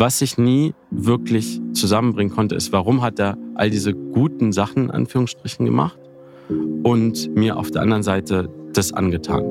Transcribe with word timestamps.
Was 0.00 0.22
ich 0.22 0.38
nie 0.38 0.72
wirklich 0.90 1.60
zusammenbringen 1.74 2.34
konnte, 2.34 2.54
ist, 2.54 2.72
warum 2.72 3.02
hat 3.02 3.18
er 3.18 3.36
all 3.54 3.68
diese 3.68 3.92
guten 3.92 4.50
Sachen, 4.50 4.84
in 4.84 4.90
Anführungsstrichen, 4.90 5.66
gemacht 5.66 6.00
und 6.82 7.36
mir 7.36 7.58
auf 7.58 7.70
der 7.70 7.82
anderen 7.82 8.02
Seite 8.02 8.48
das 8.72 8.94
angetan. 8.94 9.44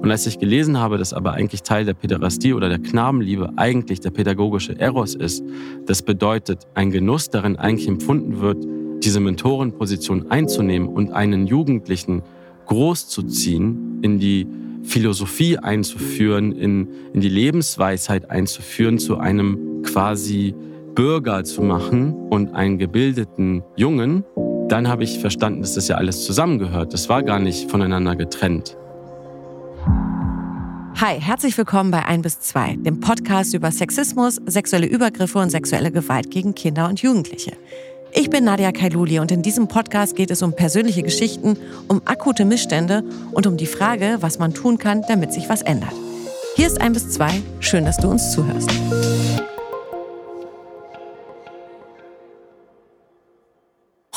Und 0.00 0.08
als 0.08 0.24
ich 0.28 0.38
gelesen 0.38 0.78
habe, 0.78 0.98
dass 0.98 1.12
aber 1.12 1.32
eigentlich 1.32 1.64
Teil 1.64 1.84
der 1.84 1.94
Päderastie 1.94 2.52
oder 2.52 2.68
der 2.68 2.78
Knabenliebe 2.78 3.50
eigentlich 3.56 3.98
der 3.98 4.10
pädagogische 4.10 4.78
Eros 4.78 5.16
ist, 5.16 5.42
das 5.86 6.02
bedeutet, 6.02 6.68
ein 6.74 6.92
Genuss 6.92 7.28
darin 7.28 7.56
eigentlich 7.56 7.88
empfunden 7.88 8.40
wird, 8.40 8.64
diese 9.02 9.18
Mentorenposition 9.18 10.30
einzunehmen 10.30 10.88
und 10.88 11.10
einen 11.10 11.48
Jugendlichen 11.48 12.22
großzuziehen, 12.66 13.98
in 14.02 14.20
die 14.20 14.46
Philosophie 14.84 15.58
einzuführen, 15.58 16.52
in, 16.52 16.86
in 17.12 17.20
die 17.20 17.28
Lebensweisheit 17.28 18.30
einzuführen, 18.30 19.00
zu 19.00 19.18
einem 19.18 19.67
quasi 19.84 20.54
Bürger 20.94 21.44
zu 21.44 21.62
machen 21.62 22.14
und 22.30 22.54
einen 22.54 22.78
gebildeten 22.78 23.62
Jungen, 23.76 24.24
dann 24.68 24.88
habe 24.88 25.04
ich 25.04 25.18
verstanden, 25.18 25.60
dass 25.62 25.74
das 25.74 25.88
ja 25.88 25.96
alles 25.96 26.24
zusammengehört. 26.24 26.92
Das 26.92 27.08
war 27.08 27.22
gar 27.22 27.38
nicht 27.38 27.70
voneinander 27.70 28.16
getrennt. 28.16 28.76
Hi, 31.00 31.20
herzlich 31.20 31.56
willkommen 31.56 31.92
bei 31.92 32.04
1 32.04 32.22
bis 32.22 32.40
2, 32.40 32.78
dem 32.80 32.98
Podcast 32.98 33.54
über 33.54 33.70
Sexismus, 33.70 34.40
sexuelle 34.46 34.86
Übergriffe 34.86 35.38
und 35.38 35.50
sexuelle 35.50 35.92
Gewalt 35.92 36.30
gegen 36.30 36.56
Kinder 36.56 36.88
und 36.88 37.00
Jugendliche. 37.00 37.52
Ich 38.12 38.30
bin 38.30 38.44
Nadia 38.44 38.72
Kailuli 38.72 39.20
und 39.20 39.30
in 39.30 39.42
diesem 39.42 39.68
Podcast 39.68 40.16
geht 40.16 40.32
es 40.32 40.42
um 40.42 40.56
persönliche 40.56 41.02
Geschichten, 41.04 41.56
um 41.86 42.02
akute 42.04 42.44
Missstände 42.44 43.04
und 43.30 43.46
um 43.46 43.56
die 43.56 43.66
Frage, 43.66 44.16
was 44.20 44.40
man 44.40 44.54
tun 44.54 44.78
kann, 44.78 45.02
damit 45.06 45.32
sich 45.32 45.48
was 45.48 45.62
ändert. 45.62 45.94
Hier 46.56 46.66
ist 46.66 46.80
1 46.80 46.94
bis 46.94 47.10
2, 47.10 47.42
schön, 47.60 47.84
dass 47.84 47.98
du 47.98 48.08
uns 48.08 48.32
zuhörst. 48.32 48.70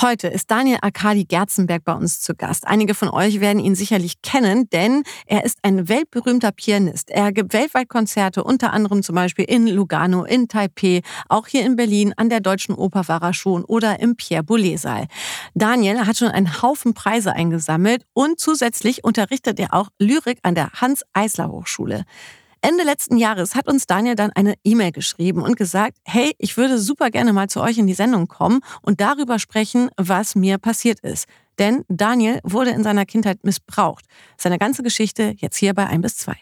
Heute 0.01 0.29
ist 0.29 0.49
Daniel 0.49 0.79
Arkadi 0.81 1.25
Gerzenberg 1.25 1.83
bei 1.83 1.93
uns 1.93 2.21
zu 2.21 2.33
Gast. 2.33 2.65
Einige 2.65 2.95
von 2.95 3.09
euch 3.09 3.39
werden 3.39 3.59
ihn 3.59 3.75
sicherlich 3.75 4.23
kennen, 4.23 4.67
denn 4.71 5.03
er 5.27 5.45
ist 5.45 5.59
ein 5.61 5.89
weltberühmter 5.89 6.51
Pianist. 6.51 7.11
Er 7.11 7.31
gibt 7.31 7.53
weltweit 7.53 7.87
Konzerte, 7.87 8.43
unter 8.43 8.73
anderem 8.73 9.03
zum 9.03 9.13
Beispiel 9.13 9.45
in 9.45 9.67
Lugano, 9.67 10.23
in 10.23 10.47
Taipei, 10.47 11.01
auch 11.29 11.45
hier 11.45 11.63
in 11.63 11.75
Berlin, 11.75 12.15
an 12.17 12.29
der 12.29 12.39
Deutschen 12.39 12.73
Oper 12.73 13.07
war 13.09 13.21
er 13.21 13.35
schon 13.35 13.63
oder 13.63 13.99
im 13.99 14.15
Pierre 14.15 14.43
Boulez 14.43 14.81
Saal. 14.81 15.05
Daniel 15.53 16.07
hat 16.07 16.17
schon 16.17 16.29
einen 16.29 16.63
Haufen 16.63 16.95
Preise 16.95 17.33
eingesammelt 17.33 18.03
und 18.13 18.39
zusätzlich 18.39 19.03
unterrichtet 19.03 19.59
er 19.59 19.75
auch 19.75 19.89
Lyrik 19.99 20.39
an 20.41 20.55
der 20.55 20.71
Hans-Eisler 20.71 21.49
Hochschule. 21.49 22.05
Ende 22.63 22.83
letzten 22.83 23.17
Jahres 23.17 23.55
hat 23.55 23.67
uns 23.67 23.87
Daniel 23.87 24.15
dann 24.15 24.31
eine 24.33 24.53
E-Mail 24.63 24.91
geschrieben 24.91 25.41
und 25.41 25.57
gesagt, 25.57 25.97
hey, 26.05 26.35
ich 26.37 26.57
würde 26.57 26.77
super 26.77 27.09
gerne 27.09 27.33
mal 27.33 27.49
zu 27.49 27.59
euch 27.59 27.79
in 27.79 27.87
die 27.87 27.95
Sendung 27.95 28.27
kommen 28.27 28.59
und 28.83 29.01
darüber 29.01 29.39
sprechen, 29.39 29.89
was 29.97 30.35
mir 30.35 30.59
passiert 30.59 30.99
ist. 30.99 31.25
Denn 31.57 31.83
Daniel 31.87 32.39
wurde 32.43 32.69
in 32.69 32.83
seiner 32.83 33.05
Kindheit 33.05 33.43
missbraucht. 33.43 34.05
Seine 34.37 34.59
ganze 34.59 34.83
Geschichte 34.83 35.33
jetzt 35.37 35.57
hier 35.57 35.73
bei 35.73 35.87
1 35.87 36.01
bis 36.03 36.17
2. 36.17 36.35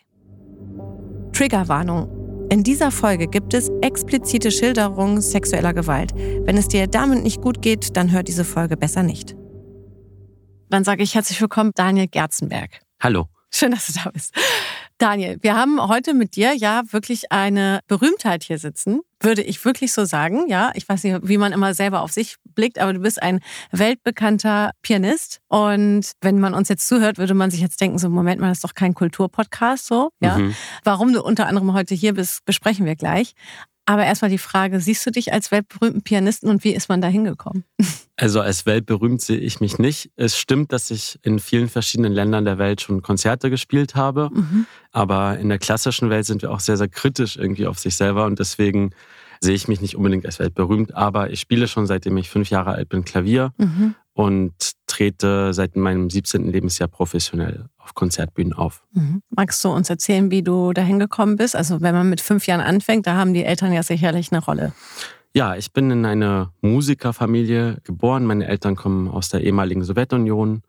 Triggerwarnung. 1.31 2.47
In 2.51 2.63
dieser 2.63 2.91
Folge 2.91 3.27
gibt 3.27 3.53
es 3.53 3.69
explizite 3.81 4.51
Schilderungen 4.51 5.21
sexueller 5.21 5.73
Gewalt. 5.73 6.13
Wenn 6.15 6.57
es 6.57 6.67
dir 6.67 6.87
damit 6.87 7.23
nicht 7.23 7.41
gut 7.41 7.61
geht, 7.61 7.95
dann 7.95 8.11
hör 8.11 8.23
diese 8.23 8.43
Folge 8.43 8.75
besser 8.75 9.03
nicht. 9.03 9.35
Dann 10.69 10.83
sage 10.83 11.01
ich 11.01 11.15
herzlich 11.15 11.39
willkommen, 11.39 11.71
Daniel 11.75 12.07
Gerzenberg. 12.07 12.81
Hallo. 13.01 13.27
Schön, 13.51 13.71
dass 13.71 13.87
du 13.87 13.93
da 14.03 14.09
bist. 14.11 14.33
Daniel, 14.99 15.37
wir 15.41 15.55
haben 15.55 15.81
heute 15.87 16.13
mit 16.13 16.35
dir 16.35 16.53
ja 16.53 16.81
wirklich 16.91 17.31
eine 17.31 17.79
Berühmtheit 17.87 18.43
hier 18.43 18.59
sitzen, 18.59 18.99
würde 19.21 19.41
ich 19.41 19.63
wirklich 19.63 19.93
so 19.93 20.03
sagen. 20.03 20.49
Ja, 20.49 20.71
ich 20.75 20.89
weiß 20.89 21.05
nicht, 21.05 21.19
wie 21.23 21.37
man 21.37 21.53
immer 21.53 21.73
selber 21.73 22.01
auf 22.01 22.11
sich 22.11 22.35
blickt, 22.43 22.79
aber 22.79 22.91
du 22.91 22.99
bist 22.99 23.23
ein 23.23 23.39
weltbekannter 23.71 24.71
Pianist. 24.81 25.39
Und 25.47 26.11
wenn 26.19 26.41
man 26.41 26.53
uns 26.53 26.67
jetzt 26.67 26.85
zuhört, 26.85 27.17
würde 27.17 27.33
man 27.33 27.49
sich 27.49 27.61
jetzt 27.61 27.79
denken, 27.79 27.97
so 27.97 28.09
Moment 28.09 28.41
mal, 28.41 28.49
das 28.49 28.57
ist 28.57 28.65
doch 28.65 28.73
kein 28.73 28.93
Kulturpodcast, 28.93 29.87
so. 29.87 30.09
Ja. 30.19 30.37
Mhm. 30.37 30.53
Warum 30.83 31.13
du 31.13 31.23
unter 31.23 31.47
anderem 31.47 31.73
heute 31.73 31.95
hier 31.95 32.13
bist, 32.13 32.43
besprechen 32.43 32.85
wir 32.85 32.97
gleich. 32.97 33.35
Aber 33.89 34.05
erstmal 34.05 34.29
die 34.29 34.37
Frage, 34.37 34.79
siehst 34.79 35.03
du 35.07 35.09
dich 35.09 35.33
als 35.33 35.49
weltberühmten 35.49 36.03
Pianisten 36.03 36.47
und 36.47 36.63
wie 36.63 36.75
ist 36.75 36.89
man 36.89 37.01
da 37.01 37.07
hingekommen? 37.07 37.63
Also 38.21 38.41
als 38.41 38.65
weltberühmt 38.65 39.21
sehe 39.21 39.37
ich 39.37 39.61
mich 39.61 39.79
nicht. 39.79 40.11
Es 40.17 40.37
stimmt, 40.37 40.73
dass 40.73 40.91
ich 40.91 41.17
in 41.23 41.39
vielen 41.39 41.69
verschiedenen 41.69 42.11
Ländern 42.11 42.43
der 42.43 42.57
Welt 42.57 42.81
schon 42.81 43.01
Konzerte 43.01 43.49
gespielt 43.49 43.95
habe. 43.95 44.29
Mhm. 44.33 44.65
Aber 44.91 45.39
in 45.39 45.47
der 45.47 45.57
klassischen 45.57 46.09
Welt 46.09 46.25
sind 46.25 46.41
wir 46.41 46.51
auch 46.51 46.59
sehr, 46.59 46.75
sehr 46.75 46.89
kritisch 46.89 47.37
irgendwie 47.37 47.65
auf 47.65 47.79
sich 47.79 47.95
selber 47.95 48.25
und 48.25 48.37
deswegen 48.37 48.89
sehe 49.39 49.55
ich 49.55 49.69
mich 49.69 49.79
nicht 49.79 49.95
unbedingt 49.95 50.25
als 50.25 50.39
weltberühmt. 50.39 50.93
Aber 50.95 51.29
ich 51.29 51.39
spiele 51.39 51.69
schon 51.69 51.87
seitdem 51.87 52.17
ich 52.17 52.29
fünf 52.29 52.49
Jahre 52.49 52.71
alt 52.71 52.89
bin 52.89 53.05
Klavier 53.05 53.53
mhm. 53.57 53.95
und 54.11 54.53
trete 54.85 55.53
seit 55.53 55.77
meinem 55.77 56.09
17. 56.09 56.51
Lebensjahr 56.51 56.89
professionell 56.89 57.69
auf 57.89 57.95
Konzertbühnen 57.95 58.53
auf. 58.53 58.83
Mhm. 58.93 59.21
Magst 59.29 59.63
du 59.63 59.69
uns 59.69 59.89
erzählen, 59.89 60.29
wie 60.31 60.43
du 60.43 60.73
dahin 60.73 60.99
gekommen 60.99 61.35
bist? 61.35 61.55
Also 61.55 61.81
wenn 61.81 61.95
man 61.95 62.09
mit 62.09 62.21
fünf 62.21 62.45
Jahren 62.47 62.61
anfängt, 62.61 63.07
da 63.07 63.15
haben 63.15 63.33
die 63.33 63.43
Eltern 63.43 63.73
ja 63.73 63.83
sicherlich 63.83 64.31
eine 64.31 64.43
Rolle. 64.43 64.73
Ja, 65.33 65.55
ich 65.55 65.73
bin 65.73 65.91
in 65.91 66.05
eine 66.05 66.51
Musikerfamilie 66.61 67.77
geboren. 67.83 68.25
Meine 68.25 68.47
Eltern 68.47 68.75
kommen 68.75 69.07
aus 69.07 69.29
der 69.29 69.41
ehemaligen 69.41 69.83
Sowjetunion 69.83 70.61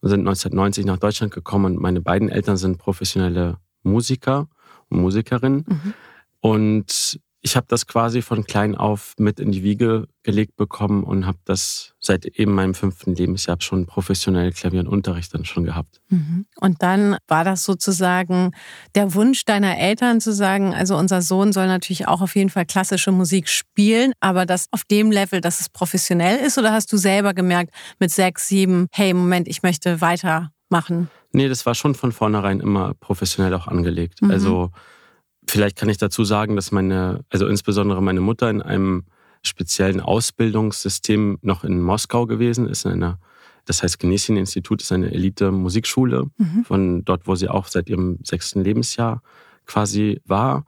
und 0.00 0.08
sind 0.08 0.20
1990 0.20 0.86
nach 0.86 0.98
Deutschland 0.98 1.32
gekommen 1.32 1.76
und 1.76 1.82
meine 1.82 2.00
beiden 2.00 2.28
Eltern 2.28 2.56
sind 2.56 2.78
professionelle 2.78 3.58
Musiker 3.82 4.48
und 4.88 5.00
Musikerinnen. 5.00 5.64
Mhm. 5.66 5.94
Und 6.40 7.20
ich 7.46 7.54
habe 7.54 7.66
das 7.68 7.86
quasi 7.86 8.22
von 8.22 8.44
klein 8.44 8.74
auf 8.74 9.14
mit 9.18 9.38
in 9.38 9.52
die 9.52 9.62
Wiege 9.62 10.08
gelegt 10.24 10.56
bekommen 10.56 11.04
und 11.04 11.26
habe 11.26 11.38
das 11.44 11.94
seit 12.00 12.26
eben 12.26 12.52
meinem 12.52 12.74
fünften 12.74 13.14
Lebensjahr 13.14 13.58
schon 13.60 13.86
professionell 13.86 14.50
Klavier 14.50 14.80
und 14.80 14.88
Unterricht 14.88 15.32
dann 15.32 15.44
schon 15.44 15.62
gehabt. 15.62 16.00
Mhm. 16.08 16.46
Und 16.56 16.82
dann 16.82 17.16
war 17.28 17.44
das 17.44 17.62
sozusagen 17.62 18.50
der 18.96 19.14
Wunsch 19.14 19.44
deiner 19.44 19.78
Eltern 19.78 20.20
zu 20.20 20.32
sagen, 20.32 20.74
also 20.74 20.96
unser 20.96 21.22
Sohn 21.22 21.52
soll 21.52 21.68
natürlich 21.68 22.08
auch 22.08 22.20
auf 22.20 22.34
jeden 22.34 22.50
Fall 22.50 22.66
klassische 22.66 23.12
Musik 23.12 23.48
spielen, 23.48 24.12
aber 24.18 24.44
das 24.44 24.66
auf 24.72 24.82
dem 24.82 25.12
Level, 25.12 25.40
dass 25.40 25.60
es 25.60 25.68
professionell 25.68 26.44
ist? 26.44 26.58
Oder 26.58 26.72
hast 26.72 26.92
du 26.92 26.96
selber 26.96 27.32
gemerkt 27.32 27.72
mit 28.00 28.10
sechs, 28.10 28.48
sieben, 28.48 28.88
hey, 28.90 29.14
Moment, 29.14 29.46
ich 29.46 29.62
möchte 29.62 30.00
weitermachen? 30.00 31.10
Nee, 31.30 31.48
das 31.48 31.64
war 31.64 31.76
schon 31.76 31.94
von 31.94 32.10
vornherein 32.10 32.58
immer 32.58 32.94
professionell 32.94 33.54
auch 33.54 33.68
angelegt. 33.68 34.20
Mhm. 34.20 34.32
Also 34.32 34.72
Vielleicht 35.48 35.76
kann 35.76 35.88
ich 35.88 35.98
dazu 35.98 36.24
sagen, 36.24 36.56
dass 36.56 36.72
meine, 36.72 37.24
also 37.30 37.46
insbesondere 37.46 38.02
meine 38.02 38.20
Mutter 38.20 38.50
in 38.50 38.62
einem 38.62 39.04
speziellen 39.42 40.00
Ausbildungssystem 40.00 41.38
noch 41.42 41.64
in 41.64 41.80
Moskau 41.80 42.26
gewesen 42.26 42.68
ist, 42.68 42.84
in 42.84 42.92
einer, 42.92 43.18
das 43.64 43.82
heißt 43.82 43.98
Genesin-Institut 43.98 44.82
ist 44.82 44.92
eine 44.92 45.12
Elite-Musikschule, 45.12 46.26
mhm. 46.36 46.64
von 46.64 47.04
dort, 47.04 47.26
wo 47.26 47.36
sie 47.36 47.48
auch 47.48 47.68
seit 47.68 47.88
ihrem 47.88 48.18
sechsten 48.24 48.62
Lebensjahr 48.62 49.22
quasi 49.66 50.20
war. 50.24 50.64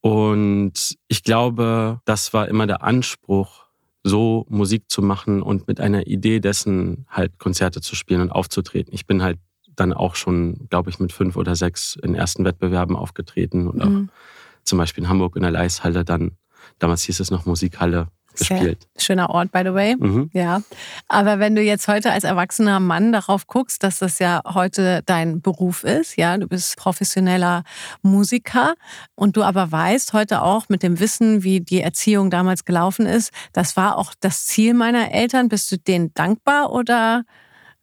Und 0.00 0.96
ich 1.08 1.22
glaube, 1.22 2.00
das 2.04 2.32
war 2.32 2.48
immer 2.48 2.66
der 2.66 2.82
Anspruch, 2.82 3.64
so 4.02 4.44
Musik 4.50 4.84
zu 4.88 5.00
machen 5.00 5.40
und 5.40 5.66
mit 5.66 5.80
einer 5.80 6.06
Idee 6.06 6.40
dessen 6.40 7.06
halt 7.08 7.38
Konzerte 7.38 7.80
zu 7.80 7.96
spielen 7.96 8.20
und 8.20 8.30
aufzutreten. 8.30 8.92
Ich 8.92 9.06
bin 9.06 9.22
halt 9.22 9.38
dann 9.76 9.92
auch 9.92 10.14
schon, 10.14 10.68
glaube 10.70 10.90
ich, 10.90 10.98
mit 10.98 11.12
fünf 11.12 11.36
oder 11.36 11.56
sechs 11.56 11.96
in 12.02 12.14
ersten 12.14 12.44
Wettbewerben 12.44 12.96
aufgetreten 12.96 13.68
und 13.68 13.76
mhm. 13.76 14.08
auch 14.10 14.64
zum 14.64 14.78
Beispiel 14.78 15.04
in 15.04 15.10
Hamburg 15.10 15.36
in 15.36 15.42
der 15.42 15.50
Leishalle 15.50 16.04
dann, 16.04 16.32
damals 16.78 17.02
hieß 17.02 17.20
es 17.20 17.30
noch 17.30 17.46
Musikhalle, 17.46 18.08
gespielt. 18.36 18.86
Sehr 18.94 19.04
schöner 19.04 19.30
Ort, 19.30 19.52
by 19.52 19.62
the 19.64 19.74
way. 19.74 19.96
Mhm. 19.96 20.30
Ja. 20.32 20.62
Aber 21.08 21.38
wenn 21.38 21.54
du 21.54 21.62
jetzt 21.62 21.88
heute 21.88 22.12
als 22.12 22.24
erwachsener 22.24 22.80
Mann 22.80 23.12
darauf 23.12 23.46
guckst, 23.46 23.82
dass 23.82 23.98
das 23.98 24.18
ja 24.18 24.42
heute 24.44 25.02
dein 25.06 25.40
Beruf 25.40 25.84
ist, 25.84 26.16
ja, 26.16 26.36
du 26.36 26.46
bist 26.46 26.76
professioneller 26.76 27.64
Musiker 28.02 28.74
und 29.14 29.36
du 29.36 29.42
aber 29.42 29.70
weißt 29.70 30.12
heute 30.12 30.42
auch 30.42 30.68
mit 30.68 30.82
dem 30.82 31.00
Wissen, 31.00 31.42
wie 31.42 31.60
die 31.60 31.80
Erziehung 31.80 32.30
damals 32.30 32.64
gelaufen 32.64 33.06
ist, 33.06 33.32
das 33.52 33.76
war 33.76 33.96
auch 33.98 34.12
das 34.20 34.46
Ziel 34.46 34.74
meiner 34.74 35.12
Eltern. 35.12 35.48
Bist 35.48 35.70
du 35.72 35.78
denen 35.78 36.12
dankbar 36.14 36.72
oder 36.72 37.24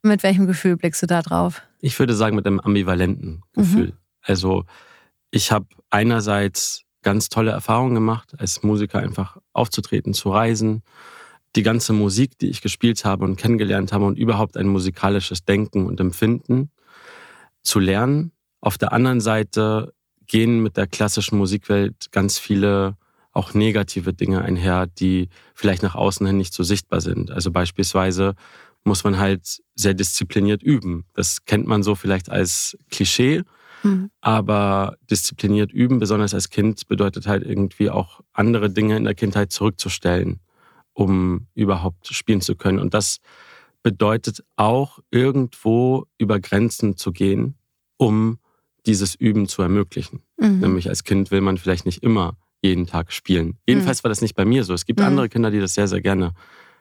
mit 0.01 0.23
welchem 0.23 0.47
Gefühl 0.47 0.77
blickst 0.77 1.01
du 1.03 1.07
da 1.07 1.21
drauf? 1.21 1.61
Ich 1.81 1.97
würde 1.99 2.13
sagen, 2.13 2.35
mit 2.35 2.47
einem 2.47 2.59
ambivalenten 2.59 3.43
Gefühl. 3.53 3.87
Mhm. 3.87 3.97
Also 4.21 4.63
ich 5.31 5.51
habe 5.51 5.65
einerseits 5.89 6.83
ganz 7.01 7.29
tolle 7.29 7.51
Erfahrungen 7.51 7.95
gemacht, 7.95 8.33
als 8.37 8.63
Musiker 8.63 8.99
einfach 8.99 9.37
aufzutreten, 9.53 10.13
zu 10.13 10.29
reisen. 10.29 10.83
Die 11.55 11.63
ganze 11.63 11.93
Musik, 11.93 12.37
die 12.37 12.49
ich 12.49 12.61
gespielt 12.61 13.03
habe 13.03 13.25
und 13.25 13.35
kennengelernt 13.35 13.91
habe 13.91 14.05
und 14.05 14.17
überhaupt 14.17 14.55
ein 14.55 14.67
musikalisches 14.67 15.43
Denken 15.43 15.85
und 15.85 15.99
Empfinden 15.99 16.69
zu 17.63 17.79
lernen. 17.79 18.31
Auf 18.61 18.77
der 18.77 18.93
anderen 18.93 19.19
Seite 19.19 19.93
gehen 20.27 20.61
mit 20.61 20.77
der 20.77 20.87
klassischen 20.87 21.37
Musikwelt 21.37 22.11
ganz 22.11 22.37
viele 22.37 22.95
auch 23.33 23.53
negative 23.53 24.13
Dinge 24.13 24.41
einher, 24.41 24.87
die 24.87 25.29
vielleicht 25.53 25.83
nach 25.83 25.95
außen 25.95 26.25
hin 26.27 26.37
nicht 26.37 26.53
so 26.53 26.63
sichtbar 26.63 27.01
sind. 27.01 27.31
Also 27.31 27.51
beispielsweise 27.51 28.35
muss 28.83 29.03
man 29.03 29.19
halt 29.19 29.61
sehr 29.75 29.93
diszipliniert 29.93 30.63
üben. 30.63 31.05
Das 31.13 31.45
kennt 31.45 31.67
man 31.67 31.83
so 31.83 31.95
vielleicht 31.95 32.29
als 32.29 32.77
Klischee, 32.89 33.43
Mhm. 33.83 34.11
Aber 34.21 34.97
diszipliniert 35.09 35.71
üben, 35.71 35.99
besonders 35.99 36.33
als 36.33 36.49
Kind, 36.49 36.87
bedeutet 36.87 37.27
halt 37.27 37.43
irgendwie 37.43 37.89
auch 37.89 38.21
andere 38.33 38.69
Dinge 38.69 38.97
in 38.97 39.03
der 39.03 39.15
Kindheit 39.15 39.51
zurückzustellen, 39.51 40.39
um 40.93 41.47
überhaupt 41.53 42.07
spielen 42.07 42.41
zu 42.41 42.55
können. 42.55 42.79
Und 42.79 42.93
das 42.93 43.17
bedeutet 43.83 44.43
auch 44.55 44.99
irgendwo 45.09 46.05
über 46.17 46.39
Grenzen 46.39 46.97
zu 46.97 47.11
gehen, 47.11 47.55
um 47.97 48.37
dieses 48.85 49.15
Üben 49.15 49.47
zu 49.47 49.61
ermöglichen. 49.61 50.21
Mhm. 50.37 50.59
Nämlich 50.59 50.89
als 50.89 51.03
Kind 51.03 51.31
will 51.31 51.41
man 51.41 51.57
vielleicht 51.57 51.85
nicht 51.85 52.03
immer 52.03 52.37
jeden 52.61 52.85
Tag 52.85 53.11
spielen. 53.11 53.57
Jedenfalls 53.67 54.01
mhm. 54.01 54.03
war 54.03 54.09
das 54.09 54.21
nicht 54.21 54.35
bei 54.35 54.45
mir 54.45 54.63
so. 54.63 54.73
Es 54.73 54.85
gibt 54.85 54.99
mhm. 54.99 55.07
andere 55.07 55.29
Kinder, 55.29 55.49
die 55.49 55.59
das 55.59 55.73
sehr, 55.73 55.87
sehr 55.87 56.01
gerne 56.01 56.33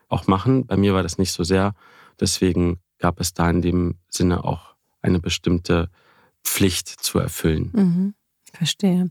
auch 0.08 0.26
machen. 0.26 0.66
Bei 0.66 0.76
mir 0.76 0.92
war 0.92 1.02
das 1.02 1.16
nicht 1.18 1.32
so 1.32 1.44
sehr. 1.44 1.74
Deswegen 2.20 2.80
gab 2.98 3.20
es 3.20 3.32
da 3.32 3.48
in 3.50 3.62
dem 3.62 3.98
Sinne 4.08 4.44
auch 4.44 4.74
eine 5.02 5.18
bestimmte 5.18 5.88
Pflicht 6.44 6.88
zu 6.88 7.18
erfüllen. 7.18 7.70
Mhm. 7.72 8.14
Verstehe. 8.52 9.10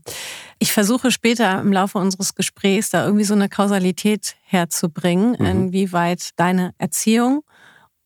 Ich 0.58 0.72
versuche 0.72 1.10
später 1.10 1.60
im 1.60 1.72
Laufe 1.72 1.98
unseres 1.98 2.34
Gesprächs 2.34 2.90
da 2.90 3.04
irgendwie 3.04 3.24
so 3.24 3.34
eine 3.34 3.48
Kausalität 3.48 4.36
herzubringen, 4.42 5.36
mhm. 5.38 5.46
inwieweit 5.46 6.30
deine 6.36 6.74
Erziehung 6.78 7.42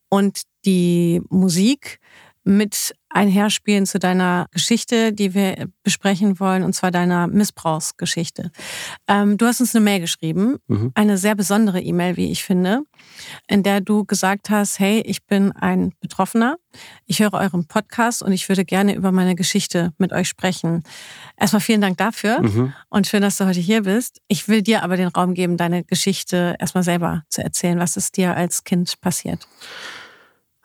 und 0.08 0.42
die 0.64 1.20
Musik 1.28 1.98
mit 2.44 2.94
einherspielen 3.14 3.86
zu 3.86 3.98
deiner 3.98 4.46
Geschichte, 4.50 5.12
die 5.12 5.34
wir 5.34 5.68
besprechen 5.82 6.40
wollen, 6.40 6.64
und 6.64 6.74
zwar 6.74 6.90
deiner 6.90 7.28
Missbrauchsgeschichte. 7.28 8.50
Ähm, 9.06 9.38
du 9.38 9.46
hast 9.46 9.60
uns 9.60 9.74
eine 9.74 9.84
Mail 9.84 10.00
geschrieben, 10.00 10.56
mhm. 10.66 10.90
eine 10.94 11.16
sehr 11.16 11.34
besondere 11.34 11.80
E-Mail, 11.80 12.16
wie 12.16 12.32
ich 12.32 12.42
finde, 12.42 12.82
in 13.46 13.62
der 13.62 13.80
du 13.80 14.04
gesagt 14.04 14.50
hast, 14.50 14.80
hey, 14.80 15.00
ich 15.06 15.24
bin 15.24 15.52
ein 15.52 15.92
Betroffener, 16.00 16.56
ich 17.06 17.20
höre 17.20 17.34
euren 17.34 17.66
Podcast 17.66 18.20
und 18.22 18.32
ich 18.32 18.48
würde 18.48 18.64
gerne 18.64 18.94
über 18.94 19.12
meine 19.12 19.36
Geschichte 19.36 19.92
mit 19.96 20.12
euch 20.12 20.28
sprechen. 20.28 20.82
Erstmal 21.36 21.60
vielen 21.60 21.80
Dank 21.80 21.96
dafür 21.98 22.42
mhm. 22.42 22.72
und 22.88 23.06
schön, 23.06 23.22
dass 23.22 23.36
du 23.36 23.46
heute 23.46 23.60
hier 23.60 23.82
bist. 23.82 24.20
Ich 24.26 24.48
will 24.48 24.62
dir 24.62 24.82
aber 24.82 24.96
den 24.96 25.08
Raum 25.08 25.34
geben, 25.34 25.56
deine 25.56 25.84
Geschichte 25.84 26.56
erstmal 26.58 26.82
selber 26.82 27.22
zu 27.28 27.44
erzählen. 27.44 27.78
Was 27.78 27.96
ist 27.96 28.16
dir 28.16 28.36
als 28.36 28.64
Kind 28.64 29.00
passiert? 29.00 29.46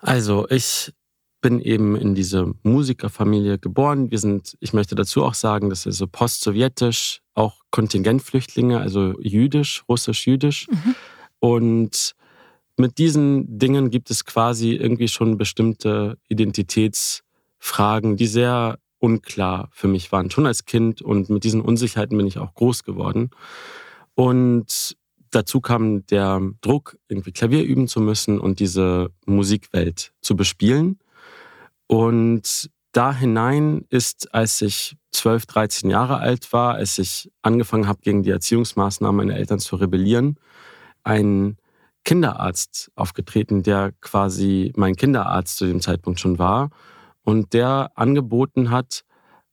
Also 0.01 0.47
ich 0.49 0.93
bin 1.41 1.59
eben 1.59 1.95
in 1.95 2.15
diese 2.15 2.53
Musikerfamilie 2.63 3.59
geboren. 3.59 4.11
Wir 4.11 4.19
sind, 4.19 4.57
ich 4.59 4.73
möchte 4.73 4.95
dazu 4.95 5.23
auch 5.23 5.33
sagen, 5.33 5.69
dass 5.69 5.85
wir 5.85 5.93
so 5.93 6.07
postsowjetisch, 6.07 7.21
auch 7.33 7.61
Kontingentflüchtlinge, 7.71 8.79
also 8.79 9.13
jüdisch, 9.21 9.83
russisch-jüdisch. 9.87 10.67
Mhm. 10.69 10.95
Und 11.39 12.15
mit 12.77 12.97
diesen 12.97 13.59
Dingen 13.59 13.89
gibt 13.89 14.11
es 14.11 14.25
quasi 14.25 14.71
irgendwie 14.71 15.07
schon 15.07 15.37
bestimmte 15.37 16.17
Identitätsfragen, 16.27 18.17
die 18.17 18.27
sehr 18.27 18.79
unklar 18.99 19.69
für 19.71 19.87
mich 19.87 20.11
waren, 20.11 20.29
schon 20.29 20.45
als 20.45 20.65
Kind. 20.65 21.01
Und 21.01 21.29
mit 21.29 21.43
diesen 21.43 21.61
Unsicherheiten 21.61 22.17
bin 22.17 22.27
ich 22.27 22.37
auch 22.37 22.53
groß 22.53 22.83
geworden. 22.83 23.29
Und 24.15 24.97
dazu 25.31 25.61
kam 25.61 26.05
der 26.07 26.41
Druck, 26.61 26.97
irgendwie 27.07 27.31
Klavier 27.31 27.63
üben 27.63 27.87
zu 27.87 28.01
müssen 28.01 28.39
und 28.39 28.59
diese 28.59 29.11
Musikwelt 29.25 30.11
zu 30.21 30.35
bespielen. 30.35 30.99
Und 31.91 32.69
da 32.91 33.11
hinein 33.11 33.83
ist, 33.89 34.31
als 34.31 34.61
ich 34.61 34.95
12, 35.11 35.47
13 35.47 35.89
Jahre 35.89 36.17
alt 36.19 36.53
war, 36.53 36.75
als 36.75 36.99
ich 36.99 37.31
angefangen 37.41 37.87
habe, 37.87 38.01
gegen 38.03 38.21
die 38.21 38.29
Erziehungsmaßnahmen 38.29 39.17
meiner 39.17 39.39
Eltern 39.39 39.57
zu 39.57 39.75
rebellieren, 39.75 40.35
ein 41.03 41.57
Kinderarzt 42.05 42.91
aufgetreten, 42.93 43.63
der 43.63 43.93
quasi 44.01 44.71
mein 44.75 44.95
Kinderarzt 44.95 45.57
zu 45.57 45.65
dem 45.65 45.81
Zeitpunkt 45.81 46.19
schon 46.19 46.37
war 46.37 46.69
und 47.23 47.53
der 47.53 47.91
angeboten 47.95 48.69
hat, 48.69 49.03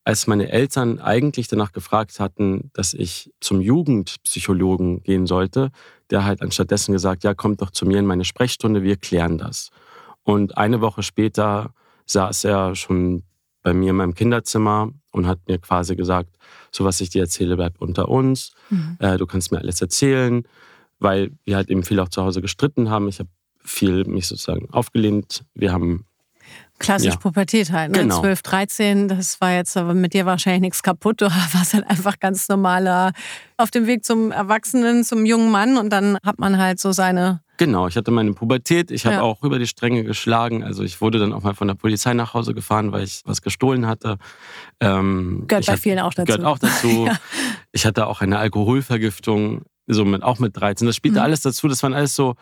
als 0.05 0.27
meine 0.27 0.51
Eltern 0.51 0.99
eigentlich 1.01 1.49
danach 1.49 1.73
gefragt 1.73 2.21
hatten, 2.21 2.71
dass 2.75 2.93
ich 2.93 3.33
zum 3.41 3.63
Jugendpsychologen 3.63 5.03
gehen 5.03 5.27
sollte, 5.27 5.71
der 6.11 6.25
halt 6.25 6.43
anstattdessen 6.43 6.93
gesagt, 6.93 7.25
ja, 7.25 7.33
kommt 7.33 7.63
doch 7.63 7.71
zu 7.71 7.87
mir 7.87 7.99
in 7.99 8.07
meine 8.07 8.27
Sprechstunde, 8.27 8.83
wir 8.83 8.99
klären 8.99 9.39
das. 9.39 9.71
Und 10.23 10.59
eine 10.59 10.83
Woche 10.83 11.03
später 11.03 11.73
saß 12.07 12.45
er 12.45 12.75
schon 12.75 13.23
bei 13.63 13.75
mir 13.75 13.91
in 13.91 13.97
meinem 13.97 14.15
Kinderzimmer 14.15 14.91
und 15.13 15.27
hat 15.27 15.41
mir 15.49 15.59
quasi 15.59 15.97
gesagt, 15.97 16.31
so 16.71 16.85
was 16.85 17.01
ich 17.01 17.11
dir 17.11 17.23
erzähle, 17.23 17.57
bleibt 17.57 17.81
unter 17.81 18.09
uns. 18.09 18.53
Mhm. 18.71 18.97
Äh, 19.01 19.19
du 19.19 19.27
kannst 19.27 19.51
mir 19.51 19.59
alles 19.59 19.81
erzählen, 19.81 20.45
weil 20.99 21.33
wir 21.45 21.57
halt 21.57 21.69
eben 21.69 21.83
viel 21.83 21.99
auch 22.01 22.09
zu 22.09 22.23
Hause 22.23 22.41
gestritten 22.41 22.91
haben. 22.91 23.09
Ich 23.09 23.19
habe 23.19 23.29
viel 23.59 24.05
mich 24.05 24.29
sozusagen 24.29 24.71
aufgelehnt. 24.71 25.45
Wir 25.55 25.73
haben 25.73 26.05
Klassisch 26.79 27.15
ja. 27.15 27.17
Pubertät 27.17 27.73
halt, 27.73 27.93
ne? 27.93 28.01
Genau. 28.01 28.21
12, 28.21 28.43
13, 28.43 29.09
das 29.09 29.41
war 29.41 29.53
jetzt 29.53 29.77
aber 29.79 29.95
mit 29.95 30.13
dir 30.13 30.27
wahrscheinlich 30.27 30.61
nichts 30.61 30.83
kaputt. 30.83 31.23
Du 31.23 31.27
warst 31.55 31.73
halt 31.73 31.89
einfach 31.89 32.21
ganz 32.21 32.49
normaler 32.49 33.13
auf 33.57 33.71
dem 33.71 33.87
Weg 33.87 34.05
zum 34.05 34.31
Erwachsenen, 34.31 35.03
zum 35.03 35.25
jungen 35.25 35.51
Mann 35.51 35.79
und 35.79 35.91
dann 35.91 36.19
hat 36.23 36.39
man 36.39 36.59
halt 36.59 36.79
so 36.79 36.93
seine 36.93 37.41
Genau, 37.59 37.89
ich 37.89 37.97
hatte 37.97 38.11
meine 38.11 38.33
Pubertät. 38.33 38.91
Ich 38.91 39.07
habe 39.07 39.17
ja. 39.17 39.23
auch 39.23 39.43
über 39.43 39.59
die 39.59 39.67
Stränge 39.67 40.05
geschlagen. 40.05 40.63
Also 40.63 40.83
ich 40.83 41.01
wurde 41.01 41.19
dann 41.19 41.33
auch 41.33 41.43
mal 41.43 41.55
von 41.55 41.69
der 41.69 41.75
Polizei 41.75 42.15
nach 42.15 42.35
Hause 42.35 42.55
gefahren, 42.55 42.93
weil 42.93 43.05
ich 43.05 43.23
was 43.25 43.43
gestohlen 43.43 43.87
hatte. 43.87 44.19
Ähm, 44.81 45.45
gehört 45.47 45.67
bei 45.67 45.73
hatte, 45.73 45.83
vielen 45.83 45.99
auch 46.01 46.15
dazu. 46.15 46.27
Gehört 46.27 46.45
auch 46.45 46.59
dazu. 46.59 47.07
ja. 47.07 47.19
Ich 47.73 47.87
hatte 47.87 48.07
auch 48.07 48.21
eine 48.21 48.39
Alkoholvergiftung, 48.39 49.63
so 49.87 50.05
mit, 50.05 50.23
auch 50.23 50.39
mit 50.39 50.57
13. 50.57 50.87
Das 50.87 50.97
spielte 50.97 51.19
mhm. 51.19 51.25
alles 51.25 51.41
dazu. 51.41 51.69
Das 51.69 51.83
waren 51.83 51.95
alles 51.95 52.15
so, 52.15 52.35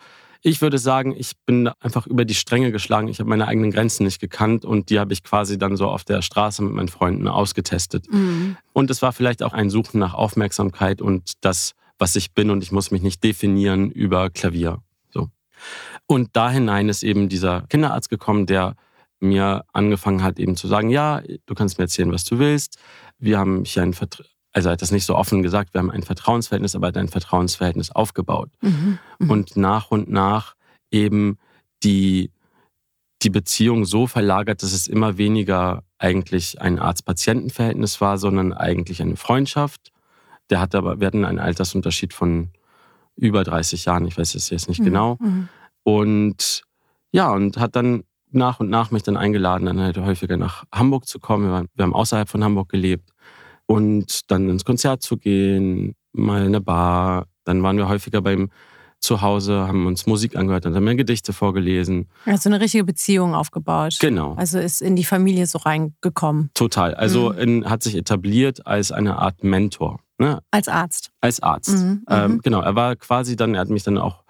ich 0.47 0.61
würde 0.61 0.77
sagen, 0.77 1.15
ich 1.17 1.31
bin 1.47 1.69
einfach 1.79 2.05
über 2.05 2.23
die 2.23 2.35
Stränge 2.35 2.71
geschlagen. 2.71 3.07
Ich 3.07 3.19
habe 3.19 3.29
meine 3.29 3.47
eigenen 3.47 3.71
Grenzen 3.71 4.03
nicht 4.03 4.19
gekannt 4.19 4.63
und 4.63 4.91
die 4.91 4.99
habe 4.99 5.11
ich 5.11 5.23
quasi 5.23 5.57
dann 5.57 5.75
so 5.75 5.87
auf 5.87 6.03
der 6.03 6.21
Straße 6.21 6.61
mit 6.61 6.73
meinen 6.73 6.87
Freunden 6.87 7.27
ausgetestet. 7.27 8.05
Mhm. 8.11 8.55
Und 8.71 8.91
es 8.91 9.01
war 9.01 9.11
vielleicht 9.11 9.41
auch 9.41 9.53
ein 9.53 9.71
Suchen 9.71 9.99
nach 9.99 10.13
Aufmerksamkeit 10.13 11.01
und 11.01 11.33
das, 11.41 11.71
was 11.97 12.15
ich 12.15 12.33
bin 12.33 12.51
und 12.51 12.61
ich 12.61 12.71
muss 12.71 12.91
mich 12.91 13.01
nicht 13.01 13.23
definieren 13.23 13.89
über 13.89 14.29
Klavier. 14.29 14.81
Und 16.07 16.29
da 16.33 16.49
hinein 16.49 16.89
ist 16.89 17.03
eben 17.03 17.29
dieser 17.29 17.61
Kinderarzt 17.67 18.09
gekommen, 18.09 18.45
der 18.45 18.75
mir 19.19 19.65
angefangen 19.73 20.23
hat, 20.23 20.39
eben 20.39 20.55
zu 20.55 20.67
sagen, 20.67 20.89
ja, 20.89 21.21
du 21.45 21.55
kannst 21.55 21.77
mir 21.77 21.85
erzählen, 21.85 22.11
was 22.11 22.25
du 22.25 22.39
willst. 22.39 22.77
Wir 23.17 23.39
haben 23.39 23.63
hier 23.65 23.83
ein 23.83 23.93
Vertrauen. 23.93 24.29
Also 24.51 24.69
er 24.69 24.73
hat 24.73 24.81
das 24.81 24.91
nicht 24.91 25.05
so 25.05 25.15
offen 25.15 25.43
gesagt, 25.43 25.73
wir 25.73 25.79
haben 25.79 25.91
ein 25.91 26.03
Vertrauensverhältnis, 26.03 26.75
aber 26.75 26.95
ein 26.95 27.09
Vertrauensverhältnis 27.09 27.91
aufgebaut. 27.91 28.49
Mhm, 28.61 28.99
mh. 29.19 29.33
Und 29.33 29.57
nach 29.57 29.91
und 29.91 30.09
nach 30.09 30.55
eben 30.91 31.37
die, 31.83 32.31
die 33.21 33.29
Beziehung 33.29 33.83
so 33.83 34.07
verlagert, 34.07 34.63
dass 34.63 34.71
es 34.71 34.87
immer 34.87 35.17
weniger 35.17 35.83
eigentlich 35.97 36.61
ein 36.61 36.79
Arzt-Patienten-Verhältnis 36.79 37.99
war, 37.99 38.17
sondern 38.17 38.53
eigentlich 38.53 39.01
eine 39.01 39.17
Freundschaft. 39.17 39.91
Der 40.49 40.61
hatte 40.61 40.77
aber, 40.77 41.01
wir 41.01 41.07
hatten 41.07 41.25
einen 41.25 41.39
Altersunterschied 41.39 42.13
von 42.13 42.49
über 43.15 43.43
30 43.43 43.85
Jahren, 43.85 44.05
ich 44.05 44.17
weiß 44.17 44.35
es 44.35 44.49
jetzt 44.49 44.67
nicht 44.67 44.79
mhm, 44.79 44.85
genau. 44.85 45.17
Mhm. 45.19 45.49
Und 45.83 46.63
ja, 47.11 47.31
und 47.31 47.57
hat 47.57 47.75
dann 47.75 48.03
nach 48.31 48.59
und 48.59 48.69
nach 48.69 48.91
mich 48.91 49.03
dann 49.03 49.17
eingeladen, 49.17 49.65
dann 49.65 49.79
halt 49.79 49.97
häufiger 49.97 50.37
nach 50.37 50.65
Hamburg 50.71 51.07
zu 51.07 51.19
kommen. 51.19 51.45
Wir, 51.45 51.51
waren, 51.51 51.67
wir 51.73 51.83
haben 51.83 51.93
außerhalb 51.93 52.27
von 52.27 52.43
Hamburg 52.43 52.69
gelebt. 52.69 53.09
Und 53.67 54.29
dann 54.29 54.49
ins 54.49 54.65
Konzert 54.65 55.01
zu 55.01 55.17
gehen, 55.17 55.95
mal 56.11 56.41
in 56.41 56.47
eine 56.47 56.61
Bar. 56.61 57.27
Dann 57.45 57.63
waren 57.63 57.77
wir 57.77 57.87
häufiger 57.87 58.21
beim 58.21 58.49
Zuhause, 58.99 59.67
haben 59.67 59.85
uns 59.85 60.05
Musik 60.07 60.35
angehört, 60.35 60.65
dann 60.65 60.75
haben 60.75 60.85
wir 60.85 60.95
Gedichte 60.95 61.31
vorgelesen. 61.31 62.07
Also 62.25 62.49
eine 62.49 62.59
richtige 62.59 62.83
Beziehung 62.83 63.35
aufgebaut. 63.35 63.97
Genau. 63.99 64.33
Also 64.33 64.59
ist 64.59 64.81
in 64.81 64.95
die 64.95 65.03
Familie 65.03 65.45
so 65.45 65.59
reingekommen. 65.59 66.49
Total. 66.53 66.95
Also 66.95 67.31
mhm. 67.31 67.39
in, 67.39 67.69
hat 67.69 67.83
sich 67.83 67.95
etabliert 67.95 68.65
als 68.65 68.91
eine 68.91 69.17
Art 69.17 69.43
Mentor. 69.43 69.99
Ne? 70.17 70.39
Als 70.51 70.67
Arzt. 70.67 71.11
Als 71.21 71.41
Arzt. 71.41 71.77
Mhm. 71.77 72.05
Ähm, 72.09 72.31
mhm. 72.31 72.41
genau. 72.41 72.61
Er 72.61 72.75
war 72.75 72.95
quasi 72.95 73.35
dann, 73.35 73.53
er 73.53 73.61
hat 73.61 73.69
mich 73.69 73.83
dann 73.83 73.97
auch 73.97 74.23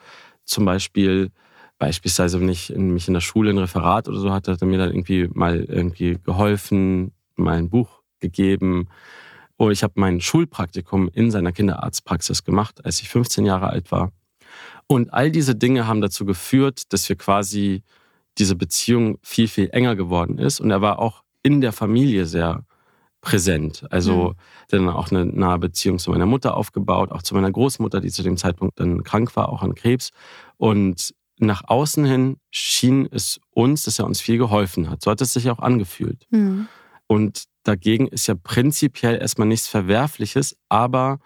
zum 0.43 0.65
Beispiel 0.65 1.31
beispielsweise, 1.77 2.39
wenn 2.39 2.49
ich 2.49 2.71
in, 2.73 2.91
mich 2.91 3.07
in 3.07 3.13
der 3.13 3.21
Schule 3.21 3.51
ein 3.51 3.57
Referat 3.57 4.07
oder 4.07 4.19
so 4.19 4.31
hatte, 4.31 4.53
hat 4.53 4.61
er 4.61 4.67
mir 4.67 4.77
dann 4.77 4.89
irgendwie 4.89 5.29
mal 5.33 5.63
irgendwie 5.63 6.17
geholfen, 6.23 7.13
mal 7.35 7.57
ein 7.57 7.69
Buch 7.69 8.01
gegeben. 8.19 8.87
Und 9.57 9.71
ich 9.71 9.83
habe 9.83 9.93
mein 9.97 10.21
Schulpraktikum 10.21 11.09
in 11.13 11.31
seiner 11.31 11.51
Kinderarztpraxis 11.51 12.43
gemacht, 12.43 12.83
als 12.85 13.01
ich 13.01 13.09
15 13.09 13.45
Jahre 13.45 13.67
alt 13.67 13.91
war. 13.91 14.11
Und 14.87 15.13
all 15.13 15.31
diese 15.31 15.55
Dinge 15.55 15.87
haben 15.87 16.01
dazu 16.01 16.25
geführt, 16.25 16.93
dass 16.93 17.07
wir 17.09 17.15
quasi 17.15 17.83
diese 18.37 18.55
Beziehung 18.55 19.17
viel, 19.21 19.47
viel 19.47 19.69
enger 19.71 19.95
geworden 19.95 20.37
ist. 20.37 20.59
Und 20.59 20.71
er 20.71 20.81
war 20.81 20.99
auch 20.99 21.23
in 21.41 21.61
der 21.61 21.71
Familie 21.71 22.25
sehr 22.25 22.64
präsent. 23.25 23.85
Also 23.89 24.29
mhm. 24.29 24.33
dann 24.69 24.89
auch 24.89 25.11
eine 25.11 25.25
nahe 25.25 25.59
Beziehung 25.59 25.99
zu 25.99 26.11
meiner 26.11 26.27
Mutter 26.27 26.55
aufgebaut, 26.55 27.11
auch 27.11 27.23
zu 27.23 27.35
meiner 27.35 27.51
Großmutter, 27.51 27.99
die 27.99 28.11
zu 28.11 28.23
dem 28.23 28.37
Zeitpunkt 28.37 28.79
dann 28.79 29.03
krank 29.03 29.35
war, 29.35 29.49
auch 29.49 29.63
an 29.63 29.75
Krebs. 29.75 30.11
Und 30.57 31.13
nach 31.37 31.63
außen 31.67 32.05
hin 32.05 32.37
schien 32.51 33.09
es 33.11 33.41
uns, 33.49 33.83
dass 33.83 33.99
er 33.99 34.05
uns 34.05 34.21
viel 34.21 34.37
geholfen 34.37 34.89
hat. 34.89 35.01
So 35.01 35.11
hat 35.11 35.19
es 35.19 35.33
sich 35.33 35.49
auch 35.49 35.59
angefühlt. 35.59 36.25
Mhm. 36.29 36.67
Und 37.07 37.45
dagegen 37.63 38.07
ist 38.07 38.27
ja 38.27 38.35
prinzipiell 38.35 39.17
erstmal 39.19 39.47
nichts 39.47 39.67
Verwerfliches, 39.67 40.55
aber 40.69 41.19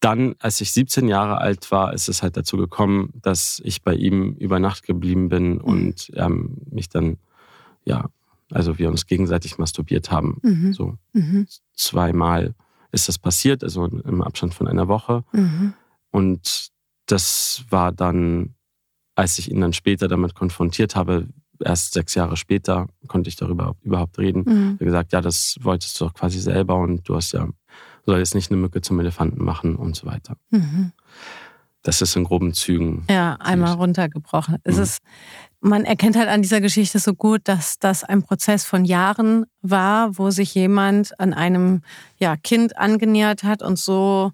dann, 0.00 0.34
als 0.40 0.60
ich 0.60 0.72
17 0.72 1.06
Jahre 1.06 1.38
alt 1.38 1.70
war, 1.70 1.94
ist 1.94 2.08
es 2.08 2.24
halt 2.24 2.36
dazu 2.36 2.56
gekommen, 2.56 3.10
dass 3.22 3.62
ich 3.64 3.82
bei 3.82 3.94
ihm 3.94 4.32
über 4.34 4.58
Nacht 4.58 4.82
geblieben 4.82 5.28
bin 5.28 5.54
mhm. 5.54 5.60
und 5.60 6.10
er 6.10 6.28
mich 6.28 6.88
dann 6.88 7.18
ja 7.84 8.10
Also 8.52 8.78
wir 8.78 8.88
uns 8.88 9.06
gegenseitig 9.06 9.58
masturbiert 9.58 10.10
haben. 10.10 10.38
Mhm. 10.42 10.72
So 10.72 10.94
mhm. 11.12 11.46
zweimal 11.74 12.54
ist 12.92 13.08
das 13.08 13.18
passiert, 13.18 13.64
also 13.64 13.86
im 13.86 14.22
Abstand 14.22 14.54
von 14.54 14.68
einer 14.68 14.88
Woche. 14.88 15.24
Mhm. 15.32 15.74
Und 16.10 16.70
das 17.06 17.64
war 17.70 17.90
dann, 17.92 18.54
als 19.14 19.38
ich 19.38 19.50
ihn 19.50 19.60
dann 19.60 19.72
später 19.72 20.08
damit 20.08 20.34
konfrontiert 20.34 20.94
habe, 20.94 21.28
erst 21.64 21.94
sechs 21.94 22.14
Jahre 22.14 22.36
später 22.36 22.88
konnte 23.08 23.28
ich 23.28 23.36
darüber 23.36 23.76
überhaupt 23.82 24.18
reden. 24.18 24.44
Mhm. 24.46 24.52
Er 24.52 24.72
hat 24.72 24.78
gesagt, 24.78 25.12
ja, 25.12 25.20
das 25.20 25.56
wolltest 25.60 26.00
du 26.00 26.04
doch 26.06 26.14
quasi 26.14 26.38
selber 26.40 26.76
und 26.76 27.08
du 27.08 27.16
hast 27.16 27.32
ja, 27.32 27.48
soll 28.04 28.18
jetzt 28.18 28.34
nicht 28.34 28.50
eine 28.50 28.60
Mücke 28.60 28.80
zum 28.82 29.00
Elefanten 29.00 29.42
machen 29.42 29.76
und 29.76 29.96
so 29.96 30.06
weiter. 30.06 30.36
Mhm. 30.50 30.92
Das 31.82 32.00
ist 32.00 32.14
in 32.14 32.24
groben 32.24 32.52
Zügen. 32.54 33.04
Ja, 33.10 33.36
einmal 33.40 33.74
runtergebrochen. 33.74 34.58
Es 34.62 34.76
mhm. 34.76 34.82
ist, 34.82 34.98
man 35.62 35.84
erkennt 35.84 36.16
halt 36.16 36.28
an 36.28 36.42
dieser 36.42 36.60
Geschichte 36.60 36.98
so 36.98 37.14
gut, 37.14 37.42
dass 37.44 37.78
das 37.78 38.04
ein 38.04 38.22
Prozess 38.22 38.64
von 38.64 38.84
Jahren 38.84 39.46
war, 39.62 40.18
wo 40.18 40.30
sich 40.30 40.54
jemand 40.54 41.18
an 41.20 41.32
einem 41.32 41.82
ja, 42.18 42.36
Kind 42.36 42.76
angenähert 42.76 43.44
hat 43.44 43.62
und 43.62 43.78
so 43.78 44.32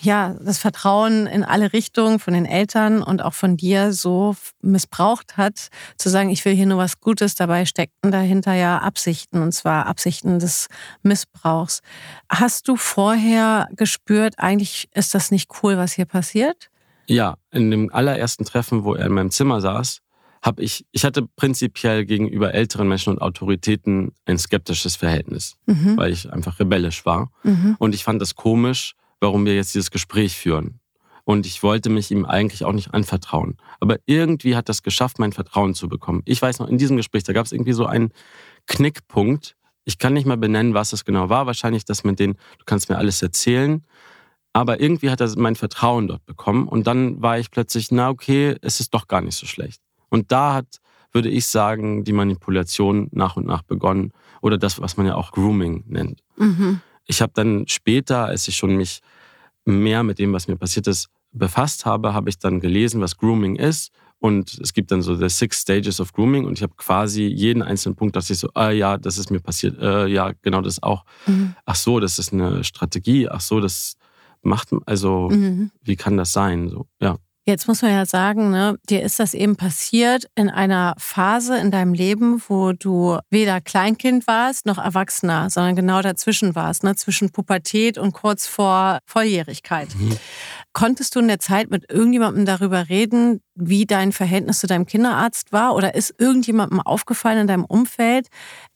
ja, 0.00 0.36
das 0.40 0.58
Vertrauen 0.58 1.26
in 1.26 1.44
alle 1.44 1.72
Richtungen 1.72 2.18
von 2.18 2.34
den 2.34 2.44
Eltern 2.44 3.02
und 3.02 3.22
auch 3.22 3.32
von 3.32 3.56
dir 3.56 3.92
so 3.92 4.36
missbraucht 4.60 5.36
hat, 5.36 5.68
zu 5.96 6.10
sagen, 6.10 6.30
ich 6.30 6.44
will 6.44 6.54
hier 6.54 6.66
nur 6.66 6.78
was 6.78 7.00
Gutes, 7.00 7.36
dabei 7.36 7.64
steckten 7.64 8.10
dahinter 8.10 8.52
ja 8.54 8.78
Absichten, 8.78 9.40
und 9.40 9.52
zwar 9.52 9.86
Absichten 9.86 10.38
des 10.38 10.66
Missbrauchs. 11.02 11.80
Hast 12.28 12.68
du 12.68 12.76
vorher 12.76 13.68
gespürt, 13.76 14.34
eigentlich 14.38 14.88
ist 14.94 15.14
das 15.14 15.30
nicht 15.30 15.50
cool, 15.62 15.78
was 15.78 15.92
hier 15.92 16.06
passiert? 16.06 16.69
Ja, 17.10 17.38
in 17.50 17.72
dem 17.72 17.92
allerersten 17.92 18.44
Treffen, 18.44 18.84
wo 18.84 18.94
er 18.94 19.06
in 19.06 19.12
meinem 19.12 19.32
Zimmer 19.32 19.60
saß, 19.60 20.00
habe 20.42 20.62
ich, 20.62 20.86
ich 20.92 21.04
hatte 21.04 21.26
prinzipiell 21.34 22.06
gegenüber 22.06 22.54
älteren 22.54 22.88
Menschen 22.88 23.12
und 23.12 23.20
Autoritäten 23.20 24.12
ein 24.26 24.38
skeptisches 24.38 24.94
Verhältnis, 24.94 25.56
mhm. 25.66 25.96
weil 25.96 26.12
ich 26.12 26.32
einfach 26.32 26.60
rebellisch 26.60 27.04
war. 27.04 27.32
Mhm. 27.42 27.74
Und 27.80 27.96
ich 27.96 28.04
fand 28.04 28.22
das 28.22 28.36
komisch, 28.36 28.94
warum 29.18 29.44
wir 29.44 29.56
jetzt 29.56 29.74
dieses 29.74 29.90
Gespräch 29.90 30.36
führen. 30.36 30.78
Und 31.24 31.46
ich 31.46 31.64
wollte 31.64 31.90
mich 31.90 32.12
ihm 32.12 32.24
eigentlich 32.24 32.64
auch 32.64 32.72
nicht 32.72 32.94
anvertrauen. 32.94 33.56
Aber 33.80 33.96
irgendwie 34.06 34.54
hat 34.54 34.68
das 34.68 34.84
geschafft, 34.84 35.18
mein 35.18 35.32
Vertrauen 35.32 35.74
zu 35.74 35.88
bekommen. 35.88 36.22
Ich 36.26 36.40
weiß 36.40 36.60
noch, 36.60 36.68
in 36.68 36.78
diesem 36.78 36.96
Gespräch, 36.96 37.24
da 37.24 37.32
gab 37.32 37.44
es 37.44 37.52
irgendwie 37.52 37.72
so 37.72 37.86
einen 37.86 38.12
Knickpunkt. 38.66 39.56
Ich 39.84 39.98
kann 39.98 40.12
nicht 40.12 40.26
mal 40.26 40.36
benennen, 40.36 40.74
was 40.74 40.92
es 40.92 41.04
genau 41.04 41.28
war. 41.28 41.46
Wahrscheinlich 41.46 41.84
das 41.84 42.04
mit 42.04 42.20
den, 42.20 42.34
du 42.34 42.64
kannst 42.66 42.88
mir 42.88 42.98
alles 42.98 43.20
erzählen. 43.20 43.84
Aber 44.52 44.80
irgendwie 44.80 45.10
hat 45.10 45.20
er 45.20 45.30
mein 45.36 45.56
Vertrauen 45.56 46.08
dort 46.08 46.24
bekommen. 46.26 46.66
Und 46.66 46.86
dann 46.86 47.22
war 47.22 47.38
ich 47.38 47.50
plötzlich, 47.50 47.90
na 47.90 48.08
okay, 48.08 48.56
es 48.62 48.80
ist 48.80 48.92
doch 48.94 49.06
gar 49.06 49.20
nicht 49.20 49.36
so 49.36 49.46
schlecht. 49.46 49.80
Und 50.08 50.32
da 50.32 50.54
hat, 50.54 50.80
würde 51.12 51.28
ich 51.28 51.46
sagen, 51.46 52.04
die 52.04 52.12
Manipulation 52.12 53.08
nach 53.12 53.36
und 53.36 53.46
nach 53.46 53.62
begonnen. 53.62 54.12
Oder 54.42 54.58
das, 54.58 54.80
was 54.80 54.96
man 54.96 55.06
ja 55.06 55.14
auch 55.14 55.32
Grooming 55.32 55.84
nennt. 55.86 56.22
Mhm. 56.36 56.80
Ich 57.04 57.22
habe 57.22 57.32
dann 57.34 57.68
später, 57.68 58.26
als 58.26 58.48
ich 58.48 58.56
schon 58.56 58.76
mich 58.76 59.00
mehr 59.64 60.02
mit 60.02 60.18
dem, 60.18 60.32
was 60.32 60.48
mir 60.48 60.56
passiert 60.56 60.86
ist, 60.86 61.08
befasst 61.32 61.86
habe, 61.86 62.14
habe 62.14 62.28
ich 62.28 62.38
dann 62.38 62.60
gelesen, 62.60 63.00
was 63.00 63.16
Grooming 63.16 63.56
ist. 63.56 63.92
Und 64.18 64.58
es 64.60 64.74
gibt 64.74 64.90
dann 64.90 65.00
so 65.00 65.16
the 65.16 65.30
Six 65.30 65.62
Stages 65.62 65.98
of 65.98 66.12
Grooming 66.12 66.44
und 66.44 66.58
ich 66.58 66.62
habe 66.62 66.74
quasi 66.76 67.22
jeden 67.22 67.62
einzelnen 67.62 67.96
Punkt, 67.96 68.16
dass 68.16 68.28
ich 68.28 68.38
so, 68.38 68.50
ah 68.52 68.68
ja, 68.68 68.98
das 68.98 69.16
ist 69.16 69.30
mir 69.30 69.40
passiert, 69.40 69.78
äh, 69.80 70.06
ja, 70.08 70.32
genau 70.42 70.60
das 70.60 70.82
auch. 70.82 71.04
Mhm. 71.26 71.54
Ach 71.64 71.74
so, 71.74 72.00
das 72.00 72.18
ist 72.18 72.30
eine 72.32 72.62
Strategie, 72.62 73.30
ach 73.30 73.40
so, 73.40 73.60
das 73.60 73.96
macht, 74.42 74.70
also 74.86 75.28
mhm. 75.30 75.70
wie 75.82 75.96
kann 75.96 76.16
das 76.16 76.32
sein? 76.32 76.68
So, 76.68 76.86
ja. 77.00 77.16
Jetzt 77.46 77.66
muss 77.66 77.80
man 77.80 77.90
ja 77.90 78.04
sagen, 78.04 78.50
ne, 78.50 78.78
dir 78.88 79.02
ist 79.02 79.18
das 79.18 79.32
eben 79.32 79.56
passiert 79.56 80.26
in 80.36 80.50
einer 80.50 80.94
Phase 80.98 81.56
in 81.56 81.70
deinem 81.70 81.94
Leben, 81.94 82.40
wo 82.46 82.72
du 82.72 83.18
weder 83.30 83.62
Kleinkind 83.62 84.26
warst 84.26 84.66
noch 84.66 84.76
Erwachsener, 84.76 85.48
sondern 85.48 85.74
genau 85.74 86.02
dazwischen 86.02 86.54
warst, 86.54 86.84
ne, 86.84 86.94
zwischen 86.96 87.30
Pubertät 87.30 87.96
und 87.96 88.12
kurz 88.12 88.46
vor 88.46 88.98
Volljährigkeit. 89.06 89.88
Mhm. 89.96 90.16
Konntest 90.74 91.16
du 91.16 91.20
in 91.20 91.28
der 91.28 91.40
Zeit 91.40 91.70
mit 91.70 91.90
irgendjemandem 91.90 92.44
darüber 92.44 92.90
reden, 92.90 93.40
wie 93.54 93.86
dein 93.86 94.12
Verhältnis 94.12 94.60
zu 94.60 94.66
deinem 94.66 94.86
Kinderarzt 94.86 95.50
war? 95.50 95.74
Oder 95.74 95.94
ist 95.94 96.14
irgendjemandem 96.18 96.80
aufgefallen 96.80 97.38
in 97.38 97.46
deinem 97.46 97.64
Umfeld, 97.64 98.28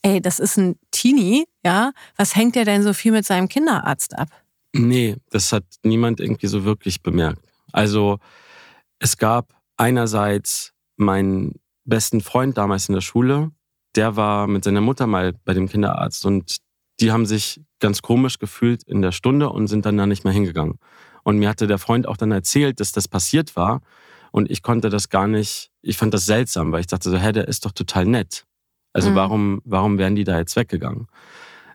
ey, 0.02 0.20
das 0.20 0.40
ist 0.40 0.56
ein 0.56 0.76
Teenie, 0.90 1.44
ja? 1.64 1.92
Was 2.16 2.34
hängt 2.34 2.56
der 2.56 2.64
denn 2.64 2.82
so 2.82 2.94
viel 2.94 3.12
mit 3.12 3.26
seinem 3.26 3.48
Kinderarzt 3.48 4.18
ab? 4.18 4.28
Nee, 4.74 5.16
das 5.30 5.52
hat 5.52 5.64
niemand 5.84 6.18
irgendwie 6.20 6.48
so 6.48 6.64
wirklich 6.64 7.02
bemerkt. 7.02 7.40
Also, 7.72 8.18
es 8.98 9.16
gab 9.16 9.54
einerseits 9.76 10.72
meinen 10.96 11.60
besten 11.84 12.20
Freund 12.20 12.58
damals 12.58 12.88
in 12.88 12.94
der 12.94 13.00
Schule, 13.00 13.52
der 13.94 14.16
war 14.16 14.48
mit 14.48 14.64
seiner 14.64 14.80
Mutter 14.80 15.06
mal 15.06 15.34
bei 15.44 15.54
dem 15.54 15.68
Kinderarzt 15.68 16.26
und 16.26 16.56
die 17.00 17.12
haben 17.12 17.26
sich 17.26 17.60
ganz 17.78 18.02
komisch 18.02 18.38
gefühlt 18.38 18.82
in 18.82 19.00
der 19.00 19.12
Stunde 19.12 19.50
und 19.50 19.68
sind 19.68 19.86
dann 19.86 19.96
da 19.96 20.06
nicht 20.06 20.24
mehr 20.24 20.32
hingegangen. 20.32 20.78
Und 21.22 21.38
mir 21.38 21.48
hatte 21.48 21.66
der 21.66 21.78
Freund 21.78 22.08
auch 22.08 22.16
dann 22.16 22.32
erzählt, 22.32 22.80
dass 22.80 22.92
das 22.92 23.08
passiert 23.08 23.56
war. 23.56 23.80
Und 24.32 24.50
ich 24.50 24.62
konnte 24.62 24.90
das 24.90 25.08
gar 25.08 25.28
nicht, 25.28 25.70
ich 25.82 25.96
fand 25.96 26.12
das 26.12 26.26
seltsam, 26.26 26.72
weil 26.72 26.80
ich 26.80 26.86
dachte 26.86 27.10
so, 27.10 27.16
hä, 27.16 27.32
der 27.32 27.46
ist 27.46 27.64
doch 27.64 27.72
total 27.72 28.06
nett. 28.06 28.44
Also 28.92 29.10
mhm. 29.10 29.14
warum, 29.14 29.62
warum 29.64 29.98
wären 29.98 30.16
die 30.16 30.24
da 30.24 30.38
jetzt 30.38 30.56
weggegangen? 30.56 31.06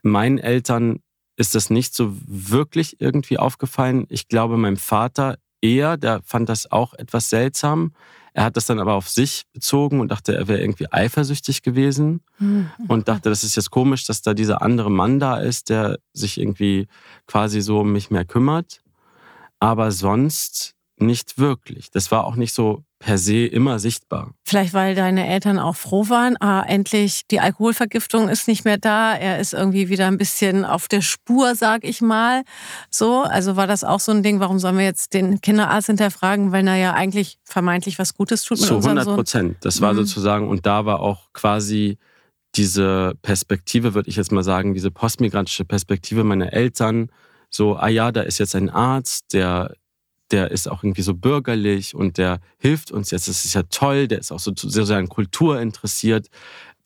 Meinen 0.04 0.38
Eltern 0.38 1.00
ist 1.40 1.56
das 1.56 1.70
nicht 1.70 1.96
so 1.96 2.18
wirklich 2.28 3.00
irgendwie 3.00 3.38
aufgefallen. 3.38 4.06
Ich 4.10 4.28
glaube, 4.28 4.58
meinem 4.58 4.76
Vater 4.76 5.38
eher, 5.62 5.96
der 5.96 6.22
fand 6.24 6.50
das 6.50 6.70
auch 6.70 6.94
etwas 6.94 7.30
seltsam. 7.30 7.94
Er 8.34 8.44
hat 8.44 8.58
das 8.58 8.66
dann 8.66 8.80
aber 8.80 8.94
auf 8.94 9.08
sich 9.08 9.46
bezogen 9.54 10.02
und 10.02 10.12
dachte, 10.12 10.36
er 10.36 10.50
wäre 10.50 10.60
irgendwie 10.60 10.92
eifersüchtig 10.92 11.62
gewesen 11.62 12.22
mhm. 12.40 12.70
und 12.90 13.08
dachte, 13.08 13.30
das 13.30 13.46
ist 13.46 13.56
jetzt 13.56 13.72
komisch, 13.72 14.06
dass 14.06 14.22
da 14.22 14.34
dieser 14.34 14.62
andere 14.62 14.92
Mann 14.92 15.20
da 15.20 15.38
ist, 15.38 15.70
der 15.70 16.00
sich 16.12 16.40
irgendwie 16.42 16.88
quasi 17.26 17.62
so 17.62 17.80
um 17.80 17.94
mich 17.94 18.12
mehr 18.12 18.26
kümmert. 18.26 18.82
Aber 19.60 19.92
sonst 19.92 20.76
nicht 20.98 21.38
wirklich. 21.38 21.90
Das 21.90 22.12
war 22.12 22.26
auch 22.26 22.36
nicht 22.36 22.54
so 22.54 22.84
per 23.00 23.18
se 23.18 23.46
immer 23.46 23.80
sichtbar. 23.80 24.34
Vielleicht, 24.46 24.74
weil 24.74 24.94
deine 24.94 25.26
Eltern 25.28 25.58
auch 25.58 25.78
froh 25.78 26.10
waren, 26.10 26.36
ah, 26.42 26.62
endlich 26.62 27.22
die 27.32 27.40
Alkoholvergiftung 27.40 28.28
ist 28.28 28.50
nicht 28.50 28.66
mehr 28.66 28.78
da, 28.78 29.16
er 29.16 29.40
ist 29.40 29.54
irgendwie 29.54 29.88
wieder 29.88 30.08
ein 30.08 30.18
bisschen 30.18 30.66
auf 30.66 30.90
der 30.90 31.02
Spur, 31.02 31.56
sag 31.56 31.86
ich 31.86 32.02
mal. 32.02 32.44
So, 32.92 33.22
also 33.22 33.56
war 33.56 33.68
das 33.68 33.86
auch 33.86 34.02
so 34.02 34.12
ein 34.12 34.22
Ding, 34.22 34.42
warum 34.42 34.60
sollen 34.60 34.78
wir 34.78 34.84
jetzt 34.84 35.14
den 35.14 35.40
Kinderarzt 35.40 35.88
hinterfragen, 35.88 36.52
weil 36.52 36.68
er 36.68 36.76
ja 36.76 36.94
eigentlich 36.94 37.40
vermeintlich 37.46 37.98
was 38.00 38.14
Gutes 38.14 38.44
tut 38.44 38.60
mit 38.60 38.68
Zu 38.68 38.76
100 38.76 39.06
Prozent. 39.06 39.58
Das 39.62 39.80
war 39.80 39.94
mhm. 39.94 39.98
sozusagen, 39.98 40.50
und 40.50 40.66
da 40.66 40.86
war 40.86 41.00
auch 41.00 41.32
quasi 41.32 41.98
diese 42.56 43.14
Perspektive, 43.22 43.94
würde 43.94 44.10
ich 44.10 44.18
jetzt 44.18 44.34
mal 44.34 44.44
sagen, 44.44 44.74
diese 44.74 44.92
postmigrantische 44.92 45.64
Perspektive 45.64 46.26
meiner 46.26 46.52
Eltern, 46.52 47.10
so, 47.50 47.78
ah 47.78 47.88
ja, 47.88 48.12
da 48.12 48.22
ist 48.22 48.40
jetzt 48.40 48.56
ein 48.56 48.70
Arzt, 48.70 49.34
der 49.34 49.74
der 50.32 50.52
ist 50.52 50.70
auch 50.70 50.84
irgendwie 50.84 51.02
so 51.02 51.14
bürgerlich 51.14 51.96
und 51.96 52.18
der 52.18 52.40
hilft 52.58 52.92
uns 52.92 53.12
jetzt. 53.12 53.28
Das 53.28 53.46
ist 53.46 53.54
ja 53.54 53.64
toll, 53.64 54.08
der 54.08 54.20
ist 54.20 54.32
auch 54.32 54.40
so 54.40 54.52
sehr, 54.56 54.86
sehr 54.86 54.98
an 54.98 55.10
Kultur 55.10 55.60
interessiert. 55.60 56.28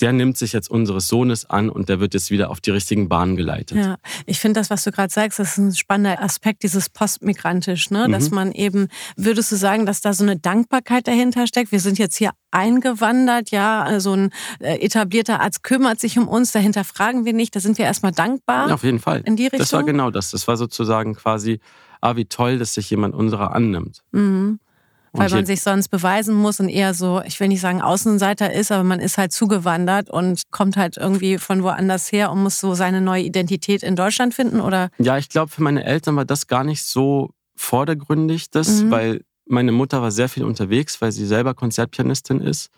Der 0.02 0.12
nimmt 0.12 0.38
sich 0.38 0.54
jetzt 0.54 0.72
unseres 0.72 1.08
Sohnes 1.08 1.48
an 1.48 1.70
und 1.70 1.88
der 1.88 2.00
wird 2.00 2.16
jetzt 2.16 2.32
wieder 2.32 2.50
auf 2.50 2.60
die 2.60 2.72
richtigen 2.72 3.10
Bahnen 3.10 3.36
geleitet. 3.36 3.78
Ja, 3.78 3.98
ich 4.26 4.40
finde 4.40 4.60
das, 4.60 4.72
was 4.72 4.84
du 4.84 4.92
gerade 4.92 5.14
sagst, 5.14 5.38
das 5.38 5.52
ist 5.52 5.58
ein 5.60 5.76
spannender 5.76 6.22
Aspekt, 6.22 6.64
dieses 6.64 6.90
Postmigrantisch, 6.90 7.92
ne? 7.92 8.08
Mhm. 8.08 8.12
dass 8.12 8.32
man 8.32 8.52
eben, 8.54 8.88
würdest 9.18 9.52
du 9.52 9.56
sagen, 9.56 9.86
dass 9.86 10.02
da 10.02 10.14
so 10.14 10.24
eine 10.24 10.38
Dankbarkeit 10.38 11.08
dahinter 11.08 11.46
steckt? 11.46 11.72
Wir 11.72 11.80
sind 11.80 12.00
jetzt 12.00 12.18
hier 12.18 12.32
eingewandert, 12.50 13.52
ja, 13.52 13.84
also 13.84 14.14
ein 14.14 14.32
äh, 14.60 14.84
etablierter 14.84 15.42
Arzt 15.42 15.64
kümmert 15.64 16.00
sich 16.00 16.18
um 16.18 16.28
uns, 16.28 16.52
dahinter 16.52 16.84
fragen 16.84 17.24
wir 17.24 17.34
nicht, 17.34 17.56
da 17.56 17.60
sind 17.60 17.78
wir 17.78 17.86
erstmal 17.86 18.14
dankbar. 18.14 18.70
Ja, 18.70 18.74
auf 18.74 18.84
jeden 18.84 19.00
Fall. 19.00 19.22
In 19.26 19.36
die 19.36 19.44
Richtung. 19.44 19.60
Das 19.60 19.74
war 19.74 19.84
genau 19.84 20.10
das. 20.10 20.32
Das 20.32 20.48
war 20.48 20.58
sozusagen 20.58 21.14
quasi 21.14 21.60
ah, 22.04 22.16
wie 22.16 22.26
toll, 22.26 22.60
dass 22.60 22.74
sich 22.74 22.90
jemand 22.90 23.16
unserer 23.16 23.56
annimmt. 23.56 24.04
Mhm. 24.12 24.60
Weil 25.16 25.30
man 25.30 25.46
sich 25.46 25.62
sonst 25.62 25.90
beweisen 25.90 26.34
muss 26.34 26.60
und 26.60 26.70
eher 26.70 26.96
so, 26.96 27.22
ich 27.24 27.40
will 27.40 27.48
nicht 27.48 27.62
sagen 27.62 27.84
Außenseiter 27.84 28.52
ist, 28.52 28.72
aber 28.72 28.84
man 28.84 29.00
ist 29.00 29.20
halt 29.20 29.32
zugewandert 29.32 30.10
und 30.10 30.42
kommt 30.50 30.76
halt 30.76 30.98
irgendwie 30.98 31.38
von 31.38 31.62
woanders 31.62 32.12
her 32.12 32.32
und 32.32 32.42
muss 32.42 32.60
so 32.60 32.74
seine 32.74 33.00
neue 33.00 33.22
Identität 33.22 33.84
in 33.84 33.96
Deutschland 33.96 34.34
finden, 34.34 34.60
oder? 34.60 34.90
Ja, 34.98 35.20
ich 35.20 35.30
glaube, 35.30 35.52
für 35.52 35.62
meine 35.62 35.84
Eltern 35.86 36.16
war 36.16 36.26
das 36.26 36.48
gar 36.48 36.64
nicht 36.64 36.84
so 36.84 37.30
vordergründig, 37.56 38.50
das, 38.50 38.82
mhm. 38.82 38.92
weil 38.92 39.22
meine 39.46 39.72
Mutter 39.72 40.02
war 40.02 40.10
sehr 40.10 40.30
viel 40.30 40.46
unterwegs, 40.46 41.00
weil 41.00 41.12
sie 41.12 41.28
selber 41.28 41.54
Konzertpianistin 41.54 42.42
ist. 42.42 42.72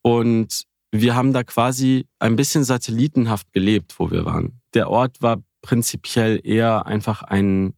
Und 0.00 0.62
wir 0.92 1.14
haben 1.14 1.34
da 1.34 1.44
quasi 1.44 2.06
ein 2.20 2.36
bisschen 2.36 2.64
satellitenhaft 2.64 3.52
gelebt, 3.52 3.96
wo 3.98 4.10
wir 4.10 4.24
waren. 4.24 4.60
Der 4.72 4.88
Ort 4.88 5.20
war 5.20 5.42
prinzipiell 5.60 6.40
eher 6.42 6.86
einfach 6.86 7.22
ein 7.22 7.74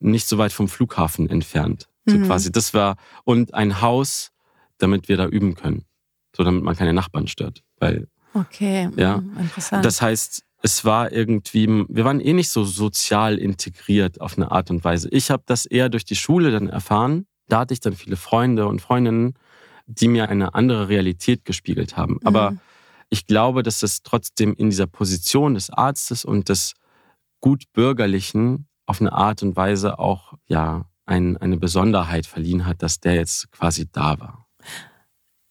nicht 0.00 0.26
so 0.26 0.38
weit 0.38 0.52
vom 0.52 0.68
Flughafen 0.68 1.28
entfernt. 1.28 1.88
So 2.06 2.16
mhm. 2.16 2.26
quasi. 2.26 2.50
Das 2.50 2.74
war, 2.74 2.96
und 3.24 3.54
ein 3.54 3.80
Haus, 3.80 4.30
damit 4.78 5.08
wir 5.08 5.16
da 5.16 5.26
üben 5.26 5.54
können. 5.54 5.84
So 6.36 6.44
damit 6.44 6.62
man 6.62 6.76
keine 6.76 6.92
Nachbarn 6.92 7.26
stört. 7.26 7.62
Weil, 7.78 8.08
okay, 8.34 8.88
ja. 8.96 9.18
Mhm, 9.18 9.36
interessant. 9.38 9.84
Das 9.84 10.00
heißt, 10.00 10.44
es 10.62 10.84
war 10.84 11.12
irgendwie, 11.12 11.66
wir 11.88 12.04
waren 12.04 12.20
eh 12.20 12.32
nicht 12.32 12.50
so 12.50 12.64
sozial 12.64 13.38
integriert 13.38 14.20
auf 14.20 14.36
eine 14.36 14.50
Art 14.50 14.70
und 14.70 14.84
Weise. 14.84 15.08
Ich 15.10 15.30
habe 15.30 15.42
das 15.46 15.66
eher 15.66 15.88
durch 15.88 16.04
die 16.04 16.16
Schule 16.16 16.50
dann 16.50 16.68
erfahren. 16.68 17.26
Da 17.48 17.60
hatte 17.60 17.74
ich 17.74 17.80
dann 17.80 17.94
viele 17.94 18.16
Freunde 18.16 18.66
und 18.66 18.80
Freundinnen, 18.80 19.34
die 19.86 20.08
mir 20.08 20.28
eine 20.28 20.54
andere 20.54 20.88
Realität 20.88 21.44
gespiegelt 21.44 21.96
haben. 21.96 22.20
Aber 22.24 22.52
mhm. 22.52 22.60
ich 23.08 23.26
glaube, 23.26 23.62
dass 23.62 23.80
das 23.80 24.02
trotzdem 24.02 24.54
in 24.54 24.70
dieser 24.70 24.86
Position 24.86 25.54
des 25.54 25.70
Arztes 25.70 26.24
und 26.24 26.48
des 26.48 26.74
gut 27.40 27.64
bürgerlichen 27.72 28.66
auf 28.90 29.00
eine 29.00 29.12
Art 29.12 29.44
und 29.44 29.54
Weise 29.54 30.00
auch 30.00 30.34
ja 30.46 30.84
ein, 31.06 31.36
eine 31.36 31.56
Besonderheit 31.56 32.26
verliehen 32.26 32.66
hat, 32.66 32.82
dass 32.82 32.98
der 32.98 33.14
jetzt 33.14 33.50
quasi 33.52 33.88
da 33.90 34.18
war. 34.18 34.46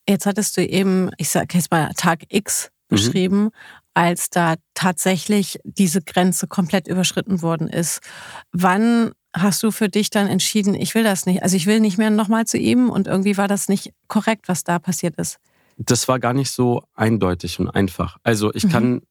Jetzt 0.07 0.25
hattest 0.25 0.57
du 0.57 0.65
eben, 0.65 1.09
ich 1.17 1.29
sage 1.29 1.57
jetzt 1.57 1.71
mal 1.71 1.89
Tag 1.95 2.23
X 2.27 2.69
mhm. 2.89 2.95
beschrieben, 2.95 3.43
mhm. 3.43 3.51
als 3.93 4.29
da 4.29 4.55
tatsächlich 4.73 5.57
diese 5.63 6.01
Grenze 6.01 6.47
komplett 6.47 6.89
überschritten 6.89 7.41
worden 7.41 7.69
ist. 7.69 8.01
Wann 8.51 9.11
hast 9.33 9.63
du 9.63 9.71
für 9.71 9.87
dich 9.87 10.09
dann 10.09 10.27
entschieden, 10.27 10.73
ich 10.73 10.93
will 10.93 11.03
das 11.03 11.25
nicht, 11.25 11.41
also 11.41 11.55
ich 11.55 11.65
will 11.65 11.79
nicht 11.79 11.97
mehr 11.97 12.09
nochmal 12.09 12.45
zu 12.45 12.57
ihm 12.57 12.89
und 12.89 13.07
irgendwie 13.07 13.37
war 13.37 13.47
das 13.47 13.69
nicht 13.69 13.93
korrekt, 14.09 14.49
was 14.49 14.65
da 14.65 14.79
passiert 14.79 15.15
ist? 15.15 15.37
Das 15.77 16.09
war 16.09 16.19
gar 16.19 16.33
nicht 16.33 16.51
so 16.51 16.83
eindeutig 16.93 17.57
und 17.57 17.69
einfach. 17.69 18.17
Also 18.23 18.53
ich 18.53 18.65
mhm. 18.65 18.69
kann, 18.69 19.01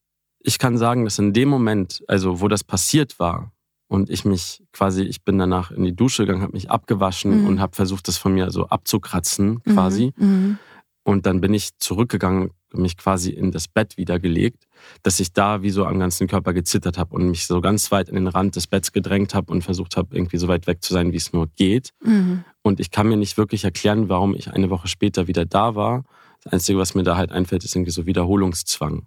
ich 0.41 0.59
kann 0.59 0.77
sagen, 0.77 1.05
dass 1.05 1.19
in 1.19 1.33
dem 1.33 1.49
Moment, 1.49 2.05
also 2.09 2.43
wo 2.43 2.49
das 2.49 2.63
passiert 2.63 3.19
war 3.19 3.53
und 3.89 4.11
ich 4.11 4.25
mich 4.25 4.63
quasi, 4.73 5.03
ich 5.03 5.25
bin 5.25 5.39
danach 5.39 5.71
in 5.71 5.83
die 5.83 5.97
Dusche 5.97 6.25
gegangen, 6.25 6.43
habe 6.43 6.53
mich 6.53 6.71
abgewaschen 6.71 7.43
mhm. 7.43 7.47
und 7.47 7.61
habe 7.61 7.75
versucht, 7.75 8.07
das 8.07 8.19
von 8.19 8.35
mir 8.35 8.51
so 8.51 8.69
abzukratzen 8.69 9.63
mhm. 9.65 9.73
quasi. 9.73 10.13
Mhm. 10.17 10.59
Und 11.05 11.25
dann 11.25 11.41
bin 11.41 11.55
ich 11.55 11.77
zurückgegangen, 11.79 12.51
mich 12.73 12.99
quasi 12.99 13.31
in 13.31 13.51
das 13.51 13.67
Bett 13.67 13.97
wieder 13.97 14.19
gelegt, 14.19 14.69
dass 15.03 15.21
ich 15.21 15.33
da 15.33 15.63
wie 15.63 15.71
so 15.71 15.87
am 15.87 15.99
ganzen 15.99 16.27
Körper 16.27 16.53
gezittert 16.53 16.99
habe 16.99 17.15
und 17.15 17.31
mich 17.31 17.47
so 17.47 17.63
ganz 17.63 17.91
weit 17.91 18.11
an 18.11 18.17
den 18.17 18.27
Rand 18.27 18.57
des 18.57 18.67
Betts 18.67 18.93
gedrängt 18.93 19.35
habe 19.35 19.51
und 19.51 19.63
versucht 19.63 19.97
habe, 19.97 20.15
irgendwie 20.15 20.37
so 20.37 20.49
weit 20.49 20.67
weg 20.67 20.83
zu 20.83 20.93
sein, 20.93 21.13
wie 21.13 21.17
es 21.17 21.33
nur 21.33 21.47
geht. 21.57 21.95
Mhm. 22.05 22.45
Und 22.61 22.79
ich 22.79 22.91
kann 22.91 23.09
mir 23.09 23.17
nicht 23.17 23.39
wirklich 23.39 23.65
erklären, 23.65 24.11
warum 24.11 24.35
ich 24.35 24.53
eine 24.53 24.69
Woche 24.69 24.89
später 24.89 25.27
wieder 25.27 25.47
da 25.47 25.75
war. 25.75 26.05
Das 26.45 26.53
Einzige, 26.53 26.79
was 26.79 26.95
mir 26.95 27.05
da 27.05 27.17
halt 27.17 27.33
einfällt, 27.33 27.65
ist 27.65 27.75
irgendwie 27.75 27.91
so 27.91 28.05
Wiederholungszwang. 28.05 29.07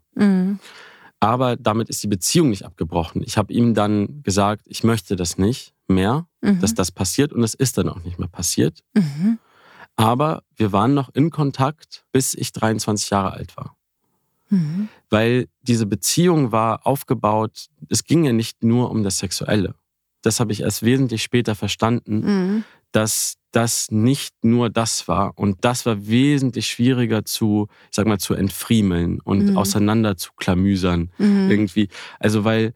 Aber 1.22 1.56
damit 1.56 1.88
ist 1.88 2.02
die 2.02 2.08
Beziehung 2.08 2.50
nicht 2.50 2.66
abgebrochen. 2.66 3.22
Ich 3.24 3.38
habe 3.38 3.54
ihm 3.54 3.76
dann 3.76 4.24
gesagt, 4.24 4.66
ich 4.68 4.84
möchte 4.84 5.16
das 5.16 5.38
nicht 5.38 5.74
mehr, 5.88 6.26
mhm. 6.42 6.60
dass 6.60 6.74
das 6.74 6.92
passiert 6.92 7.32
und 7.32 7.44
es 7.44 7.54
ist 7.54 7.78
dann 7.78 7.88
auch 7.90 8.04
nicht 8.04 8.18
mehr 8.18 8.28
passiert. 8.28 8.84
Mhm. 8.96 9.38
Aber 9.96 10.44
wir 10.56 10.72
waren 10.72 10.96
noch 10.96 11.14
in 11.14 11.30
Kontakt, 11.30 12.06
bis 12.12 12.34
ich 12.34 12.52
23 12.54 13.12
Jahre 13.12 13.34
alt 13.34 13.56
war. 13.56 13.78
Mhm. 14.50 14.90
Weil 15.12 15.48
diese 15.62 15.86
Beziehung 15.86 16.52
war 16.52 16.88
aufgebaut, 16.88 17.68
es 17.88 18.04
ging 18.04 18.26
ja 18.26 18.34
nicht 18.34 18.64
nur 18.64 18.90
um 18.90 19.04
das 19.04 19.20
Sexuelle. 19.20 19.76
Das 20.24 20.40
habe 20.40 20.52
ich 20.52 20.62
erst 20.62 20.82
wesentlich 20.82 21.22
später 21.22 21.54
verstanden, 21.54 22.20
mhm. 22.22 22.64
dass 22.92 23.38
das 23.52 23.92
nicht 23.92 24.34
nur 24.44 24.70
das 24.70 25.08
war. 25.08 25.38
Und 25.38 25.58
das 25.62 25.86
war 25.86 26.08
wesentlich 26.08 26.68
schwieriger 26.68 27.26
zu, 27.26 27.68
ich 27.90 27.96
sag 27.96 28.08
mal, 28.08 28.20
zu 28.20 28.34
entfriemeln 28.34 29.20
und 29.22 29.52
mhm. 29.52 29.58
auseinander 29.58 30.18
zu 30.18 30.32
klamüsern. 30.36 31.12
Mhm. 31.18 31.52
Irgendwie. 31.52 31.90
Also, 32.20 32.44
weil 32.44 32.74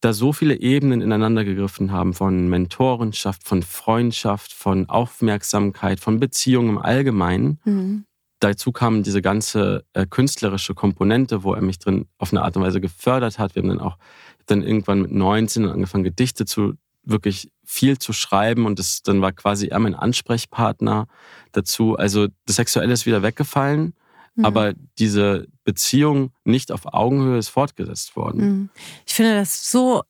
da 0.00 0.12
so 0.12 0.32
viele 0.32 0.60
Ebenen 0.60 1.00
ineinander 1.00 1.44
gegriffen 1.44 1.90
haben 1.90 2.12
von 2.12 2.48
Mentorenschaft, 2.48 3.46
von 3.46 3.62
Freundschaft, 3.62 4.52
von 4.52 4.88
Aufmerksamkeit, 4.88 6.00
von 6.00 6.20
Beziehungen 6.20 6.70
im 6.70 6.78
Allgemeinen. 6.78 7.58
Mhm. 7.64 8.04
Dazu 8.40 8.70
kam 8.70 9.02
diese 9.02 9.22
ganze 9.22 9.84
äh, 9.94 10.06
künstlerische 10.06 10.74
Komponente, 10.74 11.42
wo 11.42 11.54
er 11.54 11.62
mich 11.62 11.78
drin 11.78 12.06
auf 12.18 12.32
eine 12.32 12.42
Art 12.42 12.56
und 12.56 12.62
Weise 12.62 12.82
gefördert 12.82 13.38
hat. 13.38 13.54
Wir 13.54 13.62
haben 13.62 13.70
dann 13.70 13.80
auch 13.80 13.96
dann 14.44 14.62
irgendwann 14.62 15.02
mit 15.02 15.12
19 15.12 15.66
angefangen, 15.66 16.04
Gedichte 16.04 16.44
zu 16.44 16.74
wirklich 17.06 17.50
viel 17.64 17.98
zu 17.98 18.12
schreiben 18.12 18.66
und 18.66 18.78
das, 18.78 19.02
dann 19.02 19.22
war 19.22 19.32
quasi 19.32 19.68
er 19.68 19.78
mein 19.78 19.94
Ansprechpartner 19.94 21.06
dazu. 21.52 21.96
Also 21.96 22.28
das 22.44 22.56
Sexuelle 22.56 22.92
ist 22.92 23.06
wieder 23.06 23.22
weggefallen, 23.22 23.94
mhm. 24.34 24.44
aber 24.44 24.74
diese 24.98 25.46
Beziehung 25.64 26.32
nicht 26.44 26.70
auf 26.72 26.92
Augenhöhe 26.92 27.38
ist 27.38 27.48
fortgesetzt 27.48 28.16
worden. 28.16 28.40
Mhm. 28.40 28.70
Ich 29.06 29.14
finde 29.14 29.34
das 29.34 29.70
so 29.70 30.02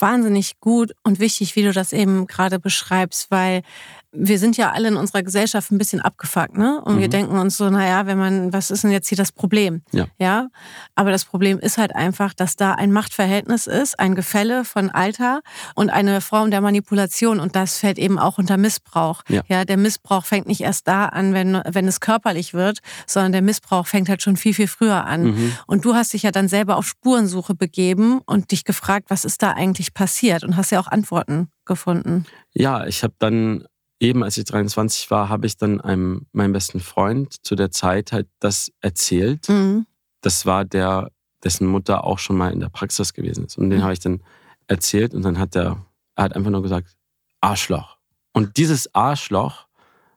wahnsinnig 0.00 0.58
gut 0.60 0.92
und 1.04 1.20
wichtig, 1.20 1.54
wie 1.54 1.62
du 1.62 1.72
das 1.72 1.92
eben 1.92 2.26
gerade 2.26 2.58
beschreibst, 2.58 3.30
weil 3.30 3.62
wir 4.12 4.38
sind 4.38 4.56
ja 4.56 4.72
alle 4.72 4.88
in 4.88 4.96
unserer 4.96 5.22
Gesellschaft 5.22 5.70
ein 5.70 5.76
bisschen 5.76 6.00
abgefuckt, 6.00 6.56
ne? 6.56 6.80
Und 6.82 6.96
mhm. 6.96 7.00
wir 7.00 7.08
denken 7.08 7.38
uns 7.38 7.58
so, 7.58 7.68
naja, 7.68 8.06
wenn 8.06 8.16
man, 8.16 8.52
was 8.54 8.70
ist 8.70 8.82
denn 8.82 8.90
jetzt 8.90 9.08
hier 9.08 9.18
das 9.18 9.32
Problem? 9.32 9.82
Ja. 9.92 10.06
ja. 10.18 10.48
Aber 10.94 11.10
das 11.10 11.26
Problem 11.26 11.58
ist 11.58 11.76
halt 11.76 11.94
einfach, 11.94 12.32
dass 12.32 12.56
da 12.56 12.72
ein 12.72 12.90
Machtverhältnis 12.90 13.66
ist, 13.66 13.98
ein 14.00 14.14
Gefälle 14.14 14.64
von 14.64 14.88
Alter 14.88 15.42
und 15.74 15.90
eine 15.90 16.22
Form 16.22 16.50
der 16.50 16.62
Manipulation. 16.62 17.38
Und 17.38 17.54
das 17.54 17.76
fällt 17.76 17.98
eben 17.98 18.18
auch 18.18 18.38
unter 18.38 18.56
Missbrauch. 18.56 19.22
Ja. 19.28 19.42
ja 19.46 19.64
der 19.66 19.76
Missbrauch 19.76 20.24
fängt 20.24 20.46
nicht 20.46 20.62
erst 20.62 20.88
da 20.88 21.06
an, 21.06 21.34
wenn, 21.34 21.60
wenn 21.66 21.86
es 21.86 22.00
körperlich 22.00 22.54
wird, 22.54 22.78
sondern 23.06 23.32
der 23.32 23.42
Missbrauch 23.42 23.86
fängt 23.86 24.08
halt 24.08 24.22
schon 24.22 24.38
viel, 24.38 24.54
viel 24.54 24.68
früher 24.68 25.04
an. 25.04 25.24
Mhm. 25.24 25.52
Und 25.66 25.84
du 25.84 25.94
hast 25.94 26.14
dich 26.14 26.22
ja 26.22 26.30
dann 26.30 26.48
selber 26.48 26.76
auf 26.76 26.86
Spurensuche 26.86 27.54
begeben 27.54 28.20
und 28.24 28.52
dich 28.52 28.64
gefragt, 28.64 29.10
was 29.10 29.26
ist 29.26 29.42
da 29.42 29.52
eigentlich 29.52 29.92
passiert? 29.92 30.44
Und 30.44 30.56
hast 30.56 30.70
ja 30.70 30.80
auch 30.80 30.88
Antworten 30.88 31.48
gefunden. 31.66 32.24
Ja, 32.54 32.86
ich 32.86 33.02
habe 33.02 33.14
dann 33.18 33.64
eben 34.00 34.22
als 34.22 34.38
ich 34.38 34.44
23 34.44 35.10
war, 35.10 35.28
habe 35.28 35.46
ich 35.46 35.56
dann 35.56 35.80
einem, 35.80 36.26
meinem 36.32 36.52
besten 36.52 36.80
Freund 36.80 37.44
zu 37.44 37.56
der 37.56 37.70
Zeit 37.70 38.12
halt 38.12 38.28
das 38.38 38.72
erzählt. 38.80 39.48
Mhm. 39.48 39.86
Das 40.20 40.46
war 40.46 40.64
der, 40.64 41.10
dessen 41.44 41.66
Mutter 41.66 42.04
auch 42.04 42.18
schon 42.18 42.36
mal 42.36 42.52
in 42.52 42.60
der 42.60 42.68
Praxis 42.68 43.12
gewesen 43.12 43.46
ist. 43.46 43.58
Und 43.58 43.70
den 43.70 43.80
mhm. 43.80 43.84
habe 43.84 43.92
ich 43.92 44.00
dann 44.00 44.22
erzählt 44.66 45.14
und 45.14 45.22
dann 45.22 45.38
hat 45.38 45.56
er, 45.56 45.84
er 46.14 46.24
hat 46.24 46.36
einfach 46.36 46.50
nur 46.50 46.62
gesagt, 46.62 46.96
Arschloch. 47.40 47.96
Und 48.32 48.56
dieses 48.56 48.94
Arschloch 48.94 49.66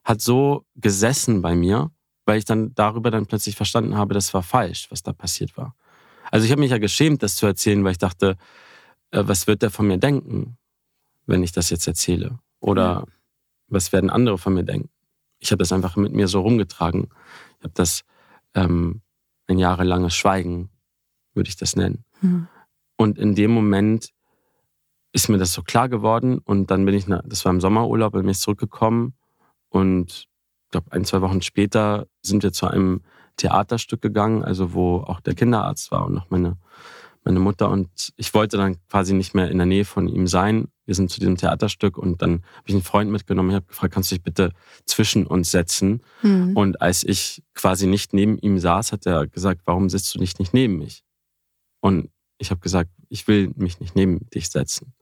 hat 0.03 0.21
so 0.21 0.65
gesessen 0.75 1.41
bei 1.41 1.55
mir, 1.55 1.91
weil 2.25 2.37
ich 2.37 2.45
dann 2.45 2.73
darüber 2.75 3.11
dann 3.11 3.25
plötzlich 3.25 3.55
verstanden 3.55 3.97
habe, 3.97 4.13
das 4.13 4.33
war 4.33 4.43
falsch, 4.43 4.87
was 4.89 5.03
da 5.03 5.13
passiert 5.13 5.57
war. 5.57 5.75
Also 6.31 6.45
ich 6.45 6.51
habe 6.51 6.61
mich 6.61 6.71
ja 6.71 6.77
geschämt, 6.77 7.23
das 7.23 7.35
zu 7.35 7.45
erzählen, 7.45 7.83
weil 7.83 7.91
ich 7.93 7.97
dachte, 7.97 8.37
äh, 9.11 9.23
was 9.25 9.47
wird 9.47 9.63
der 9.63 9.69
von 9.69 9.87
mir 9.87 9.97
denken, 9.97 10.57
wenn 11.25 11.43
ich 11.43 11.51
das 11.51 11.69
jetzt 11.69 11.87
erzähle? 11.87 12.39
Oder 12.59 13.01
mhm 13.01 13.20
was 13.71 13.91
werden 13.91 14.09
andere 14.09 14.37
von 14.37 14.53
mir 14.53 14.63
denken? 14.63 14.89
Ich 15.39 15.51
habe 15.51 15.59
das 15.59 15.71
einfach 15.71 15.95
mit 15.95 16.13
mir 16.13 16.27
so 16.27 16.41
rumgetragen. 16.41 17.09
Ich 17.57 17.63
habe 17.63 17.73
das 17.73 18.03
ähm, 18.53 19.01
ein 19.47 19.57
jahrelanges 19.57 20.15
Schweigen, 20.15 20.69
würde 21.33 21.49
ich 21.49 21.57
das 21.57 21.75
nennen. 21.75 22.03
Mhm. 22.21 22.47
Und 22.97 23.17
in 23.17 23.35
dem 23.35 23.51
Moment 23.51 24.09
ist 25.13 25.29
mir 25.29 25.37
das 25.37 25.53
so 25.53 25.63
klar 25.63 25.89
geworden 25.89 26.37
und 26.37 26.71
dann 26.71 26.85
bin 26.85 26.95
ich, 26.95 27.05
das 27.05 27.43
war 27.43 27.51
im 27.51 27.59
Sommerurlaub, 27.59 28.13
bin 28.13 28.29
ich 28.29 28.39
zurückgekommen 28.39 29.13
und 29.69 30.27
ich 30.65 30.71
glaube, 30.71 30.91
ein, 30.91 31.03
zwei 31.03 31.21
Wochen 31.21 31.41
später 31.41 32.07
sind 32.21 32.43
wir 32.43 32.53
zu 32.53 32.67
einem 32.67 33.01
Theaterstück 33.35 34.01
gegangen, 34.01 34.43
also 34.43 34.73
wo 34.73 34.97
auch 34.97 35.19
der 35.19 35.35
Kinderarzt 35.35 35.91
war 35.91 36.05
und 36.05 36.13
noch 36.13 36.29
meine 36.29 36.57
meine 37.23 37.39
Mutter 37.39 37.69
und 37.69 38.13
ich 38.17 38.33
wollte 38.33 38.57
dann 38.57 38.77
quasi 38.89 39.13
nicht 39.13 39.35
mehr 39.35 39.49
in 39.49 39.57
der 39.57 39.67
Nähe 39.67 39.85
von 39.85 40.07
ihm 40.07 40.27
sein. 40.27 40.69
Wir 40.85 40.95
sind 40.95 41.11
zu 41.11 41.19
diesem 41.19 41.37
Theaterstück 41.37 41.97
und 41.97 42.21
dann 42.21 42.43
habe 42.55 42.63
ich 42.65 42.73
einen 42.73 42.83
Freund 42.83 43.11
mitgenommen. 43.11 43.51
Ich 43.51 43.55
habe 43.55 43.67
gefragt, 43.67 43.93
kannst 43.93 44.11
du 44.11 44.15
dich 44.15 44.23
bitte 44.23 44.53
zwischen 44.85 45.27
uns 45.27 45.51
setzen? 45.51 46.01
Mhm. 46.23 46.57
Und 46.57 46.81
als 46.81 47.03
ich 47.03 47.43
quasi 47.53 47.85
nicht 47.85 48.13
neben 48.13 48.37
ihm 48.39 48.59
saß, 48.59 48.91
hat 48.91 49.05
er 49.05 49.27
gesagt, 49.27 49.61
warum 49.65 49.89
sitzt 49.89 50.15
du 50.15 50.19
nicht, 50.19 50.39
nicht 50.39 50.53
neben 50.53 50.77
mich? 50.77 51.03
Und 51.79 52.09
ich 52.39 52.49
habe 52.49 52.59
gesagt, 52.59 52.89
ich 53.09 53.27
will 53.27 53.51
mich 53.55 53.79
nicht 53.79 53.95
neben 53.95 54.27
dich 54.31 54.49
setzen. 54.49 54.93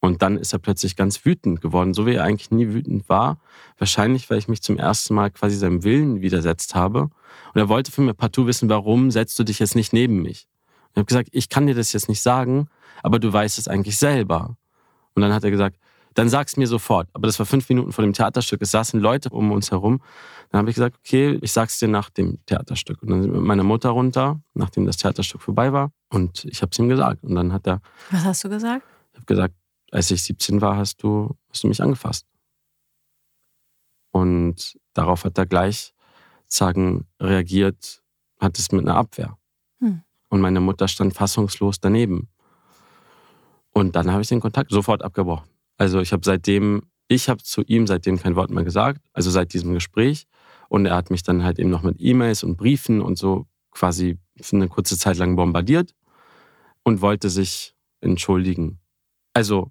Und 0.00 0.22
dann 0.22 0.38
ist 0.38 0.52
er 0.52 0.58
plötzlich 0.60 0.96
ganz 0.96 1.24
wütend 1.24 1.60
geworden, 1.60 1.92
so 1.92 2.06
wie 2.06 2.14
er 2.14 2.24
eigentlich 2.24 2.50
nie 2.50 2.68
wütend 2.68 3.08
war. 3.08 3.40
Wahrscheinlich, 3.78 4.30
weil 4.30 4.38
ich 4.38 4.48
mich 4.48 4.62
zum 4.62 4.78
ersten 4.78 5.14
Mal 5.14 5.30
quasi 5.30 5.56
seinem 5.56 5.82
Willen 5.82 6.20
widersetzt 6.20 6.74
habe. 6.74 7.02
Und 7.02 7.56
er 7.56 7.68
wollte 7.68 7.90
von 7.90 8.06
mir 8.06 8.14
partout 8.14 8.46
wissen, 8.46 8.68
warum 8.68 9.10
setzt 9.10 9.38
du 9.38 9.44
dich 9.44 9.58
jetzt 9.58 9.74
nicht 9.74 9.92
neben 9.92 10.22
mich? 10.22 10.46
Ich 10.92 10.96
habe 10.96 11.06
gesagt, 11.06 11.28
ich 11.32 11.48
kann 11.48 11.66
dir 11.66 11.74
das 11.74 11.92
jetzt 11.92 12.08
nicht 12.08 12.22
sagen, 12.22 12.68
aber 13.02 13.18
du 13.18 13.32
weißt 13.32 13.58
es 13.58 13.68
eigentlich 13.68 13.98
selber. 13.98 14.56
Und 15.14 15.22
dann 15.22 15.32
hat 15.32 15.44
er 15.44 15.50
gesagt, 15.50 15.78
dann 16.14 16.28
sag's 16.28 16.56
mir 16.56 16.66
sofort. 16.66 17.08
Aber 17.12 17.28
das 17.28 17.38
war 17.38 17.46
fünf 17.46 17.68
Minuten 17.68 17.92
vor 17.92 18.02
dem 18.02 18.12
Theaterstück. 18.12 18.60
Es 18.62 18.72
saßen 18.72 18.98
Leute 18.98 19.30
um 19.30 19.52
uns 19.52 19.70
herum. 19.70 20.00
Dann 20.50 20.60
habe 20.60 20.70
ich 20.70 20.74
gesagt, 20.74 20.96
okay, 20.98 21.38
ich 21.42 21.52
sag's 21.52 21.78
dir 21.78 21.86
nach 21.86 22.10
dem 22.10 22.44
Theaterstück. 22.46 23.00
Und 23.02 23.10
dann 23.10 23.22
sind 23.22 23.32
wir 23.32 23.38
mit 23.38 23.46
meiner 23.46 23.62
Mutter 23.62 23.90
runter, 23.90 24.40
nachdem 24.54 24.84
das 24.84 24.96
Theaterstück 24.96 25.40
vorbei 25.40 25.72
war. 25.72 25.92
Und 26.08 26.44
ich 26.46 26.60
habe 26.62 26.70
es 26.72 26.78
ihm 26.78 26.88
gesagt. 26.88 27.22
Und 27.22 27.36
dann 27.36 27.52
hat 27.52 27.68
er. 27.68 27.80
Was 28.10 28.24
hast 28.24 28.42
du 28.42 28.48
gesagt? 28.48 28.84
Ich 29.12 29.16
habe 29.18 29.26
gesagt, 29.26 29.54
als 29.92 30.10
ich 30.10 30.22
17 30.22 30.60
war, 30.60 30.76
hast 30.76 31.02
du, 31.04 31.36
hast 31.50 31.62
du 31.62 31.68
mich 31.68 31.80
angefasst. 31.80 32.26
Und 34.10 34.76
darauf 34.94 35.24
hat 35.24 35.38
er 35.38 35.46
gleich 35.46 35.94
sagen 36.46 37.06
reagiert, 37.20 38.02
hat 38.40 38.58
es 38.58 38.72
mit 38.72 38.88
einer 38.88 38.96
Abwehr. 38.96 39.36
Hm. 39.80 40.02
Und 40.28 40.40
meine 40.40 40.60
Mutter 40.60 40.88
stand 40.88 41.14
fassungslos 41.14 41.80
daneben. 41.80 42.28
Und 43.72 43.96
dann 43.96 44.10
habe 44.10 44.22
ich 44.22 44.28
den 44.28 44.40
Kontakt 44.40 44.70
sofort 44.70 45.02
abgebrochen. 45.02 45.48
Also 45.76 46.00
ich 46.00 46.12
habe 46.12 46.22
seitdem, 46.24 46.82
ich 47.06 47.28
habe 47.28 47.42
zu 47.42 47.62
ihm 47.62 47.86
seitdem 47.86 48.18
kein 48.18 48.36
Wort 48.36 48.50
mehr 48.50 48.64
gesagt, 48.64 49.00
also 49.12 49.30
seit 49.30 49.52
diesem 49.54 49.74
Gespräch. 49.74 50.26
Und 50.68 50.86
er 50.86 50.96
hat 50.96 51.10
mich 51.10 51.22
dann 51.22 51.44
halt 51.44 51.58
eben 51.58 51.70
noch 51.70 51.82
mit 51.82 51.96
E-Mails 51.98 52.42
und 52.42 52.56
Briefen 52.56 53.00
und 53.00 53.16
so 53.16 53.46
quasi 53.70 54.18
für 54.40 54.56
eine 54.56 54.68
kurze 54.68 54.98
Zeit 54.98 55.16
lang 55.16 55.36
bombardiert 55.36 55.94
und 56.82 57.00
wollte 57.00 57.30
sich 57.30 57.74
entschuldigen. 58.00 58.80
Also 59.32 59.70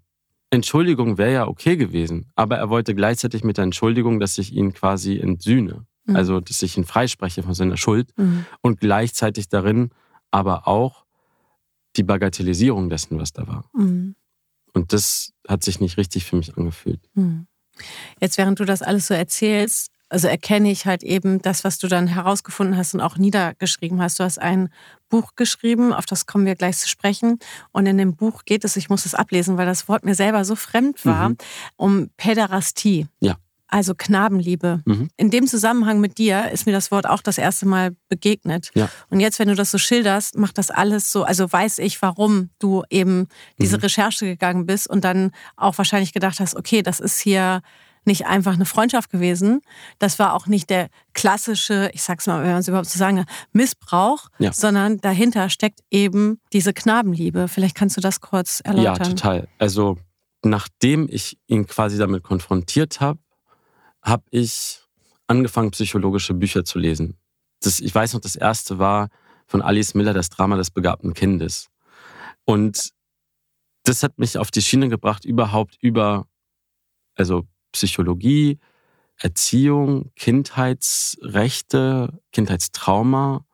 Entschuldigung 0.50 1.18
wäre 1.18 1.34
ja 1.34 1.48
okay 1.48 1.76
gewesen, 1.76 2.32
aber 2.36 2.58
er 2.58 2.70
wollte 2.70 2.96
gleichzeitig 2.96 3.44
mit 3.44 3.58
der 3.58 3.66
Entschuldigung, 3.66 4.20
dass 4.20 4.38
ich 4.38 4.54
ihn 4.54 4.74
quasi 4.74 5.18
entsühne. 5.18 5.86
Mhm. 6.06 6.16
Also, 6.16 6.40
dass 6.40 6.62
ich 6.62 6.78
ihn 6.78 6.86
freispreche 6.86 7.44
von 7.44 7.54
seiner 7.54 7.78
Schuld 7.78 8.12
mhm. 8.18 8.46
und 8.62 8.80
gleichzeitig 8.80 9.50
darin 9.50 9.92
aber 10.32 10.68
auch 10.68 11.06
die 11.96 12.04
Bagatellisierung 12.04 12.90
dessen, 12.90 13.20
was 13.20 13.34
da 13.34 13.48
war. 13.48 13.66
Mhm. 13.74 14.16
Und 14.74 14.94
das 14.94 15.34
hat 15.48 15.64
sich 15.64 15.80
nicht 15.80 15.98
richtig 15.98 16.26
für 16.26 16.36
mich 16.36 16.56
angefühlt. 16.58 17.02
Mhm. 17.16 17.48
Jetzt, 18.20 18.38
während 18.38 18.60
du 18.60 18.66
das 18.66 18.82
alles 18.82 19.08
so 19.08 19.14
erzählst, 19.14 19.92
also 20.10 20.28
erkenne 20.28 20.72
ich 20.72 20.86
halt 20.86 21.04
eben 21.04 21.42
das, 21.42 21.64
was 21.64 21.80
du 21.80 21.88
dann 21.88 22.08
herausgefunden 22.08 22.78
hast 22.78 22.94
und 22.94 23.02
auch 23.02 23.18
niedergeschrieben 23.18 24.02
hast. 24.02 24.20
Du 24.20 24.24
hast 24.24 24.40
ein 24.40 24.70
Buch 25.10 25.34
geschrieben, 25.36 25.92
auf 25.94 26.06
das 26.06 26.26
kommen 26.26 26.46
wir 26.46 26.56
gleich 26.56 26.78
zu 26.78 26.88
sprechen. 26.88 27.40
Und 27.72 27.86
in 27.88 27.98
dem 27.98 28.16
Buch 28.16 28.44
geht 28.46 28.64
es, 28.64 28.78
ich 28.78 28.90
muss 28.90 29.06
es 29.06 29.16
ablesen, 29.16 29.58
weil 29.58 29.66
das 29.66 29.88
Wort 29.88 30.06
mir 30.06 30.16
selber 30.16 30.46
so 30.46 30.56
fremd 30.56 31.06
war, 31.06 31.30
mhm. 31.30 31.38
um 31.76 32.10
Päderastie. 32.16 33.08
Ja. 33.20 33.36
Also 33.70 33.96
Knabenliebe. 33.96 34.82
Mhm. 34.86 35.10
In 35.18 35.30
dem 35.30 35.46
Zusammenhang 35.46 36.00
mit 36.00 36.18
dir 36.18 36.52
ist 36.52 36.66
mir 36.66 36.72
das 36.72 36.90
Wort 36.90 37.08
auch 37.08 37.22
das 37.22 37.38
erste 37.38 37.66
Mal 37.66 37.96
begegnet. 38.08 38.72
Ja. 38.76 38.90
Und 39.10 39.20
jetzt, 39.20 39.40
wenn 39.40 39.50
du 39.50 39.56
das 39.56 39.72
so 39.72 39.78
schilderst, 39.78 40.38
macht 40.38 40.58
das 40.58 40.72
alles 40.72 41.12
so, 41.12 41.24
also 41.24 41.52
weiß 41.52 41.80
ich, 41.80 42.02
warum 42.02 42.50
du 42.60 42.84
eben 42.90 43.28
diese 43.60 43.78
mhm. 43.78 43.82
Recherche 43.82 44.26
gegangen 44.26 44.66
bist 44.66 44.90
und 44.90 45.04
dann 45.04 45.32
auch 45.58 45.78
wahrscheinlich 45.78 46.14
gedacht 46.14 46.40
hast, 46.40 46.56
okay, 46.56 46.82
das 46.82 47.00
ist 47.00 47.20
hier 47.20 47.62
nicht 48.08 48.26
einfach 48.26 48.54
eine 48.54 48.66
Freundschaft 48.66 49.12
gewesen. 49.12 49.62
Das 50.00 50.18
war 50.18 50.34
auch 50.34 50.48
nicht 50.48 50.70
der 50.70 50.90
klassische, 51.14 51.92
ich 51.94 52.02
sag's 52.02 52.26
mal, 52.26 52.42
wenn 52.42 52.52
man 52.52 52.60
es 52.60 52.68
überhaupt 52.68 52.88
so 52.90 52.98
sagen 52.98 53.26
Missbrauch, 53.52 54.30
ja. 54.40 54.54
sondern 54.54 55.00
dahinter 55.00 55.50
steckt 55.50 55.82
eben 55.92 56.40
diese 56.54 56.74
Knabenliebe. 56.74 57.48
Vielleicht 57.48 57.76
kannst 57.76 57.98
du 57.98 58.02
das 58.02 58.22
kurz 58.22 58.62
erläutern. 58.62 58.96
Ja, 58.96 59.10
total. 59.10 59.48
Also 59.60 59.98
nachdem 60.44 61.08
ich 61.12 61.38
ihn 61.48 61.68
quasi 61.68 61.98
damit 61.98 62.24
konfrontiert 62.24 63.02
habe, 63.02 63.20
habe 64.02 64.24
ich 64.32 64.82
angefangen, 65.28 65.72
psychologische 65.72 66.34
Bücher 66.34 66.64
zu 66.64 66.80
lesen. 66.80 67.18
Das, 67.62 67.80
ich 67.80 67.94
weiß 67.94 68.14
noch, 68.14 68.22
das 68.22 68.36
erste 68.36 68.80
war 68.80 69.10
von 69.46 69.62
Alice 69.62 69.94
Miller, 69.94 70.14
das 70.14 70.30
Drama 70.30 70.58
des 70.58 70.72
begabten 70.72 71.14
Kindes. 71.14 71.70
Und 72.46 72.92
das 73.84 74.04
hat 74.04 74.20
mich 74.20 74.38
auf 74.38 74.52
die 74.52 74.62
Schiene 74.62 74.90
gebracht, 74.90 75.26
überhaupt 75.26 75.78
über, 75.82 76.28
also 77.16 77.48
Psychologie, 77.72 78.60
Erziehung, 79.20 80.12
Kindheitsrechte, 80.16 82.20
Kindheitstrauma 82.32 83.46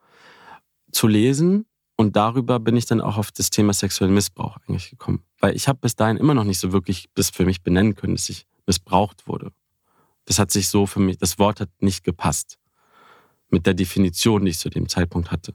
zu 0.92 1.08
lesen. 1.08 1.66
Und 1.96 2.16
darüber 2.16 2.60
bin 2.60 2.76
ich 2.76 2.86
dann 2.86 3.02
auch 3.02 3.18
auf 3.18 3.32
das 3.32 3.50
Thema 3.50 3.74
sexuellen 3.74 4.14
Missbrauch 4.14 4.58
eigentlich 4.58 4.90
gekommen. 4.90 5.24
Weil 5.40 5.56
ich 5.56 5.68
habe 5.68 5.80
bis 5.80 5.96
dahin 5.96 6.18
immer 6.18 6.34
noch 6.34 6.44
nicht 6.44 6.60
so 6.60 6.74
wirklich 6.74 7.08
das 7.14 7.30
für 7.30 7.46
mich 7.46 7.62
benennen 7.62 7.96
können, 7.96 8.16
dass 8.16 8.30
ich 8.30 8.46
missbraucht 8.66 9.28
wurde. 9.28 9.52
Das 10.26 10.40
hat 10.40 10.52
sich 10.52 10.68
so 10.68 10.86
für 10.86 11.00
mich, 11.00 11.18
das 11.18 11.40
Wort 11.40 11.60
hat 11.60 11.70
nicht 11.80 12.04
gepasst 12.04 12.58
mit 13.50 13.66
der 13.66 13.74
Definition, 13.74 14.46
die 14.46 14.52
ich 14.52 14.60
zu 14.60 14.70
dem 14.70 14.90
Zeitpunkt 14.90 15.32
hatte. 15.32 15.54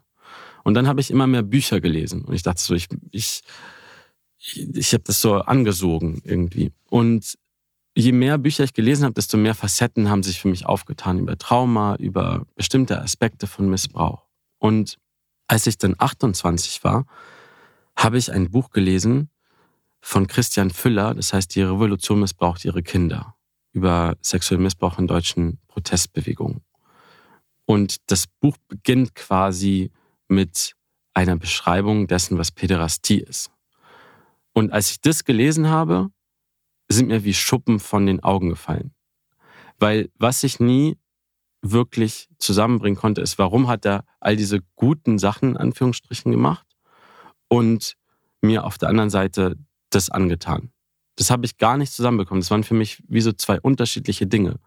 Und 0.64 0.74
dann 0.74 0.86
habe 0.86 1.00
ich 1.00 1.10
immer 1.10 1.26
mehr 1.26 1.42
Bücher 1.42 1.80
gelesen 1.80 2.24
und 2.24 2.34
ich 2.34 2.42
dachte 2.42 2.62
so, 2.62 2.74
ich, 2.74 2.88
ich, 3.10 3.42
ich 4.38 4.92
habe 4.92 5.04
das 5.04 5.20
so 5.20 5.34
angesogen 5.36 6.20
irgendwie. 6.24 6.72
Und 6.90 7.38
je 7.96 8.12
mehr 8.12 8.38
Bücher 8.38 8.64
ich 8.64 8.74
gelesen 8.74 9.04
habe, 9.04 9.14
desto 9.14 9.36
mehr 9.36 9.54
Facetten 9.54 10.10
haben 10.10 10.22
sich 10.22 10.40
für 10.40 10.48
mich 10.48 10.66
aufgetan 10.66 11.18
über 11.18 11.38
Trauma, 11.38 11.96
über 11.96 12.46
bestimmte 12.54 13.00
Aspekte 13.00 13.46
von 13.46 13.68
Missbrauch. 13.68 14.26
Und 14.58 14.98
als 15.46 15.66
ich 15.66 15.78
dann 15.78 15.94
28 15.98 16.84
war, 16.84 17.06
habe 17.96 18.18
ich 18.18 18.30
ein 18.30 18.50
Buch 18.50 18.70
gelesen 18.70 19.30
von 20.00 20.26
Christian 20.26 20.70
Füller, 20.70 21.14
das 21.14 21.32
heißt 21.32 21.54
Die 21.54 21.62
Revolution 21.62 22.20
missbraucht 22.20 22.64
ihre 22.64 22.82
Kinder 22.82 23.37
über 23.78 24.16
sexuellen 24.22 24.64
Missbrauch 24.64 24.98
in 24.98 25.06
deutschen 25.06 25.60
Protestbewegungen. 25.68 26.62
Und 27.64 28.10
das 28.10 28.26
Buch 28.26 28.56
beginnt 28.66 29.14
quasi 29.14 29.92
mit 30.26 30.74
einer 31.14 31.36
Beschreibung 31.36 32.08
dessen, 32.08 32.38
was 32.38 32.50
Päderastie 32.50 33.20
ist. 33.20 33.52
Und 34.52 34.72
als 34.72 34.90
ich 34.90 35.00
das 35.00 35.24
gelesen 35.24 35.68
habe, 35.68 36.10
sind 36.88 37.06
mir 37.06 37.22
wie 37.22 37.34
Schuppen 37.34 37.78
von 37.78 38.06
den 38.06 38.20
Augen 38.24 38.48
gefallen. 38.48 38.92
Weil 39.78 40.10
was 40.18 40.42
ich 40.42 40.58
nie 40.58 40.98
wirklich 41.62 42.28
zusammenbringen 42.38 42.98
konnte, 42.98 43.20
ist, 43.20 43.38
warum 43.38 43.68
hat 43.68 43.86
er 43.86 44.04
all 44.18 44.36
diese 44.36 44.60
guten 44.74 45.18
Sachen, 45.18 45.50
in 45.50 45.56
Anführungsstrichen, 45.56 46.32
gemacht 46.32 46.66
und 47.46 47.94
mir 48.40 48.64
auf 48.64 48.78
der 48.78 48.88
anderen 48.88 49.10
Seite 49.10 49.56
das 49.90 50.10
angetan. 50.10 50.72
Das 51.18 51.30
habe 51.30 51.44
ich 51.44 51.58
gar 51.58 51.76
nicht 51.76 51.92
zusammenbekommen. 51.92 52.40
Das 52.40 52.52
waren 52.52 52.62
für 52.62 52.74
mich 52.74 53.02
wie 53.08 53.20
so 53.20 53.32
zwei 53.32 53.60
unterschiedliche 53.60 54.28
Dinge. 54.28 54.60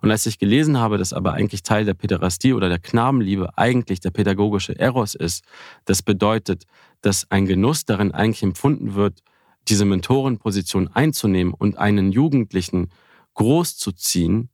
Und 0.00 0.10
als 0.10 0.24
ich 0.24 0.38
gelesen 0.38 0.78
habe, 0.78 0.96
dass 0.96 1.12
aber 1.12 1.34
eigentlich 1.34 1.62
Teil 1.62 1.84
der 1.84 1.92
Päderastie 1.92 2.54
oder 2.54 2.70
der 2.70 2.78
Knabenliebe 2.78 3.50
eigentlich 3.58 4.00
der 4.00 4.10
pädagogische 4.10 4.78
Eros 4.78 5.14
ist, 5.14 5.44
das 5.84 6.02
bedeutet, 6.02 6.64
dass 7.02 7.30
ein 7.30 7.44
Genuss 7.44 7.84
darin 7.84 8.12
eigentlich 8.12 8.42
empfunden 8.42 8.94
wird, 8.94 9.22
diese 9.68 9.84
Mentorenposition 9.84 10.88
einzunehmen 10.88 11.52
und 11.52 11.76
einen 11.76 12.10
Jugendlichen 12.10 12.88
großzuziehen, 13.34 14.48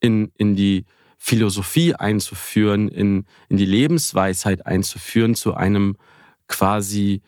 in, 0.00 0.32
in 0.36 0.54
die 0.54 0.84
Philosophie 1.16 1.94
einzuführen, 1.94 2.88
in, 2.88 3.24
in 3.48 3.56
die 3.56 3.64
Lebensweisheit 3.64 4.66
einzuführen, 4.66 5.34
zu 5.34 5.54
einem 5.54 5.96
quasi 6.46 7.22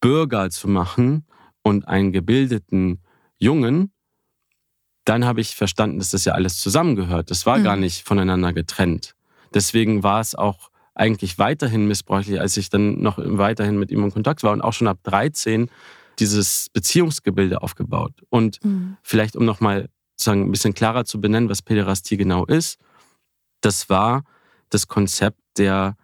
Bürger 0.00 0.48
zu 0.48 0.68
machen, 0.68 1.26
und 1.68 1.86
einen 1.86 2.12
gebildeten 2.12 3.00
Jungen, 3.38 3.92
dann 5.04 5.24
habe 5.24 5.40
ich 5.40 5.56
verstanden, 5.56 5.98
dass 5.98 6.10
das 6.10 6.24
ja 6.24 6.34
alles 6.34 6.58
zusammengehört. 6.58 7.30
Das 7.30 7.46
war 7.46 7.58
mhm. 7.58 7.64
gar 7.64 7.76
nicht 7.76 8.06
voneinander 8.06 8.52
getrennt. 8.52 9.14
Deswegen 9.54 10.02
war 10.02 10.20
es 10.20 10.34
auch 10.34 10.70
eigentlich 10.94 11.38
weiterhin 11.38 11.86
missbräuchlich, 11.86 12.40
als 12.40 12.56
ich 12.56 12.70
dann 12.70 13.00
noch 13.00 13.18
weiterhin 13.18 13.78
mit 13.78 13.90
ihm 13.90 14.04
in 14.04 14.10
Kontakt 14.10 14.42
war 14.42 14.52
und 14.52 14.60
auch 14.60 14.72
schon 14.72 14.88
ab 14.88 14.98
13 15.04 15.70
dieses 16.18 16.68
Beziehungsgebilde 16.72 17.62
aufgebaut. 17.62 18.12
Und 18.28 18.62
mhm. 18.64 18.96
vielleicht, 19.02 19.36
um 19.36 19.44
nochmal 19.44 19.88
sagen, 20.16 20.42
ein 20.42 20.50
bisschen 20.50 20.74
klarer 20.74 21.04
zu 21.04 21.20
benennen, 21.20 21.48
was 21.48 21.62
Päderastie 21.62 22.16
genau 22.16 22.44
ist, 22.44 22.78
das 23.60 23.88
war 23.88 24.24
das 24.68 24.88
Konzept 24.88 25.40
der 25.56 25.96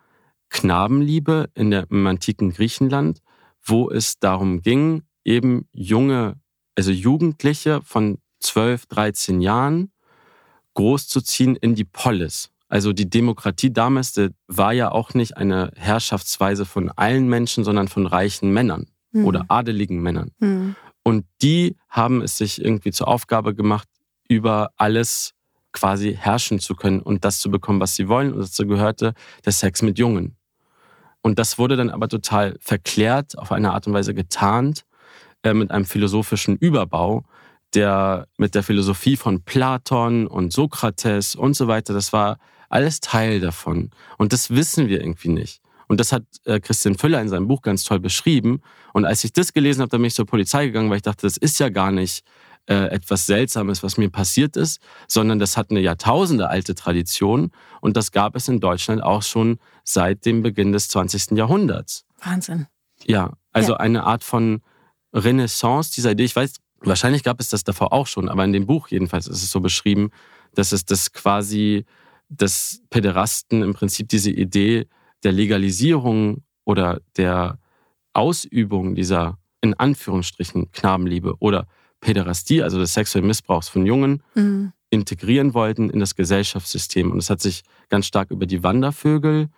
Knabenliebe 0.49 1.51
in 1.55 1.71
der, 1.71 1.87
im 1.91 2.07
antiken 2.07 2.53
Griechenland, 2.53 3.21
wo 3.63 3.91
es 3.91 4.19
darum 4.19 4.63
ging, 4.63 5.03
eben 5.25 5.69
junge, 5.73 6.37
also 6.77 6.91
Jugendliche 6.91 7.81
von 7.83 8.19
12, 8.41 8.87
13 8.87 9.41
Jahren 9.41 9.91
großzuziehen 10.75 11.57
in 11.57 11.75
die 11.75 11.85
Polis. 11.85 12.51
Also 12.69 12.93
die 12.93 13.09
Demokratie 13.09 13.73
damals 13.73 14.21
war 14.49 14.73
ja 14.73 14.91
auch 14.91 15.15
nicht 15.15 15.37
eine 15.37 15.71
Herrschaftsweise 15.77 16.65
von 16.65 16.91
allen 16.91 17.29
Menschen, 17.29 17.65
sondern 17.65 17.89
von 17.89 18.07
reichen 18.07 18.53
Männern 18.53 18.87
mhm. 19.13 19.25
oder 19.25 19.45
adeligen 19.49 20.01
Männern. 20.01 20.31
Mhm. 20.39 20.77
Und 21.03 21.27
die 21.43 21.77
haben 21.89 22.23
es 22.23 22.39
sich 22.39 22.63
irgendwie 22.63 22.91
zur 22.91 23.09
Aufgabe 23.09 23.55
gemacht, 23.55 23.89
über 24.29 24.71
alles 24.77 25.35
quasi 25.73 26.15
herrschen 26.15 26.59
zu 26.59 26.75
können 26.75 27.01
und 27.01 27.25
das 27.25 27.41
zu 27.41 27.51
bekommen, 27.51 27.81
was 27.81 27.95
sie 27.95 28.09
wollen. 28.09 28.33
Und 28.33 28.41
dazu 28.41 28.67
gehörte 28.67 29.15
der 29.45 29.53
Sex 29.53 29.83
mit 29.83 29.99
Jungen. 29.99 30.37
Und 31.21 31.39
das 31.39 31.59
wurde 31.59 31.77
dann 31.77 31.91
aber 31.91 32.09
total 32.09 32.57
verklärt, 32.61 33.39
auf 33.39 33.53
eine 33.53 33.73
Art 33.73 33.87
und 33.87 33.93
Weise 33.93 34.15
getarnt 34.15 34.85
äh, 35.45 35.55
mit 35.55 35.71
einem 35.71 35.85
philosophischen 35.85 36.57
Überbau, 36.57 37.25
der 37.75 38.27
mit 38.39 38.55
der 38.55 38.63
Philosophie 38.63 39.17
von 39.17 39.43
Platon 39.43 40.27
und 40.27 40.53
Sokrates 40.53 41.35
und 41.35 41.55
so 41.55 41.69
weiter, 41.69 41.93
das 41.93 42.13
war 42.13 42.39
alles 42.69 43.01
Teil 43.01 43.41
davon. 43.41 43.91
Und 44.19 44.33
das 44.33 44.51
wissen 44.51 44.89
wir 44.89 45.01
irgendwie 45.01 45.29
nicht. 45.29 45.61
Und 45.87 46.01
das 46.01 46.13
hat 46.13 46.25
äh, 46.45 46.61
Christian 46.61 46.97
Füller 46.97 47.21
in 47.21 47.29
seinem 47.29 47.47
Buch 47.47 47.63
ganz 47.63 47.85
toll 47.85 48.01
beschrieben. 48.01 48.63
Und 48.95 49.05
als 49.05 49.23
ich 49.23 49.33
das 49.33 49.53
gelesen 49.53 49.83
habe, 49.83 49.91
dann 49.91 50.01
bin 50.01 50.09
ich 50.09 50.15
zur 50.15 50.27
Polizei 50.27 50.67
gegangen, 50.67 50.89
weil 50.89 50.97
ich 50.97 51.03
dachte, 51.03 51.27
das 51.27 51.37
ist 51.37 51.61
ja 51.61 51.69
gar 51.69 51.93
nicht 51.93 52.25
äh, 52.67 52.87
etwas 52.87 53.27
Seltsames, 53.27 53.83
was 53.83 53.99
mir 53.99 54.09
passiert 54.09 54.57
ist, 54.57 54.81
sondern 55.07 55.39
das 55.39 55.57
hat 55.57 55.71
eine 55.71 55.81
Jahrtausende 55.81 56.49
alte 56.49 56.75
Tradition. 56.75 57.51
Und 57.83 57.97
das 57.97 58.13
gab 58.13 58.35
es 58.35 58.49
in 58.49 58.61
Deutschland 58.61 59.03
auch 59.03 59.23
schon 59.23 59.59
seit 59.85 60.25
dem 60.25 60.43
Beginn 60.43 60.73
des 60.73 60.89
20. 60.89 61.33
Jahrhunderts. 61.33 62.07
Wahnsinn. 62.23 62.67
Ja, 63.05 63.35
also 63.53 63.73
ja. 63.73 63.79
eine 63.81 64.05
Art 64.05 64.25
von 64.25 64.63
Renaissance 65.15 65.93
dieser 65.95 66.11
Idee. 66.13 66.25
Ich 66.25 66.37
weiß, 66.37 66.57
wahrscheinlich 66.81 67.23
gab 67.23 67.41
es 67.41 67.49
das 67.49 67.65
davor 67.65 67.93
auch 67.93 68.07
schon, 68.07 68.29
aber 68.29 68.45
in 68.45 68.53
dem 68.53 68.67
Buch 68.67 68.89
jedenfalls 68.89 69.27
ist 69.27 69.43
es 69.43 69.51
so 69.51 69.61
beschrieben, 69.61 70.11
dass 70.55 70.73
es 70.73 70.85
das 70.85 71.13
quasi, 71.13 71.85
dass 72.29 72.83
Päderasten 72.91 73.63
im 73.63 73.75
Prinzip 73.75 74.09
diese 74.09 74.31
Idee 74.31 74.87
der 75.23 75.33
Legalisierung 75.33 76.43
oder 76.65 77.01
der 77.17 77.59
Ausübung 78.13 78.95
dieser 78.95 79.39
in 79.61 79.75
Anführungsstrichen 79.75 80.71
Knabenliebe 80.73 81.37
oder 81.39 81.67
Päderastie, 82.01 82.63
also 82.63 82.79
des 82.79 82.93
sexuellen 82.93 83.27
Missbrauchs 83.27 83.69
von 83.69 83.87
Jungen, 83.87 84.23
mhm. 84.35 84.73
integrieren 84.91 85.55
wollten 85.55 85.89
in 85.89 86.01
das 86.01 86.15
Gesellschaftssystem. 86.15 87.11
Und 87.11 87.19
es 87.19 87.31
hat 87.31 87.41
sich 87.41 87.63
ganz 87.89 88.07
stark 88.07 88.31
über 88.31 88.45
die 88.45 88.63
Wandervögel 88.63 89.49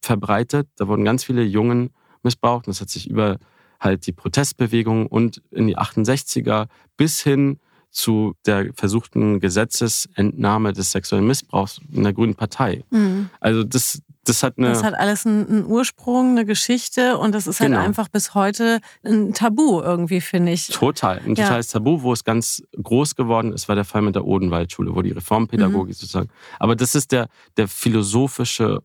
verbreitet. 0.00 0.68
Da 0.76 0.86
wurden 0.86 1.04
ganz 1.04 1.24
viele 1.24 1.42
Jungen 1.42 1.90
missbraucht 2.22 2.68
und 2.68 2.72
es 2.72 2.80
hat 2.80 2.90
sich 2.90 3.10
über 3.10 3.38
halt 3.80 4.06
die 4.06 4.12
Protestbewegung 4.12 5.06
und 5.06 5.42
in 5.50 5.66
die 5.66 5.76
68er 5.78 6.66
bis 6.96 7.20
hin 7.20 7.58
zu 7.90 8.34
der 8.44 8.72
versuchten 8.74 9.40
Gesetzesentnahme 9.40 10.72
des 10.72 10.92
sexuellen 10.92 11.26
Missbrauchs 11.26 11.80
in 11.92 12.02
der 12.02 12.12
Grünen 12.12 12.34
Partei. 12.34 12.84
Mhm. 12.90 13.30
Also 13.40 13.64
das 13.64 14.02
das 14.24 14.42
hat 14.42 14.58
eine. 14.58 14.70
Das 14.70 14.82
hat 14.82 14.94
alles 14.94 15.24
einen, 15.24 15.64
Ursprung, 15.66 16.30
eine 16.30 16.44
Geschichte 16.44 17.16
und 17.16 17.32
das 17.32 17.46
ist 17.46 17.60
halt 17.60 17.70
Genau. 17.70 17.80
einfach 17.84 18.08
bis 18.08 18.34
heute 18.34 18.80
ein 19.04 19.32
Tabu 19.34 19.80
irgendwie, 19.80 20.20
finde 20.20 20.50
ich. 20.50 20.66
Total. 20.66 21.18
Ein 21.24 21.36
Ja. 21.36 21.44
totales 21.44 21.68
Tabu, 21.68 22.02
wo 22.02 22.12
es 22.12 22.24
ganz 22.24 22.60
groß 22.82 23.14
geworden 23.14 23.52
ist, 23.52 23.68
war 23.68 23.76
der 23.76 23.84
Fall 23.84 24.02
mit 24.02 24.16
der 24.16 24.24
Odenwaldschule, 24.24 24.92
wo 24.96 25.02
die 25.02 25.12
Reformpädagogik 25.12 25.90
Mhm. 25.90 25.98
sozusagen. 26.00 26.28
Aber 26.58 26.74
das 26.74 26.96
ist 26.96 27.12
der, 27.12 27.28
der 27.56 27.68
philosophische 27.68 28.80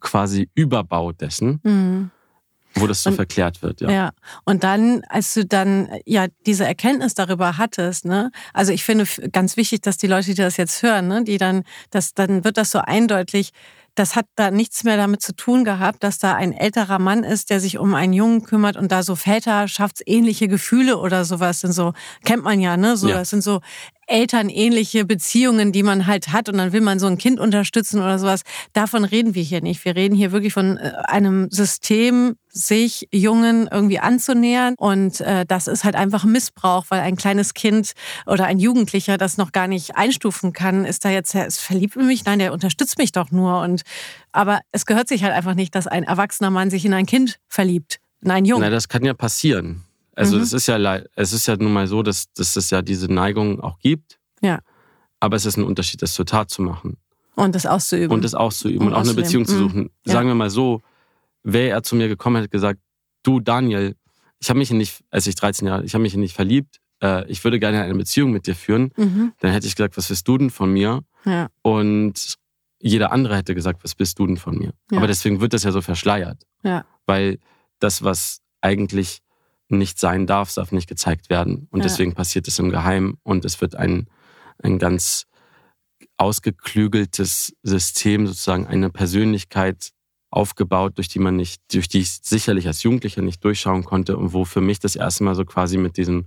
quasi 0.00 0.48
Überbau 0.54 1.10
dessen, 1.10 1.58
Mhm. 1.64 2.10
Wo 2.74 2.86
das 2.86 3.02
so 3.02 3.10
Und- 3.10 3.16
verklärt 3.16 3.62
wird. 3.62 3.80
Ja. 3.80 3.90
Ja. 3.90 4.10
Und 4.44 4.62
dann, 4.64 5.02
als 5.08 5.34
du 5.34 5.44
dann 5.44 5.86
äh, 5.86 6.00
ja 6.06 6.26
diese 6.46 6.64
Erkenntnis 6.64 7.14
darüber 7.14 7.58
hattest, 7.58 8.04
ne, 8.04 8.30
also 8.52 8.72
ich 8.72 8.84
finde 8.84 9.04
ganz 9.32 9.56
wichtig, 9.56 9.80
dass 9.82 9.96
die 9.96 10.06
Leute, 10.06 10.26
die 10.30 10.34
das 10.42 10.56
jetzt 10.56 10.82
hören, 10.82 11.08
ne, 11.08 11.24
die 11.24 11.38
dann, 11.38 11.64
das, 11.90 12.14
dann 12.14 12.44
wird 12.44 12.56
das 12.56 12.70
so 12.70 12.78
eindeutig, 12.78 13.50
das 13.94 14.14
hat 14.14 14.26
da 14.36 14.52
nichts 14.52 14.84
mehr 14.84 14.96
damit 14.96 15.22
zu 15.22 15.34
tun 15.34 15.64
gehabt, 15.64 16.04
dass 16.04 16.18
da 16.18 16.34
ein 16.36 16.52
älterer 16.52 17.00
Mann 17.00 17.24
ist, 17.24 17.50
der 17.50 17.58
sich 17.58 17.78
um 17.78 17.94
einen 17.96 18.12
Jungen 18.12 18.44
kümmert 18.44 18.76
und 18.76 18.92
da 18.92 19.02
so 19.02 19.16
väterschaftsähnliche 19.16 20.46
Gefühle 20.46 20.98
oder 20.98 21.24
sowas 21.24 21.60
sind 21.60 21.72
so, 21.72 21.94
kennt 22.24 22.44
man 22.44 22.60
ja, 22.60 22.76
ne? 22.76 22.96
So, 22.96 23.08
Ja. 23.08 23.16
das 23.16 23.30
sind 23.30 23.42
so 23.42 23.60
elternähnliche 24.06 25.04
Beziehungen, 25.04 25.72
die 25.72 25.82
man 25.82 26.06
halt 26.06 26.28
hat 26.32 26.48
und 26.48 26.58
dann 26.58 26.72
will 26.72 26.80
man 26.80 26.98
so 26.98 27.06
ein 27.06 27.18
Kind 27.18 27.38
unterstützen 27.40 28.00
oder 28.00 28.18
sowas. 28.18 28.42
Davon 28.72 29.04
reden 29.04 29.34
wir 29.34 29.42
hier 29.42 29.60
nicht. 29.60 29.84
Wir 29.84 29.96
reden 29.96 30.14
hier 30.14 30.32
wirklich 30.32 30.52
von 30.52 30.76
äh, 30.78 30.92
einem 31.06 31.48
System, 31.50 32.36
sich 32.66 33.08
Jungen 33.12 33.68
irgendwie 33.70 34.00
anzunähern 34.00 34.74
und 34.78 35.20
äh, 35.20 35.46
das 35.46 35.68
ist 35.68 35.84
halt 35.84 35.94
einfach 35.94 36.24
Missbrauch, 36.24 36.86
weil 36.88 37.00
ein 37.00 37.16
kleines 37.16 37.54
Kind 37.54 37.92
oder 38.26 38.46
ein 38.46 38.58
Jugendlicher 38.58 39.16
das 39.16 39.36
noch 39.36 39.52
gar 39.52 39.68
nicht 39.68 39.96
einstufen 39.96 40.52
kann. 40.52 40.84
Ist 40.84 41.04
da 41.04 41.10
jetzt, 41.10 41.34
er 41.34 41.46
ist 41.46 41.60
verliebt 41.60 41.94
in 41.96 42.06
mich? 42.06 42.24
Nein, 42.24 42.40
der 42.40 42.52
unterstützt 42.52 42.98
mich 42.98 43.12
doch 43.12 43.30
nur 43.30 43.60
und 43.60 43.82
aber 44.32 44.60
es 44.72 44.86
gehört 44.86 45.08
sich 45.08 45.22
halt 45.22 45.32
einfach 45.32 45.54
nicht, 45.54 45.74
dass 45.74 45.86
ein 45.86 46.02
erwachsener 46.04 46.50
Mann 46.50 46.70
sich 46.70 46.84
in 46.84 46.92
ein 46.94 47.06
Kind 47.06 47.38
verliebt, 47.48 48.00
in 48.22 48.30
einen 48.30 48.44
Jungen. 48.46 48.62
Na, 48.62 48.70
das 48.70 48.88
kann 48.88 49.04
ja 49.04 49.14
passieren. 49.14 49.84
Also 50.16 50.36
Mhm. 50.36 50.42
es 50.42 50.52
ist 50.52 50.66
ja 50.66 51.00
es 51.14 51.32
ist 51.32 51.46
ja 51.46 51.56
nun 51.56 51.72
mal 51.72 51.86
so, 51.86 52.02
dass, 52.02 52.32
dass 52.32 52.56
es 52.56 52.70
ja 52.70 52.82
diese 52.82 53.06
Neigung 53.12 53.60
auch 53.60 53.78
gibt. 53.78 54.18
Ja. 54.42 54.58
Aber 55.20 55.36
es 55.36 55.46
ist 55.46 55.56
ein 55.56 55.64
Unterschied, 55.64 56.02
das 56.02 56.12
zur 56.14 56.26
Tat 56.26 56.50
zu 56.50 56.60
machen 56.62 56.96
und 57.36 57.54
das 57.54 57.66
auszuüben. 57.66 58.10
und 58.12 58.24
das 58.24 58.34
auszuüben 58.34 58.80
Und 58.88 58.94
und, 58.94 58.94
auch 58.94 59.04
eine. 59.04 59.14
Beziehung 59.14 59.46
zu 59.46 59.54
Mhm. 59.54 59.58
suchen. 59.60 59.90
Ja. 60.04 60.12
Sagen 60.14 60.26
wir 60.28 60.34
mal 60.34 60.50
so, 60.50 60.80
wäre 61.52 61.70
er 61.70 61.82
zu 61.82 61.96
mir 61.96 62.08
gekommen, 62.08 62.36
hätte 62.36 62.48
gesagt, 62.48 62.80
du 63.22 63.40
Daniel, 63.40 63.96
ich 64.38 64.48
habe 64.50 64.58
mich 64.58 64.70
nicht, 64.70 65.02
als 65.10 65.26
ich 65.26 65.34
13 65.34 65.66
Jahre, 65.66 65.84
ich 65.84 65.94
habe 65.94 66.02
mich 66.02 66.14
in 66.14 66.20
nicht 66.20 66.34
verliebt. 66.34 66.78
Äh, 67.02 67.28
ich 67.30 67.42
würde 67.42 67.58
gerne 67.58 67.82
eine 67.82 67.94
Beziehung 67.94 68.30
mit 68.30 68.46
dir 68.46 68.54
führen. 68.54 68.92
mhm. 68.96 69.32
Dann 69.40 69.52
hätte 69.52 69.66
ich 69.66 69.74
gesagt, 69.74 69.96
was 69.96 70.08
willst 70.10 70.28
du 70.28 70.38
denn 70.38 70.50
von 70.50 70.72
mir? 70.72 71.02
Ja. 71.24 71.48
Und 71.62 72.36
jeder 72.80 73.10
andere 73.10 73.36
hätte 73.36 73.54
gesagt, 73.54 73.82
was 73.82 73.94
bist 73.94 74.18
du 74.18 74.26
denn 74.26 74.36
von 74.36 74.56
mir? 74.56 74.72
Ja. 74.90 74.98
Aber 74.98 75.06
deswegen 75.06 75.40
wird 75.40 75.52
das 75.52 75.64
ja 75.64 75.72
so 75.72 75.80
verschleiert. 75.80 76.44
Ja. 76.62 76.84
Weil 77.06 77.38
das, 77.80 78.04
was 78.04 78.40
eigentlich 78.60 79.20
nicht 79.68 79.98
sein 79.98 80.26
darf, 80.26 80.52
darf 80.54 80.72
nicht 80.72 80.88
gezeigt 80.88 81.30
werden. 81.30 81.66
Und 81.70 81.84
deswegen 81.84 82.14
passiert 82.14 82.48
es 82.48 82.58
im 82.58 82.70
Geheimen 82.70 83.18
und 83.22 83.44
es 83.44 83.60
wird 83.60 83.74
ein, 83.74 84.08
ein 84.62 84.78
ganz 84.78 85.26
ausgeklügeltes 86.16 87.54
System, 87.62 88.26
sozusagen 88.26 88.66
eine 88.66 88.90
Persönlichkeit 88.90 89.90
aufgebaut, 90.30 90.92
durch 90.96 91.08
die 91.08 91.18
man 91.18 91.36
nicht, 91.36 91.60
durch 91.72 91.88
die 91.88 92.00
ich 92.00 92.18
sicherlich 92.22 92.66
als 92.66 92.82
Jugendlicher 92.82 93.22
nicht 93.22 93.42
durchschauen 93.44 93.84
konnte 93.84 94.16
und 94.16 94.32
wo 94.32 94.44
für 94.44 94.60
mich 94.60 94.78
das 94.78 94.94
erste 94.96 95.24
Mal 95.24 95.34
so 95.34 95.44
quasi 95.44 95.78
mit 95.78 95.96
diesem, 95.96 96.26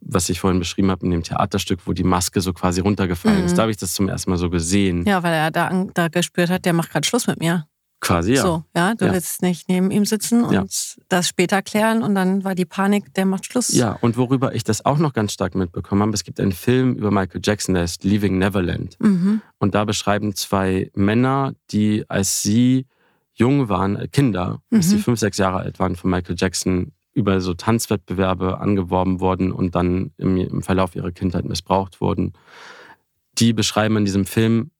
was 0.00 0.28
ich 0.28 0.40
vorhin 0.40 0.58
beschrieben 0.58 0.90
habe, 0.90 1.04
in 1.06 1.10
dem 1.12 1.22
Theaterstück, 1.22 1.80
wo 1.86 1.92
die 1.92 2.04
Maske 2.04 2.40
so 2.40 2.52
quasi 2.52 2.80
runtergefallen 2.80 3.40
Mhm. 3.40 3.46
ist. 3.46 3.56
Da 3.56 3.62
habe 3.62 3.70
ich 3.70 3.78
das 3.78 3.94
zum 3.94 4.08
ersten 4.08 4.30
Mal 4.30 4.36
so 4.36 4.50
gesehen. 4.50 5.04
Ja, 5.06 5.22
weil 5.22 5.32
er 5.32 5.50
da, 5.50 5.86
da 5.94 6.08
gespürt 6.08 6.50
hat, 6.50 6.64
der 6.66 6.72
macht 6.74 6.90
gerade 6.90 7.06
Schluss 7.06 7.26
mit 7.26 7.38
mir. 7.40 7.66
Quasi, 8.00 8.34
ja. 8.34 8.42
So, 8.42 8.62
ja, 8.76 8.94
du 8.94 9.06
Ja. 9.06 9.12
willst 9.12 9.42
nicht 9.42 9.68
neben 9.68 9.90
ihm 9.90 10.04
sitzen 10.04 10.44
und 10.44 10.52
Ja. 10.54 10.64
das 11.08 11.26
später 11.28 11.62
klären 11.62 12.04
und 12.04 12.14
dann 12.14 12.44
war 12.44 12.54
die 12.54 12.64
Panik, 12.64 13.12
der 13.14 13.26
macht 13.26 13.46
Schluss. 13.46 13.70
Ja, 13.70 13.92
und 14.00 14.16
worüber 14.16 14.54
ich 14.54 14.62
das 14.62 14.84
auch 14.84 14.98
noch 14.98 15.12
ganz 15.14 15.32
stark 15.32 15.56
mitbekommen 15.56 16.02
habe, 16.02 16.12
es 16.12 16.22
gibt 16.22 16.38
einen 16.38 16.52
Film 16.52 16.94
über 16.94 17.10
Michael 17.10 17.40
Jackson, 17.42 17.74
der 17.74 17.82
ist 17.84 18.04
Leaving 18.04 18.38
Neverland. 18.38 18.94
Mhm. 19.00 19.40
Und 19.58 19.74
da 19.74 19.84
beschreiben 19.84 20.36
zwei 20.36 20.92
Männer, 20.94 21.54
die 21.72 22.04
als 22.08 22.40
sie 22.40 22.86
jung 23.38 23.68
waren, 23.68 23.96
äh, 23.96 24.08
Kinder, 24.08 24.60
als 24.70 24.86
Mhm. 24.86 24.90
sie 24.90 24.98
fünf, 24.98 25.18
sechs 25.18 25.38
Jahre 25.38 25.58
alt 25.58 25.78
waren, 25.78 25.96
von 25.96 26.10
Michael 26.10 26.36
Jackson 26.38 26.92
über 27.14 27.40
so 27.40 27.54
Tanzwettbewerbe 27.54 28.58
angeworben 28.60 29.20
wurden 29.20 29.50
und 29.52 29.74
dann 29.74 30.12
im, 30.18 30.36
im 30.36 30.62
Verlauf 30.62 30.94
ihrer 30.94 31.10
Kindheit 31.10 31.44
missbraucht 31.44 32.00
wurden. 32.00 32.32
Die 33.38 33.52
beschreiben 33.52 33.96
in 33.96 34.04
diesem 34.04 34.24
Film 34.24 34.70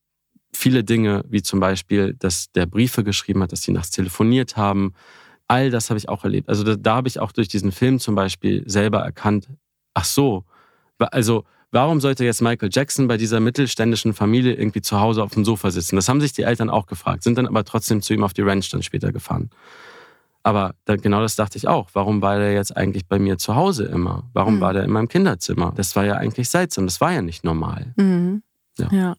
viele 0.53 0.85
Dinge, 0.85 1.25
wie 1.29 1.42
zum 1.42 1.61
Beispiel, 1.61 2.14
dass 2.14 2.51
der 2.53 2.66
Briefe 2.66 3.05
geschrieben 3.05 3.42
hat, 3.42 3.53
dass 3.53 3.62
sie 3.62 3.73
nachts 3.73 3.90
telefoniert 3.90 4.57
haben. 4.57 4.94
All 5.47 5.71
das 5.71 5.90
habe 5.90 5.99
ich 5.99 6.09
auch 6.09 6.25
erlebt. 6.25 6.49
Also 6.49 6.62
da, 6.64 6.77
da 6.77 6.97
habe 6.97 7.09
ich 7.09 7.21
auch 7.21 7.33
durch 7.33 7.49
diesen 7.49 7.73
Film 7.73 7.99
zum 7.99 8.14
Beispiel 8.14 8.62
selber 8.68 9.01
erkannt, 9.01 9.49
ach 9.94 10.05
so, 10.05 10.44
also 10.99 11.44
warum 11.70 12.00
sollte 12.00 12.24
jetzt 12.24 12.40
Michael 12.42 12.70
Jackson 12.72 13.09
bei 13.09 13.16
dieser 13.16 13.40
mittelständischen 13.40 14.14
Familie 14.14 14.54
irgendwie 14.54 14.81
zu 14.81 15.00
Hause 15.00 15.22
auf 15.22 15.35
dem 15.35 15.44
Sofa 15.44 15.70
sitzen? 15.70 15.96
Das 15.96 16.09
haben 16.09 16.20
sich 16.20 16.33
die 16.33 16.42
Eltern 16.42 16.70
auch 16.70 16.87
gefragt, 16.87 17.22
sind 17.22 17.38
dann 17.38 17.46
aber 17.46 17.64
trotzdem 17.64 18.02
zu 18.02 18.14
ihm 18.14 18.24
auf 18.24 18.33
die 18.33 18.42
Ranch 18.42 18.70
dann 18.70 18.83
später 18.83 19.12
gefahren. 19.12 19.50
Aber 20.42 20.74
da, 20.85 20.96
genau 20.96 21.20
das 21.20 21.37
dachte 21.37 21.59
ich 21.59 21.68
auch. 21.68 21.90
Warum 21.92 22.22
war 22.22 22.38
der 22.38 22.52
jetzt 22.54 22.74
eigentlich 22.76 23.07
bei 23.07 23.18
mir 23.18 23.38
zu 23.38 23.54
Hause 23.57 23.85
immer? 23.85 24.24
Warum 24.33 24.54
Hm. 24.54 24.61
war 24.61 24.72
der 24.72 24.85
in 24.85 24.90
meinem 24.90 25.09
Kinderzimmer? 25.09 25.72
Das 25.76 25.94
war 25.96 26.04
ja 26.07 26.14
eigentlich 26.14 26.48
seltsam. 26.48 26.87
Das 26.87 27.00
war 27.00 27.12
ja 27.12 27.22
nicht 27.22 27.44
normal. 27.44 27.92
Mhm. 27.96 28.42
Ja. 28.78 28.88
ja. 28.90 29.16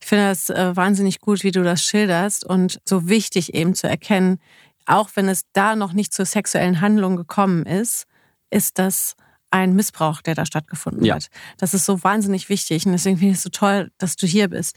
Ich 0.00 0.06
finde 0.06 0.24
das 0.28 0.50
äh, 0.50 0.76
wahnsinnig 0.76 1.20
gut, 1.20 1.42
wie 1.42 1.52
du 1.52 1.62
das 1.62 1.82
schilderst 1.84 2.44
und 2.44 2.80
so 2.84 3.08
wichtig 3.08 3.54
eben 3.54 3.74
zu 3.74 3.88
erkennen, 3.88 4.38
auch 4.86 5.10
wenn 5.14 5.28
es 5.28 5.42
da 5.52 5.74
noch 5.76 5.92
nicht 5.92 6.12
zur 6.12 6.24
sexuellen 6.26 6.80
Handlung 6.80 7.16
gekommen 7.16 7.64
ist, 7.66 8.06
ist 8.50 8.78
das 8.78 9.14
ein 9.50 9.74
Missbrauch, 9.74 10.20
der 10.20 10.34
da 10.34 10.44
stattgefunden 10.44 11.04
Ja. 11.04 11.14
hat. 11.14 11.28
Das 11.58 11.72
ist 11.74 11.84
so 11.86 12.02
wahnsinnig 12.04 12.48
wichtig 12.48 12.84
und 12.86 12.92
deswegen 12.92 13.16
finde 13.18 13.32
ich 13.32 13.38
es 13.38 13.42
so 13.42 13.50
toll, 13.50 13.90
dass 13.98 14.16
du 14.16 14.26
hier 14.26 14.48
bist. 14.48 14.76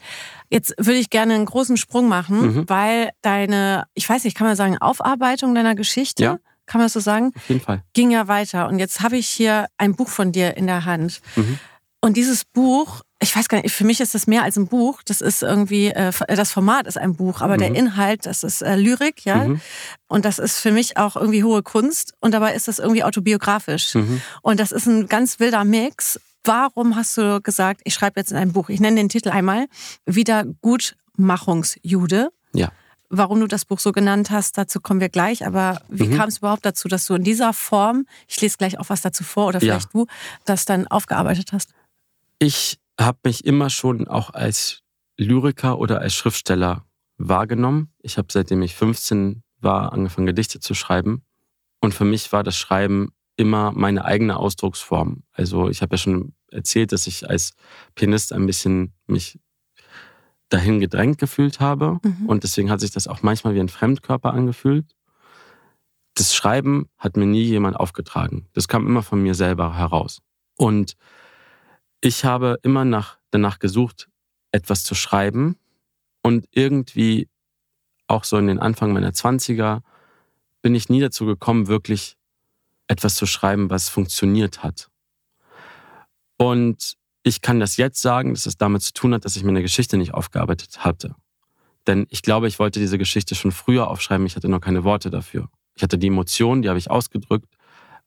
Jetzt 0.50 0.74
würde 0.78 1.00
ich 1.00 1.10
gerne 1.10 1.34
einen 1.36 1.46
großen 1.46 1.78
Sprung 1.78 2.08
machen, 2.08 2.42
Mhm. 2.56 2.70
weil 2.70 3.10
deine, 3.22 3.86
ich 3.94 4.08
weiß 4.08 4.24
nicht, 4.24 4.36
kann 4.38 4.48
man 4.48 4.56
sagen, 4.56 4.78
Aufarbeitung 4.78 5.54
deiner 5.56 5.76
Geschichte, 5.76 6.24
Ja. 6.24 6.40
kann 6.66 6.80
man 6.80 6.86
das 6.86 6.94
so 6.94 7.00
sagen, 7.02 7.32
Auf 7.36 7.50
jeden 7.50 7.62
Fall. 7.62 7.84
ging 7.94 8.12
ja 8.12 8.28
weiter. 8.30 8.68
Und 8.70 8.80
jetzt 8.80 9.02
habe 9.02 9.18
ich 9.18 9.28
hier 9.28 9.68
ein 9.78 9.96
Buch 9.96 10.08
von 10.08 10.32
dir 10.32 10.56
in 10.56 10.68
der 10.68 10.86
Hand. 10.86 11.22
Mhm. 11.36 11.60
Und 12.04 12.18
dieses 12.18 12.46
Buch, 12.46 13.02
ich 13.22 13.36
weiß 13.36 13.48
gar 13.48 13.62
nicht, 13.62 13.76
für 13.76 13.84
mich 13.84 14.02
ist 14.02 14.16
das 14.16 14.26
mehr 14.26 14.42
als 14.44 14.58
ein 14.58 14.68
Buch. 14.68 15.02
Das 15.06 15.22
ist 15.22 15.44
irgendwie, 15.44 15.90
äh, 15.92 16.12
das 16.28 16.52
Format 16.52 16.88
ist 16.88 16.98
ein 16.98 17.16
Buch, 17.16 17.42
aber 17.42 17.58
der 17.58 17.70
Mhm. 17.70 17.76
Inhalt, 17.76 18.26
das 18.26 18.42
ist 18.44 18.64
äh, 18.64 18.76
Lyrik, 18.76 19.24
ja. 19.24 19.48
Mhm. 19.48 19.62
Und 20.08 20.26
das 20.26 20.40
ist 20.40 20.58
für 20.58 20.72
mich 20.72 20.98
auch 20.98 21.16
irgendwie 21.16 21.44
hohe 21.44 21.62
Kunst. 21.62 22.14
Und 22.20 22.34
dabei 22.34 22.56
ist 22.56 22.68
das 22.68 22.80
irgendwie 22.80 23.04
autobiografisch. 23.04 23.94
Mhm. 23.94 24.20
Und 24.42 24.60
das 24.60 24.72
ist 24.72 24.88
ein 24.88 25.08
ganz 25.08 25.40
wilder 25.40 25.64
Mix. 25.64 26.20
Warum 26.44 26.96
hast 26.96 27.16
du 27.18 27.40
gesagt, 27.40 27.82
ich 27.84 27.94
schreibe 27.94 28.20
jetzt 28.20 28.32
in 28.32 28.38
ein 28.38 28.52
Buch? 28.52 28.70
Ich 28.70 28.80
nenne 28.80 28.96
den 28.96 29.10
Titel 29.10 29.30
einmal 29.30 29.68
Wiedergutmachungsjude. 30.08 32.30
Ja. 32.54 32.72
Warum 33.14 33.42
du 33.42 33.48
das 33.48 33.66
Buch 33.66 33.80
so 33.80 33.92
genannt 33.92 34.32
hast, 34.32 34.58
dazu 34.58 34.80
kommen 34.80 35.02
wir 35.02 35.10
gleich. 35.10 35.46
Aber 35.46 35.82
wie 35.90 36.08
Mhm. 36.08 36.18
kam 36.18 36.30
es 36.30 36.38
überhaupt 36.40 36.66
dazu, 36.66 36.88
dass 36.88 37.06
du 37.06 37.14
in 37.16 37.24
dieser 37.24 37.54
Form, 37.54 38.06
ich 38.28 38.40
lese 38.42 38.58
gleich 38.58 38.80
auch 38.80 38.90
was 38.90 39.02
dazu 39.02 39.24
vor 39.24 39.48
oder 39.48 39.60
Ja. 39.60 39.74
vielleicht 39.74 39.94
du, 39.94 40.08
das 40.46 40.66
dann 40.66 40.88
aufgearbeitet 40.88 41.52
hast? 41.52 41.70
Ich 42.44 42.80
habe 43.00 43.20
mich 43.24 43.46
immer 43.46 43.70
schon 43.70 44.08
auch 44.08 44.32
als 44.32 44.82
Lyriker 45.16 45.78
oder 45.78 46.02
als 46.02 46.16
Schriftsteller 46.16 46.88
wahrgenommen. 47.18 47.94
Ich 48.00 48.18
habe 48.18 48.30
seitdem 48.32 48.64
ich 48.64 48.74
15 48.74 49.44
war 49.60 49.94
angefangen, 49.94 50.26
Gedichte 50.26 50.60
zu 50.60 50.74
schreiben. 50.74 51.24
Und 51.82 51.94
für 51.94 52.04
mich 52.04 52.32
war 52.32 52.42
das 52.42 52.58
Schreiben 52.58 53.14
immer 53.36 53.72
meine 53.74 54.06
eigene 54.06 54.38
Ausdrucksform. 54.38 55.22
Also 55.32 55.70
ich 55.70 55.84
habe 55.84 55.94
ja 55.94 55.98
schon 56.00 56.34
erzählt, 56.50 56.94
dass 56.94 57.06
ich 57.06 57.30
als 57.30 57.54
Pianist 57.94 58.34
ein 58.34 58.48
bisschen 58.48 58.96
mich 59.06 59.40
dahin 60.50 60.80
gedrängt 60.80 61.20
gefühlt 61.20 61.60
habe. 61.60 62.00
Mhm. 62.04 62.26
Und 62.26 62.42
deswegen 62.44 62.72
hat 62.72 62.80
sich 62.80 62.90
das 62.90 63.06
auch 63.08 63.22
manchmal 63.22 63.54
wie 63.54 63.60
ein 63.60 63.70
Fremdkörper 63.70 64.34
angefühlt. 64.34 64.96
Das 66.16 66.34
Schreiben 66.34 66.90
hat 66.98 67.18
mir 67.18 67.28
nie 67.28 67.44
jemand 67.44 67.76
aufgetragen. 67.76 68.48
Das 68.54 68.68
kam 68.68 68.88
immer 68.88 69.04
von 69.04 69.22
mir 69.22 69.36
selber 69.36 69.78
heraus. 69.78 70.24
Und 70.58 70.98
ich 72.02 72.26
habe 72.26 72.60
immer 72.64 72.84
nach, 72.84 73.18
danach 73.30 73.60
gesucht, 73.60 74.10
etwas 74.52 74.84
zu 74.84 74.96
schreiben. 74.96 75.58
Und 76.24 76.48
irgendwie, 76.52 77.30
auch 78.08 78.24
so 78.24 78.38
in 78.38 78.48
den 78.48 78.60
Anfang 78.60 78.92
meiner 78.92 79.12
20er, 79.12 79.82
bin 80.62 80.76
ich 80.76 80.90
nie 80.90 81.00
dazu 81.00 81.26
gekommen, 81.26 81.68
wirklich 81.68 82.18
etwas 82.88 83.16
zu 83.16 83.26
schreiben, 83.26 83.70
was 83.70 83.90
funktioniert 83.90 84.64
hat. 84.64 84.90
Und 86.38 86.98
ich 87.24 87.42
kann 87.42 87.60
das 87.60 87.78
jetzt 87.78 88.02
sagen, 88.02 88.34
dass 88.34 88.46
es 88.46 88.58
damit 88.58 88.82
zu 88.82 88.94
tun 88.94 89.14
hat, 89.14 89.26
dass 89.26 89.36
ich 89.36 89.44
meine 89.44 89.62
Geschichte 89.62 89.98
nicht 89.98 90.14
aufgearbeitet 90.14 90.84
hatte. 90.84 91.16
Denn 91.88 92.06
ich 92.10 92.22
glaube, 92.22 92.48
ich 92.48 92.60
wollte 92.60 92.80
diese 92.80 92.98
Geschichte 92.98 93.36
schon 93.36 93.52
früher 93.52 93.88
aufschreiben, 93.88 94.26
ich 94.26 94.36
hatte 94.36 94.50
noch 94.50 94.60
keine 94.60 94.84
Worte 94.84 95.10
dafür. 95.10 95.50
Ich 95.76 95.84
hatte 95.84 95.98
die 95.98 96.08
Emotionen, 96.08 96.62
die 96.62 96.70
habe 96.70 96.80
ich 96.80 96.92
ausgedrückt, 96.92 97.56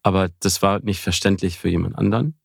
aber 0.02 0.28
das 0.40 0.62
war 0.62 0.80
nicht 0.80 1.00
verständlich 1.00 1.58
für 1.58 1.68
jemand 1.68 1.96
anderen. 1.96 2.38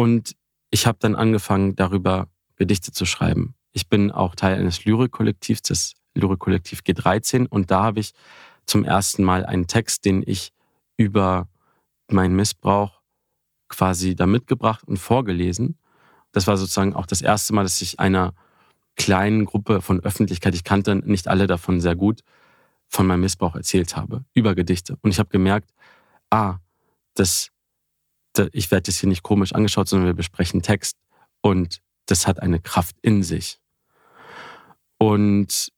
Und 0.00 0.34
ich 0.70 0.86
habe 0.86 0.96
dann 0.98 1.14
angefangen, 1.14 1.76
darüber 1.76 2.28
Gedichte 2.56 2.90
zu 2.90 3.04
schreiben. 3.04 3.54
Ich 3.72 3.90
bin 3.90 4.10
auch 4.10 4.34
Teil 4.34 4.58
eines 4.58 4.86
Lyrikkollektivs, 4.86 5.60
das 5.60 5.92
Lyrikkollektiv 6.14 6.80
G13. 6.80 7.46
Und 7.46 7.70
da 7.70 7.82
habe 7.82 8.00
ich 8.00 8.12
zum 8.64 8.86
ersten 8.86 9.22
Mal 9.24 9.44
einen 9.44 9.66
Text, 9.66 10.06
den 10.06 10.22
ich 10.26 10.54
über 10.96 11.50
meinen 12.10 12.34
Missbrauch 12.34 13.02
quasi 13.68 14.14
da 14.16 14.24
mitgebracht 14.24 14.88
und 14.88 14.96
vorgelesen. 14.96 15.76
Das 16.32 16.46
war 16.46 16.56
sozusagen 16.56 16.94
auch 16.94 17.04
das 17.04 17.20
erste 17.20 17.52
Mal, 17.52 17.64
dass 17.64 17.82
ich 17.82 18.00
einer 18.00 18.32
kleinen 18.96 19.44
Gruppe 19.44 19.82
von 19.82 20.00
Öffentlichkeit, 20.00 20.54
ich 20.54 20.64
kannte 20.64 20.96
nicht 20.96 21.28
alle 21.28 21.46
davon 21.46 21.78
sehr 21.82 21.94
gut, 21.94 22.22
von 22.88 23.06
meinem 23.06 23.20
Missbrauch 23.20 23.54
erzählt 23.54 23.96
habe, 23.96 24.24
über 24.32 24.54
Gedichte. 24.54 24.96
Und 25.02 25.10
ich 25.10 25.18
habe 25.18 25.28
gemerkt, 25.28 25.74
ah, 26.30 26.56
das, 27.12 27.50
ich 28.52 28.70
werde 28.70 28.88
jetzt 28.88 29.00
hier 29.00 29.08
nicht 29.08 29.22
komisch 29.22 29.54
angeschaut, 29.54 29.88
sondern 29.88 30.06
wir 30.06 30.14
besprechen 30.14 30.62
Text. 30.62 30.96
Und 31.40 31.80
das 32.06 32.26
hat 32.26 32.40
eine 32.40 32.60
Kraft 32.60 32.96
in 33.02 33.22
sich. 33.22 33.58
Und 34.98 35.72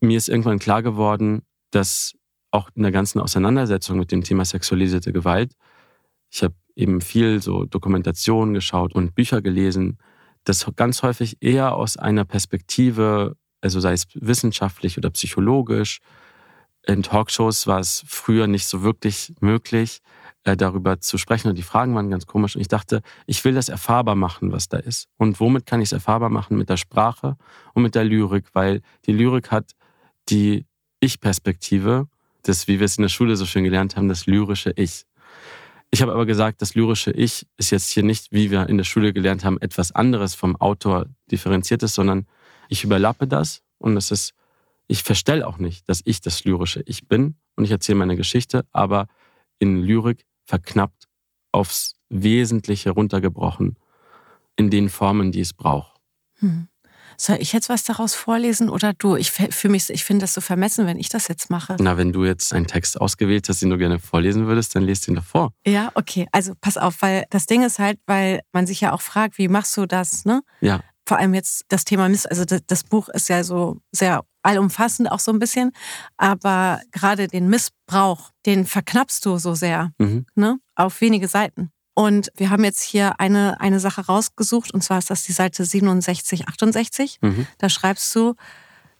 mir 0.00 0.18
ist 0.18 0.28
irgendwann 0.28 0.58
klar 0.58 0.82
geworden, 0.82 1.42
dass 1.70 2.14
auch 2.50 2.70
in 2.74 2.82
der 2.82 2.92
ganzen 2.92 3.20
Auseinandersetzung 3.20 3.98
mit 3.98 4.12
dem 4.12 4.22
Thema 4.22 4.44
sexualisierte 4.44 5.12
Gewalt, 5.12 5.54
ich 6.30 6.42
habe 6.42 6.54
eben 6.76 7.00
viel 7.00 7.42
so 7.42 7.64
Dokumentation 7.64 8.54
geschaut 8.54 8.94
und 8.94 9.14
Bücher 9.14 9.42
gelesen, 9.42 9.98
das 10.44 10.66
ganz 10.76 11.02
häufig 11.02 11.38
eher 11.40 11.74
aus 11.74 11.96
einer 11.96 12.24
Perspektive, 12.24 13.36
also 13.60 13.80
sei 13.80 13.92
es 13.92 14.06
wissenschaftlich 14.14 14.98
oder 14.98 15.10
psychologisch, 15.10 16.00
in 16.86 17.02
Talkshows 17.02 17.66
war 17.66 17.80
es 17.80 18.04
früher 18.06 18.46
nicht 18.46 18.66
so 18.66 18.82
wirklich 18.82 19.34
möglich, 19.40 20.00
äh, 20.44 20.56
darüber 20.56 21.00
zu 21.00 21.18
sprechen 21.18 21.48
und 21.48 21.56
die 21.56 21.62
Fragen 21.62 21.94
waren 21.94 22.10
ganz 22.10 22.26
komisch 22.26 22.54
und 22.54 22.60
ich 22.60 22.68
dachte, 22.68 23.02
ich 23.26 23.44
will 23.44 23.54
das 23.54 23.68
erfahrbar 23.68 24.14
machen, 24.14 24.52
was 24.52 24.68
da 24.68 24.76
ist. 24.76 25.08
Und 25.16 25.40
womit 25.40 25.66
kann 25.66 25.80
ich 25.80 25.88
es 25.88 25.92
erfahrbar 25.92 26.28
machen? 26.28 26.58
Mit 26.58 26.68
der 26.68 26.76
Sprache 26.76 27.36
und 27.72 27.82
mit 27.82 27.94
der 27.94 28.04
Lyrik, 28.04 28.46
weil 28.52 28.82
die 29.06 29.12
Lyrik 29.12 29.50
hat 29.50 29.72
die 30.28 30.66
Ich-Perspektive, 31.00 32.08
das, 32.42 32.68
wie 32.68 32.78
wir 32.78 32.84
es 32.84 32.98
in 32.98 33.02
der 33.02 33.08
Schule 33.08 33.36
so 33.36 33.46
schön 33.46 33.64
gelernt 33.64 33.96
haben, 33.96 34.08
das 34.08 34.26
lyrische 34.26 34.72
Ich. 34.76 35.06
Ich 35.90 36.02
habe 36.02 36.12
aber 36.12 36.26
gesagt, 36.26 36.60
das 36.60 36.74
lyrische 36.74 37.12
Ich 37.12 37.46
ist 37.56 37.70
jetzt 37.70 37.90
hier 37.90 38.02
nicht, 38.02 38.32
wie 38.32 38.50
wir 38.50 38.68
in 38.68 38.76
der 38.76 38.84
Schule 38.84 39.12
gelernt 39.12 39.44
haben, 39.44 39.60
etwas 39.60 39.92
anderes 39.92 40.34
vom 40.34 40.56
Autor 40.56 41.06
differenziertes, 41.30 41.94
sondern 41.94 42.26
ich 42.68 42.84
überlappe 42.84 43.26
das 43.26 43.62
und 43.78 43.96
es 43.96 44.10
ist, 44.10 44.34
ich 44.88 45.02
verstelle 45.02 45.46
auch 45.46 45.58
nicht, 45.58 45.88
dass 45.88 46.02
ich 46.04 46.20
das 46.20 46.44
lyrische 46.44 46.82
Ich 46.84 47.08
bin 47.08 47.36
und 47.56 47.64
ich 47.64 47.70
erzähle 47.70 47.96
meine 47.96 48.16
Geschichte, 48.16 48.66
aber 48.72 49.06
in 49.58 49.82
Lyrik 49.82 50.26
verknappt 50.44 51.08
aufs 51.52 51.96
Wesentliche 52.08 52.90
runtergebrochen 52.90 53.76
in 54.56 54.70
den 54.70 54.88
Formen, 54.88 55.32
die 55.32 55.40
es 55.40 55.52
braucht. 55.52 55.96
Hm. 56.38 56.68
Soll 57.16 57.36
ich 57.38 57.52
jetzt 57.52 57.68
was 57.68 57.84
daraus 57.84 58.14
vorlesen 58.14 58.68
oder 58.68 58.92
du? 58.92 59.16
Ich 59.16 59.32
mich, 59.64 59.88
ich 59.90 60.04
finde 60.04 60.24
das 60.24 60.34
so 60.34 60.40
vermessen, 60.40 60.86
wenn 60.86 60.98
ich 60.98 61.08
das 61.08 61.28
jetzt 61.28 61.48
mache. 61.48 61.76
Na, 61.78 61.96
wenn 61.96 62.12
du 62.12 62.24
jetzt 62.24 62.52
einen 62.52 62.66
Text 62.66 63.00
ausgewählt 63.00 63.48
hast, 63.48 63.62
den 63.62 63.70
du 63.70 63.78
gerne 63.78 64.00
vorlesen 64.00 64.46
würdest, 64.46 64.74
dann 64.74 64.82
lest 64.82 65.06
ihn 65.06 65.14
doch 65.14 65.24
vor. 65.24 65.52
Ja, 65.64 65.92
okay. 65.94 66.26
Also 66.32 66.54
pass 66.60 66.76
auf, 66.76 67.02
weil 67.02 67.24
das 67.30 67.46
Ding 67.46 67.62
ist 67.62 67.78
halt, 67.78 67.98
weil 68.06 68.40
man 68.52 68.66
sich 68.66 68.80
ja 68.80 68.92
auch 68.92 69.02
fragt, 69.02 69.38
wie 69.38 69.48
machst 69.48 69.76
du 69.76 69.86
das, 69.86 70.24
ne? 70.24 70.42
Ja. 70.60 70.80
Vor 71.06 71.18
allem 71.18 71.34
jetzt 71.34 71.64
das 71.68 71.84
Thema 71.84 72.08
Miss, 72.08 72.26
also 72.26 72.44
das, 72.44 72.62
das 72.66 72.82
Buch 72.82 73.08
ist 73.10 73.28
ja 73.28 73.44
so 73.44 73.78
sehr 73.92 74.24
allumfassend 74.44 75.10
auch 75.10 75.18
so 75.18 75.32
ein 75.32 75.38
bisschen, 75.38 75.72
aber 76.16 76.80
gerade 76.92 77.28
den 77.28 77.48
Missbrauch, 77.48 78.30
den 78.46 78.66
verknappst 78.66 79.24
du 79.26 79.38
so 79.38 79.54
sehr, 79.54 79.92
mhm. 79.98 80.26
ne? 80.34 80.58
Auf 80.74 81.00
wenige 81.00 81.28
Seiten. 81.28 81.70
Und 81.94 82.32
wir 82.36 82.50
haben 82.50 82.64
jetzt 82.64 82.82
hier 82.82 83.20
eine, 83.20 83.60
eine 83.60 83.78
Sache 83.78 84.06
rausgesucht, 84.06 84.74
und 84.74 84.82
zwar 84.82 84.98
ist 84.98 85.10
das 85.10 85.22
die 85.22 85.32
Seite 85.32 85.64
67, 85.64 86.48
68. 86.48 87.18
Mhm. 87.22 87.46
Da 87.58 87.68
schreibst 87.68 88.14
du, 88.14 88.34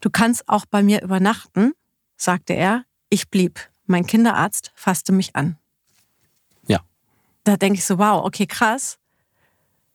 du 0.00 0.10
kannst 0.10 0.48
auch 0.48 0.64
bei 0.64 0.82
mir 0.82 1.02
übernachten, 1.02 1.72
sagte 2.16 2.54
er. 2.54 2.84
Ich 3.10 3.28
blieb. 3.30 3.60
Mein 3.86 4.06
Kinderarzt 4.06 4.72
fasste 4.74 5.12
mich 5.12 5.36
an. 5.36 5.58
Ja. 6.66 6.80
Da 7.42 7.56
denke 7.56 7.78
ich 7.78 7.84
so, 7.84 7.98
wow, 7.98 8.24
okay, 8.24 8.46
krass. 8.46 8.98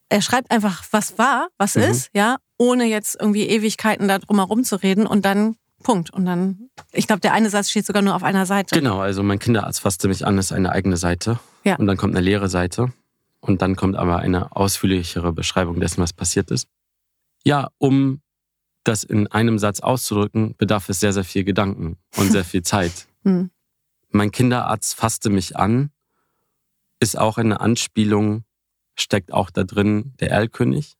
Er 0.10 0.22
schreibt 0.22 0.52
einfach, 0.52 0.84
was 0.92 1.18
war, 1.18 1.48
was 1.58 1.76
mhm. 1.76 1.84
ist, 1.84 2.10
ja, 2.14 2.38
ohne 2.60 2.86
jetzt 2.86 3.17
irgendwie 3.19 3.48
Ewigkeiten 3.48 4.08
da 4.08 4.19
drum 4.19 4.38
herum 4.38 4.63
zu 4.63 4.76
reden 4.76 5.08
und 5.08 5.26
dann 5.26 5.56
Punkt. 5.82 6.12
Und 6.12 6.26
dann, 6.26 6.69
ich 6.91 7.08
glaube, 7.08 7.22
der 7.22 7.34
eine 7.34 7.50
Satz 7.50 7.72
steht 7.72 7.86
sogar 7.86 8.02
nur 8.02 8.15
auf 8.15 8.24
einer 8.24 8.45
Seite. 8.45 8.76
Genau, 8.76 9.00
also 9.00 9.24
mein 9.24 9.39
Kinderarzt 9.39 9.80
fasste 9.80 10.08
mich 10.08 10.28
an, 10.28 10.38
ist 10.38 10.52
eine 10.52 10.72
eigene 10.72 10.98
Seite. 10.98 11.39
Ja. 11.63 11.78
Und 11.78 11.88
dann 11.88 11.98
kommt 11.98 12.15
eine 12.15 12.24
leere 12.24 12.50
Seite. 12.50 12.93
Und 13.39 13.62
dann 13.62 13.76
kommt 13.76 13.95
aber 13.95 14.17
eine 14.17 14.56
ausführlichere 14.56 15.32
Beschreibung 15.32 15.80
dessen, 15.80 16.02
was 16.02 16.12
passiert 16.12 16.52
ist. 16.52 16.67
Ja, 17.45 17.69
um 17.78 18.22
das 18.84 19.04
in 19.04 19.28
einem 19.28 19.60
Satz 19.60 19.80
auszudrücken, 19.80 20.56
bedarf 20.58 20.89
es 20.89 21.00
sehr, 21.00 21.13
sehr 21.13 21.24
viel 21.24 21.45
Gedanken 21.45 21.98
und 22.17 22.32
sehr 22.32 22.43
viel 22.43 22.63
Zeit. 22.63 23.08
hm. 23.24 23.50
Mein 24.12 24.32
Kinderarzt 24.32 24.95
fasste 24.95 25.30
mich 25.30 25.56
an, 25.56 25.91
ist 27.00 27.17
auch 27.17 27.38
eine 27.38 27.62
Anspielung, 27.62 28.43
steckt 28.95 29.32
auch 29.32 29.50
da 29.50 29.63
drin 29.63 30.13
der 30.19 30.32
Erlkönig. 30.32 30.98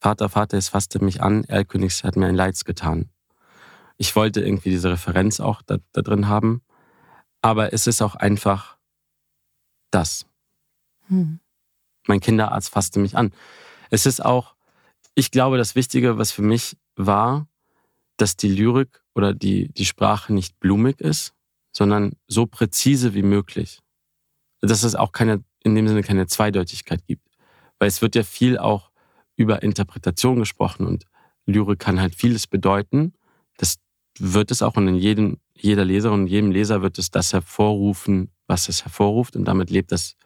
Vater, 0.00 0.28
Vater, 0.28 0.56
es 0.56 0.68
fasste 0.68 1.02
mich 1.02 1.22
an, 1.22 1.44
Erlkönig 1.44 2.04
hat 2.04 2.16
mir 2.16 2.26
ein 2.26 2.34
Leids 2.34 2.64
getan 2.64 3.10
ich 3.98 4.14
wollte 4.16 4.40
irgendwie 4.40 4.70
diese 4.70 4.90
Referenz 4.90 5.40
auch 5.40 5.60
da, 5.60 5.78
da 5.92 6.02
drin 6.02 6.28
haben. 6.28 6.62
Aber 7.42 7.72
es 7.72 7.86
ist 7.86 8.00
auch 8.00 8.14
einfach 8.14 8.78
das. 9.90 10.24
Hm. 11.08 11.40
Mein 12.06 12.20
Kinderarzt 12.20 12.70
fasste 12.70 13.00
mich 13.00 13.16
an. 13.16 13.34
Es 13.90 14.06
ist 14.06 14.24
auch, 14.24 14.54
ich 15.14 15.30
glaube, 15.30 15.58
das 15.58 15.74
Wichtige, 15.74 16.16
was 16.16 16.30
für 16.30 16.42
mich 16.42 16.76
war, 16.96 17.48
dass 18.16 18.36
die 18.36 18.48
Lyrik 18.48 19.02
oder 19.14 19.34
die, 19.34 19.68
die 19.72 19.84
Sprache 19.84 20.32
nicht 20.32 20.58
blumig 20.60 21.00
ist, 21.00 21.34
sondern 21.72 22.12
so 22.28 22.46
präzise 22.46 23.14
wie 23.14 23.22
möglich. 23.22 23.80
Dass 24.60 24.84
es 24.84 24.94
auch 24.94 25.12
keine, 25.12 25.44
in 25.62 25.74
dem 25.74 25.86
Sinne 25.86 26.02
keine 26.02 26.26
Zweideutigkeit 26.26 27.04
gibt. 27.06 27.28
Weil 27.78 27.88
es 27.88 28.00
wird 28.00 28.14
ja 28.14 28.22
viel 28.22 28.58
auch 28.58 28.87
über 29.38 29.62
Interpretation 29.62 30.40
gesprochen 30.40 30.84
und 30.84 31.04
Lyrik 31.46 31.78
kann 31.78 32.00
halt 32.00 32.14
vieles 32.14 32.46
bedeuten. 32.46 33.14
Das 33.56 33.76
wird 34.18 34.50
es 34.50 34.62
auch 34.62 34.76
und 34.76 34.88
in 34.88 34.96
jedem, 34.96 35.38
jeder 35.54 35.84
Leserin 35.84 36.22
und 36.22 36.26
jedem 36.26 36.50
Leser 36.50 36.82
wird 36.82 36.98
es 36.98 37.10
das 37.10 37.32
hervorrufen, 37.32 38.30
was 38.48 38.68
es 38.68 38.84
hervorruft 38.84 39.36
und 39.36 39.44
damit 39.46 39.70
lebt 39.70 39.92
das 39.92 40.16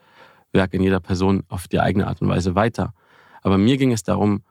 Werk 0.50 0.72
in 0.72 0.82
jeder 0.82 0.98
Person 0.98 1.44
auf 1.48 1.68
die 1.68 1.78
eigene 1.78 2.06
Art 2.06 2.22
und 2.22 2.28
Weise 2.28 2.54
weiter. 2.54 2.94
Aber 3.42 3.58
mir 3.58 3.76
ging 3.76 3.92
es 3.92 4.02
darum, 4.02 4.42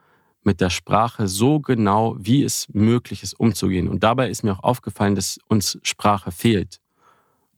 mit 0.44 0.62
der 0.62 0.70
Sprache 0.70 1.28
so 1.28 1.60
genau, 1.60 2.16
wie 2.20 2.44
es 2.44 2.68
möglich 2.72 3.24
ist, 3.24 3.40
umzugehen. 3.40 3.88
Und 3.88 4.04
dabei 4.04 4.30
ist 4.30 4.44
mir 4.44 4.54
auch 4.54 4.64
aufgefallen, 4.64 5.16
dass 5.16 5.40
uns 5.48 5.80
Sprache 5.84 6.32
fehlt, 6.32 6.80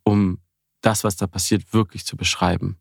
um 0.03 0.39
das, 0.81 1.03
was 1.03 1.15
da 1.15 1.27
passiert, 1.27 1.73
wirklich 1.73 2.05
zu 2.05 2.17
beschreiben. 2.17 2.77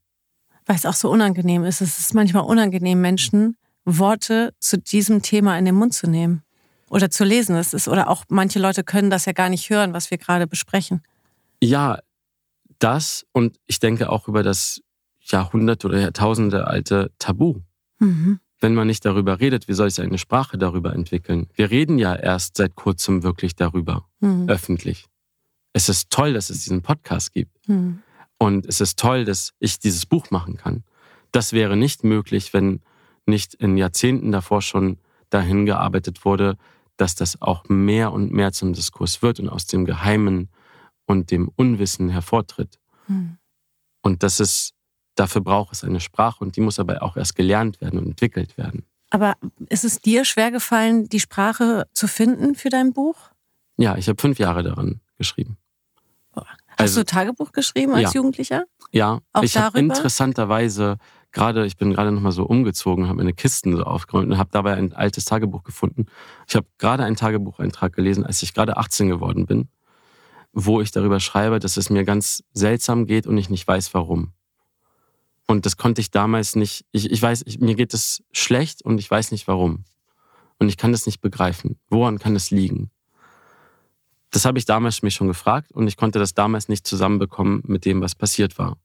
Weil 0.66 0.76
es 0.76 0.86
auch 0.86 0.94
so 0.94 1.10
unangenehm 1.10 1.64
ist. 1.64 1.80
Es 1.80 1.98
ist 1.98 2.14
manchmal 2.14 2.44
unangenehm, 2.44 3.00
Menschen 3.00 3.56
Worte 3.84 4.54
zu 4.60 4.78
diesem 4.78 5.22
Thema 5.22 5.58
in 5.58 5.64
den 5.64 5.74
Mund 5.74 5.94
zu 5.94 6.08
nehmen 6.08 6.42
oder 6.88 7.10
zu 7.10 7.24
lesen 7.24 7.56
es 7.56 7.72
ist. 7.72 7.88
Oder 7.88 8.08
auch 8.08 8.24
manche 8.28 8.58
Leute 8.58 8.84
können 8.84 9.10
das 9.10 9.24
ja 9.24 9.32
gar 9.32 9.48
nicht 9.48 9.70
hören, 9.70 9.92
was 9.92 10.10
wir 10.10 10.18
gerade 10.18 10.46
besprechen. 10.46 11.02
Ja, 11.60 11.98
das 12.78 13.24
und 13.32 13.58
ich 13.66 13.78
denke 13.78 14.10
auch 14.10 14.28
über 14.28 14.42
das 14.42 14.80
Jahrhundert 15.20 15.84
oder 15.84 16.00
Jahrtausende 16.00 16.66
alte 16.66 17.12
Tabu. 17.18 17.60
Mhm. 17.98 18.40
Wenn 18.60 18.74
man 18.74 18.86
nicht 18.86 19.04
darüber 19.04 19.40
redet, 19.40 19.66
wie 19.68 19.72
soll 19.72 19.90
sich 19.90 20.04
eine 20.04 20.18
Sprache 20.18 20.58
darüber 20.58 20.92
entwickeln? 20.94 21.48
Wir 21.54 21.70
reden 21.70 21.98
ja 21.98 22.14
erst 22.14 22.56
seit 22.56 22.74
kurzem 22.76 23.22
wirklich 23.22 23.56
darüber, 23.56 24.06
mhm. 24.20 24.48
öffentlich. 24.48 25.06
Es 25.72 25.88
ist 25.88 26.10
toll, 26.10 26.34
dass 26.34 26.50
es 26.50 26.62
diesen 26.62 26.82
Podcast 26.82 27.32
gibt. 27.32 27.68
Mhm. 27.68 28.02
Und 28.38 28.66
es 28.66 28.80
ist 28.80 28.98
toll, 28.98 29.24
dass 29.24 29.52
ich 29.58 29.78
dieses 29.78 30.04
Buch 30.06 30.30
machen 30.30 30.56
kann. 30.56 30.84
Das 31.30 31.52
wäre 31.52 31.76
nicht 31.76 32.04
möglich, 32.04 32.52
wenn 32.52 32.80
nicht 33.26 33.54
in 33.54 33.76
Jahrzehnten 33.76 34.32
davor 34.32 34.62
schon 34.62 34.98
dahin 35.30 35.66
gearbeitet 35.66 36.24
wurde, 36.24 36.56
dass 36.96 37.14
das 37.14 37.40
auch 37.40 37.64
mehr 37.68 38.12
und 38.12 38.32
mehr 38.32 38.52
zum 38.52 38.72
Diskurs 38.72 39.22
wird 39.22 39.40
und 39.40 39.48
aus 39.48 39.66
dem 39.66 39.84
Geheimen 39.84 40.50
und 41.06 41.30
dem 41.30 41.50
Unwissen 41.56 42.08
hervortritt. 42.08 42.78
Hm. 43.06 43.38
Und 44.02 44.22
das 44.22 44.40
ist, 44.40 44.74
dafür 45.14 45.40
braucht 45.40 45.72
es 45.72 45.84
eine 45.84 46.00
Sprache 46.00 46.44
und 46.44 46.56
die 46.56 46.60
muss 46.60 46.78
aber 46.78 47.02
auch 47.02 47.16
erst 47.16 47.34
gelernt 47.34 47.80
werden 47.80 47.98
und 47.98 48.06
entwickelt 48.06 48.56
werden. 48.58 48.84
Aber 49.10 49.34
ist 49.68 49.84
es 49.84 50.00
dir 50.00 50.24
schwer 50.24 50.50
gefallen, 50.50 51.08
die 51.08 51.20
Sprache 51.20 51.86
zu 51.92 52.08
finden 52.08 52.54
für 52.54 52.70
dein 52.70 52.92
Buch? 52.92 53.30
Ja, 53.76 53.96
ich 53.96 54.08
habe 54.08 54.20
fünf 54.20 54.38
Jahre 54.38 54.62
daran 54.62 55.00
geschrieben. 55.18 55.58
Hast 56.34 56.48
also, 56.78 57.00
du 57.00 57.06
Tagebuch 57.06 57.52
geschrieben 57.52 57.92
als 57.92 58.14
ja. 58.14 58.20
Jugendlicher? 58.20 58.64
Ja, 58.90 59.20
auch 59.32 59.42
ich 59.42 59.56
habe 59.56 59.78
interessanterweise 59.78 60.96
gerade, 61.32 61.66
ich 61.66 61.76
bin 61.76 61.92
gerade 61.92 62.12
nochmal 62.12 62.32
so 62.32 62.44
umgezogen, 62.44 63.06
habe 63.06 63.16
meine 63.16 63.32
Kisten 63.32 63.76
so 63.76 63.84
aufgeräumt 63.84 64.30
und 64.30 64.38
habe 64.38 64.50
dabei 64.52 64.74
ein 64.74 64.92
altes 64.92 65.24
Tagebuch 65.24 65.64
gefunden. 65.64 66.06
Ich 66.46 66.54
habe 66.54 66.66
gerade 66.78 67.04
einen 67.04 67.16
Tagebucheintrag 67.16 67.92
gelesen, 67.94 68.24
als 68.24 68.42
ich 68.42 68.54
gerade 68.54 68.76
18 68.76 69.08
geworden 69.08 69.46
bin, 69.46 69.68
wo 70.52 70.80
ich 70.80 70.90
darüber 70.90 71.20
schreibe, 71.20 71.58
dass 71.58 71.76
es 71.76 71.90
mir 71.90 72.04
ganz 72.04 72.44
seltsam 72.52 73.06
geht 73.06 73.26
und 73.26 73.36
ich 73.38 73.50
nicht 73.50 73.66
weiß, 73.66 73.94
warum. 73.94 74.32
Und 75.46 75.66
das 75.66 75.76
konnte 75.76 76.00
ich 76.00 76.10
damals 76.10 76.54
nicht, 76.54 76.84
ich, 76.92 77.10
ich 77.10 77.20
weiß, 77.20 77.42
ich, 77.46 77.58
mir 77.58 77.74
geht 77.74 77.94
es 77.94 78.22
schlecht 78.32 78.82
und 78.82 78.98
ich 78.98 79.10
weiß 79.10 79.32
nicht 79.32 79.48
warum. 79.48 79.84
Und 80.58 80.68
ich 80.68 80.76
kann 80.76 80.92
das 80.92 81.06
nicht 81.06 81.20
begreifen. 81.20 81.78
Woran 81.88 82.18
kann 82.18 82.36
es 82.36 82.50
liegen? 82.50 82.90
Das 84.30 84.44
habe 84.44 84.58
ich 84.58 84.64
damals 84.64 85.02
mich 85.02 85.14
schon 85.14 85.28
gefragt 85.28 85.72
und 85.72 85.88
ich 85.88 85.96
konnte 85.96 86.18
das 86.18 86.34
damals 86.34 86.68
nicht 86.68 86.86
zusammenbekommen 86.86 87.62
mit 87.66 87.84
dem, 87.84 88.00
was 88.00 88.14
passiert 88.14 88.58
war. 88.58 88.78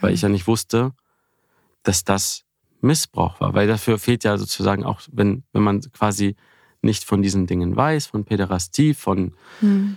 Weil 0.00 0.14
ich 0.14 0.22
ja 0.22 0.28
nicht 0.28 0.46
wusste, 0.46 0.92
dass 1.88 2.04
das 2.04 2.44
Missbrauch 2.82 3.40
war. 3.40 3.54
Weil 3.54 3.66
dafür 3.66 3.98
fehlt 3.98 4.22
ja 4.22 4.36
sozusagen 4.36 4.84
auch, 4.84 5.00
wenn, 5.10 5.42
wenn 5.52 5.62
man 5.62 5.80
quasi 5.92 6.36
nicht 6.82 7.04
von 7.04 7.22
diesen 7.22 7.46
Dingen 7.46 7.74
weiß, 7.74 8.06
von 8.06 8.24
Päderastie, 8.24 8.94
von 8.94 9.34
mhm. 9.60 9.96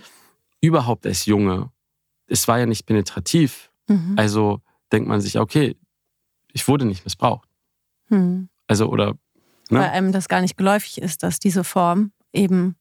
überhaupt 0.60 1.06
als 1.06 1.26
Junge. 1.26 1.70
Es 2.26 2.48
war 2.48 2.58
ja 2.58 2.66
nicht 2.66 2.86
penetrativ. 2.86 3.70
Mhm. 3.88 4.14
Also 4.16 4.62
denkt 4.90 5.08
man 5.08 5.20
sich, 5.20 5.38
okay, 5.38 5.76
ich 6.52 6.66
wurde 6.66 6.86
nicht 6.86 7.04
missbraucht. 7.04 7.48
Mhm. 8.08 8.48
Also, 8.66 8.88
oder. 8.88 9.12
Ne? 9.70 9.78
Weil 9.78 9.90
einem 9.90 10.12
das 10.12 10.28
gar 10.28 10.40
nicht 10.40 10.56
geläufig 10.56 11.00
ist, 11.00 11.22
dass 11.22 11.38
diese 11.38 11.62
Form 11.62 12.12
eben 12.32 12.76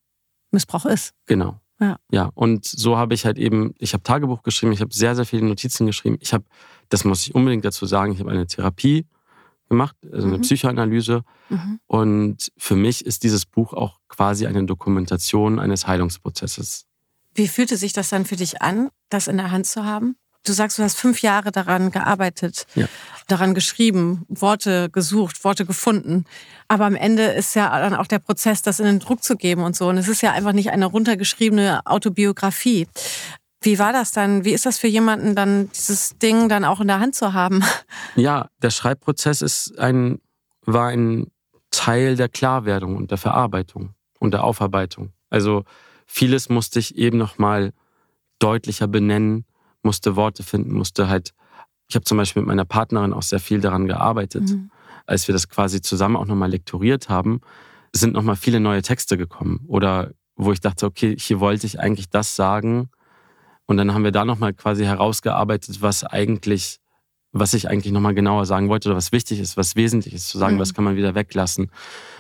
Missbrauch 0.52 0.86
ist. 0.86 1.14
Genau. 1.26 1.60
Ja. 1.82 1.98
ja, 2.12 2.30
und 2.36 2.64
so 2.66 2.98
habe 2.98 3.16
ich 3.16 3.26
halt 3.26 3.40
eben, 3.40 3.74
ich 3.80 3.94
habe 3.94 4.04
Tagebuch 4.04 4.44
geschrieben, 4.44 4.72
ich 4.72 4.82
habe 4.82 4.94
sehr, 4.94 5.16
sehr 5.16 5.26
viele 5.26 5.46
Notizen 5.46 5.88
geschrieben. 5.88 6.18
Ich 6.20 6.32
habe, 6.32 6.46
das 6.90 7.06
muss 7.06 7.24
ich 7.26 7.34
unbedingt 7.34 7.66
dazu 7.66 7.88
sagen, 7.88 8.14
ich 8.14 8.20
habe 8.20 8.30
eine 8.30 8.46
Therapie 8.46 9.08
gemacht, 9.68 9.96
also 10.12 10.28
eine 10.28 10.38
mhm. 10.38 10.42
Psychoanalyse. 10.42 11.24
Mhm. 11.50 11.80
Und 11.88 12.52
für 12.56 12.76
mich 12.76 13.04
ist 13.06 13.24
dieses 13.24 13.48
Buch 13.48 13.74
auch 13.74 14.00
quasi 14.10 14.46
eine 14.46 14.64
Dokumentation 14.66 15.58
eines 15.58 15.88
Heilungsprozesses. 15.88 16.86
Wie 17.34 17.48
fühlte 17.48 17.78
sich 17.78 17.94
das 17.94 18.10
dann 18.10 18.26
für 18.26 18.36
dich 18.36 18.62
an, 18.62 18.90
das 19.10 19.28
in 19.28 19.38
der 19.38 19.50
Hand 19.50 19.66
zu 19.66 19.84
haben? 19.84 20.18
Du 20.44 20.54
sagst, 20.54 20.80
du 20.80 20.84
hast 20.84 20.98
fünf 20.98 21.22
Jahre 21.22 21.52
daran 21.52 21.92
gearbeitet, 21.92 22.66
ja. 22.74 22.88
daran 23.28 23.54
geschrieben, 23.54 24.26
Worte 24.28 24.90
gesucht, 24.90 25.44
Worte 25.44 25.66
gefunden. 25.66 26.26
Aber 26.68 26.86
am 26.86 26.96
Ende 26.96 27.24
ist 27.24 27.56
ja 27.56 27.70
dann 27.80 27.94
auch 27.94 28.08
der 28.08 28.20
Prozess, 28.20 28.62
das 28.62 28.80
in 28.80 28.86
den 28.86 29.00
Druck 29.00 29.24
zu 29.24 29.36
geben 29.36 29.62
und 29.64 29.76
so. 29.76 29.88
Und 29.88 29.98
es 29.98 30.08
ist 30.08 30.22
ja 30.22 30.32
einfach 30.32 30.54
nicht 30.54 30.72
eine 30.72 30.88
runtergeschriebene 30.88 31.82
Autobiografie. 31.86 32.88
Wie 33.62 33.78
war 33.78 33.94
das 33.94 34.12
dann? 34.12 34.44
Wie 34.44 34.54
ist 34.54 34.66
das 34.66 34.80
für 34.80 34.88
jemanden 34.88 35.36
dann, 35.36 35.70
dieses 35.72 36.18
Ding 36.18 36.50
dann 36.50 36.66
auch 36.66 36.82
in 36.82 36.88
der 36.88 37.00
Hand 37.00 37.16
zu 37.16 37.34
haben? 37.34 37.64
Ja, 38.16 38.50
der 38.62 38.72
Schreibprozess 38.72 39.42
ist 39.42 39.80
ein, 39.80 40.20
war 40.66 40.88
ein 40.88 41.28
Teil 41.70 42.18
der 42.18 42.28
Klarwerdung 42.28 42.98
und 42.98 43.12
der 43.12 43.18
Verarbeitung 43.18 43.94
und 44.20 44.32
der 44.32 44.44
Aufarbeitung. 44.44 45.14
Also 45.30 45.64
vieles 46.06 46.50
musste 46.50 46.80
ich 46.80 46.98
eben 46.98 47.18
nochmal 47.18 47.72
deutlicher 48.40 48.88
benennen, 48.88 49.46
musste 49.84 50.16
Worte 50.16 50.44
finden, 50.44 50.74
musste 50.74 51.08
halt, 51.08 51.34
ich 51.88 51.96
habe 51.96 52.06
zum 52.06 52.18
Beispiel 52.18 52.42
mit 52.42 52.48
meiner 52.48 52.66
Partnerin 52.66 53.14
auch 53.14 53.24
sehr 53.24 53.40
viel 53.40 53.62
daran 53.62 53.88
gearbeitet. 53.88 54.50
Mhm. 54.50 54.72
Als 55.06 55.28
wir 55.28 55.34
das 55.34 55.50
quasi 55.50 55.82
zusammen 55.82 56.16
auch 56.16 56.26
nochmal 56.26 56.50
lektoriert 56.50 57.10
haben, 57.10 57.42
sind 57.94 58.14
nochmal 58.14 58.36
viele 58.36 58.60
neue 58.60 58.82
Texte 58.82 59.18
gekommen. 59.18 59.62
Oder 59.68 60.12
wo 60.36 60.52
ich 60.52 60.60
dachte, 60.60 60.86
okay, 60.86 61.16
hier 61.18 61.40
wollte 61.40 61.68
ich 61.68 61.80
eigentlich 61.80 62.10
das 62.10 62.36
sagen. 62.36 62.90
Und 63.66 63.78
dann 63.78 63.94
haben 63.94 64.04
wir 64.04 64.12
da 64.12 64.26
nochmal 64.26 64.54
quasi 64.54 64.84
herausgearbeitet, 64.86 65.82
was 65.82 66.04
eigentlich, 66.04 66.80
was 67.32 67.54
ich 67.54 67.70
eigentlich 67.70 67.94
nochmal 67.94 68.14
genauer 68.14 68.46
sagen 68.46 68.70
wollte 68.70 68.90
oder 68.90 68.98
was 68.98 69.12
wichtig 69.12 69.40
ist, 69.40 69.58
was 69.58 69.76
wesentlich 69.76 70.14
ist, 70.14 70.30
zu 70.30 70.38
sagen, 70.38 70.56
mhm. 70.56 70.60
was 70.60 70.74
kann 70.74 70.84
man 70.84 70.96
wieder 70.96 71.16
weglassen. 71.16 71.72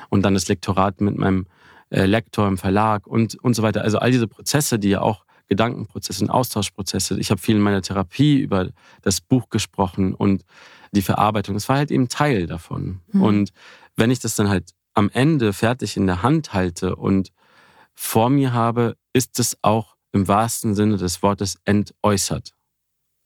Und 0.09 0.23
dann 0.23 0.33
das 0.33 0.47
Lektorat 0.47 1.01
mit 1.01 1.17
meinem 1.17 1.47
äh, 1.89 2.05
Lektor 2.05 2.47
im 2.47 2.57
Verlag 2.57 3.07
und, 3.07 3.35
und 3.35 3.53
so 3.53 3.63
weiter. 3.63 3.81
Also 3.81 3.99
all 3.99 4.11
diese 4.11 4.27
Prozesse, 4.27 4.79
die 4.79 4.89
ja 4.89 5.01
auch 5.01 5.25
Gedankenprozesse 5.51 6.23
und 6.23 6.29
Austauschprozesse. 6.29 7.19
Ich 7.19 7.29
habe 7.29 7.41
viel 7.41 7.57
in 7.57 7.61
meiner 7.61 7.81
Therapie 7.81 8.39
über 8.39 8.69
das 9.01 9.19
Buch 9.19 9.49
gesprochen 9.49 10.15
und 10.15 10.45
die 10.93 11.01
Verarbeitung. 11.01 11.57
Es 11.57 11.67
war 11.67 11.75
halt 11.75 11.91
eben 11.91 12.07
Teil 12.07 12.47
davon. 12.47 13.01
Mhm. 13.11 13.21
Und 13.21 13.53
wenn 13.97 14.11
ich 14.11 14.19
das 14.19 14.35
dann 14.35 14.47
halt 14.47 14.71
am 14.93 15.09
Ende 15.09 15.51
fertig 15.51 15.97
in 15.97 16.07
der 16.07 16.23
Hand 16.23 16.53
halte 16.53 16.95
und 16.95 17.33
vor 17.93 18.29
mir 18.29 18.53
habe, 18.53 18.95
ist 19.11 19.39
es 19.39 19.57
auch 19.61 19.97
im 20.13 20.29
wahrsten 20.29 20.73
Sinne 20.73 20.95
des 20.95 21.21
Wortes 21.21 21.57
entäußert. 21.65 22.53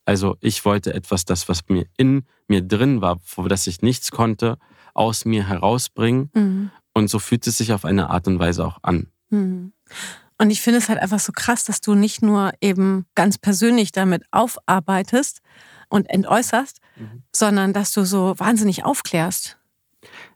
Also 0.04 0.36
ich 0.40 0.66
wollte 0.66 0.96
etwas, 0.96 1.26
das, 1.26 1.48
was 1.48 1.62
mir 1.68 1.86
in 1.96 2.26
mir 2.48 2.64
drin 2.64 3.02
war, 3.02 3.20
vor 3.24 3.50
das 3.50 3.68
ich 3.68 3.84
nichts 3.84 4.10
konnte, 4.10 4.58
aus 4.96 5.26
mir 5.26 5.48
herausbringen. 5.48 6.32
Mhm. 6.34 6.72
Und 6.96 7.08
so 7.12 7.20
fühlt 7.20 7.46
es 7.46 7.60
sich 7.60 7.72
auf 7.72 7.86
eine 7.86 8.10
Art 8.10 8.28
und 8.28 8.40
Weise 8.40 8.66
auch 8.66 8.80
an. 8.82 9.12
Mhm. 9.30 9.74
Und 10.38 10.50
ich 10.50 10.62
finde 10.62 10.80
es 10.80 10.90
halt 10.90 11.00
einfach 11.00 11.20
so 11.20 11.32
krass, 11.32 11.64
dass 11.64 11.82
du 11.82 11.96
nicht 11.96 12.22
nur 12.22 12.52
eben 12.60 13.06
ganz 13.16 13.38
persönlich 13.38 13.92
damit 13.92 14.24
aufarbeitest 14.32 15.42
und 15.90 16.10
entäußerst, 16.10 16.82
mhm. 16.98 17.24
sondern 17.32 17.74
dass 17.74 17.94
du 17.94 18.04
so 18.04 18.38
wahnsinnig 18.38 18.84
aufklärst. 18.84 19.58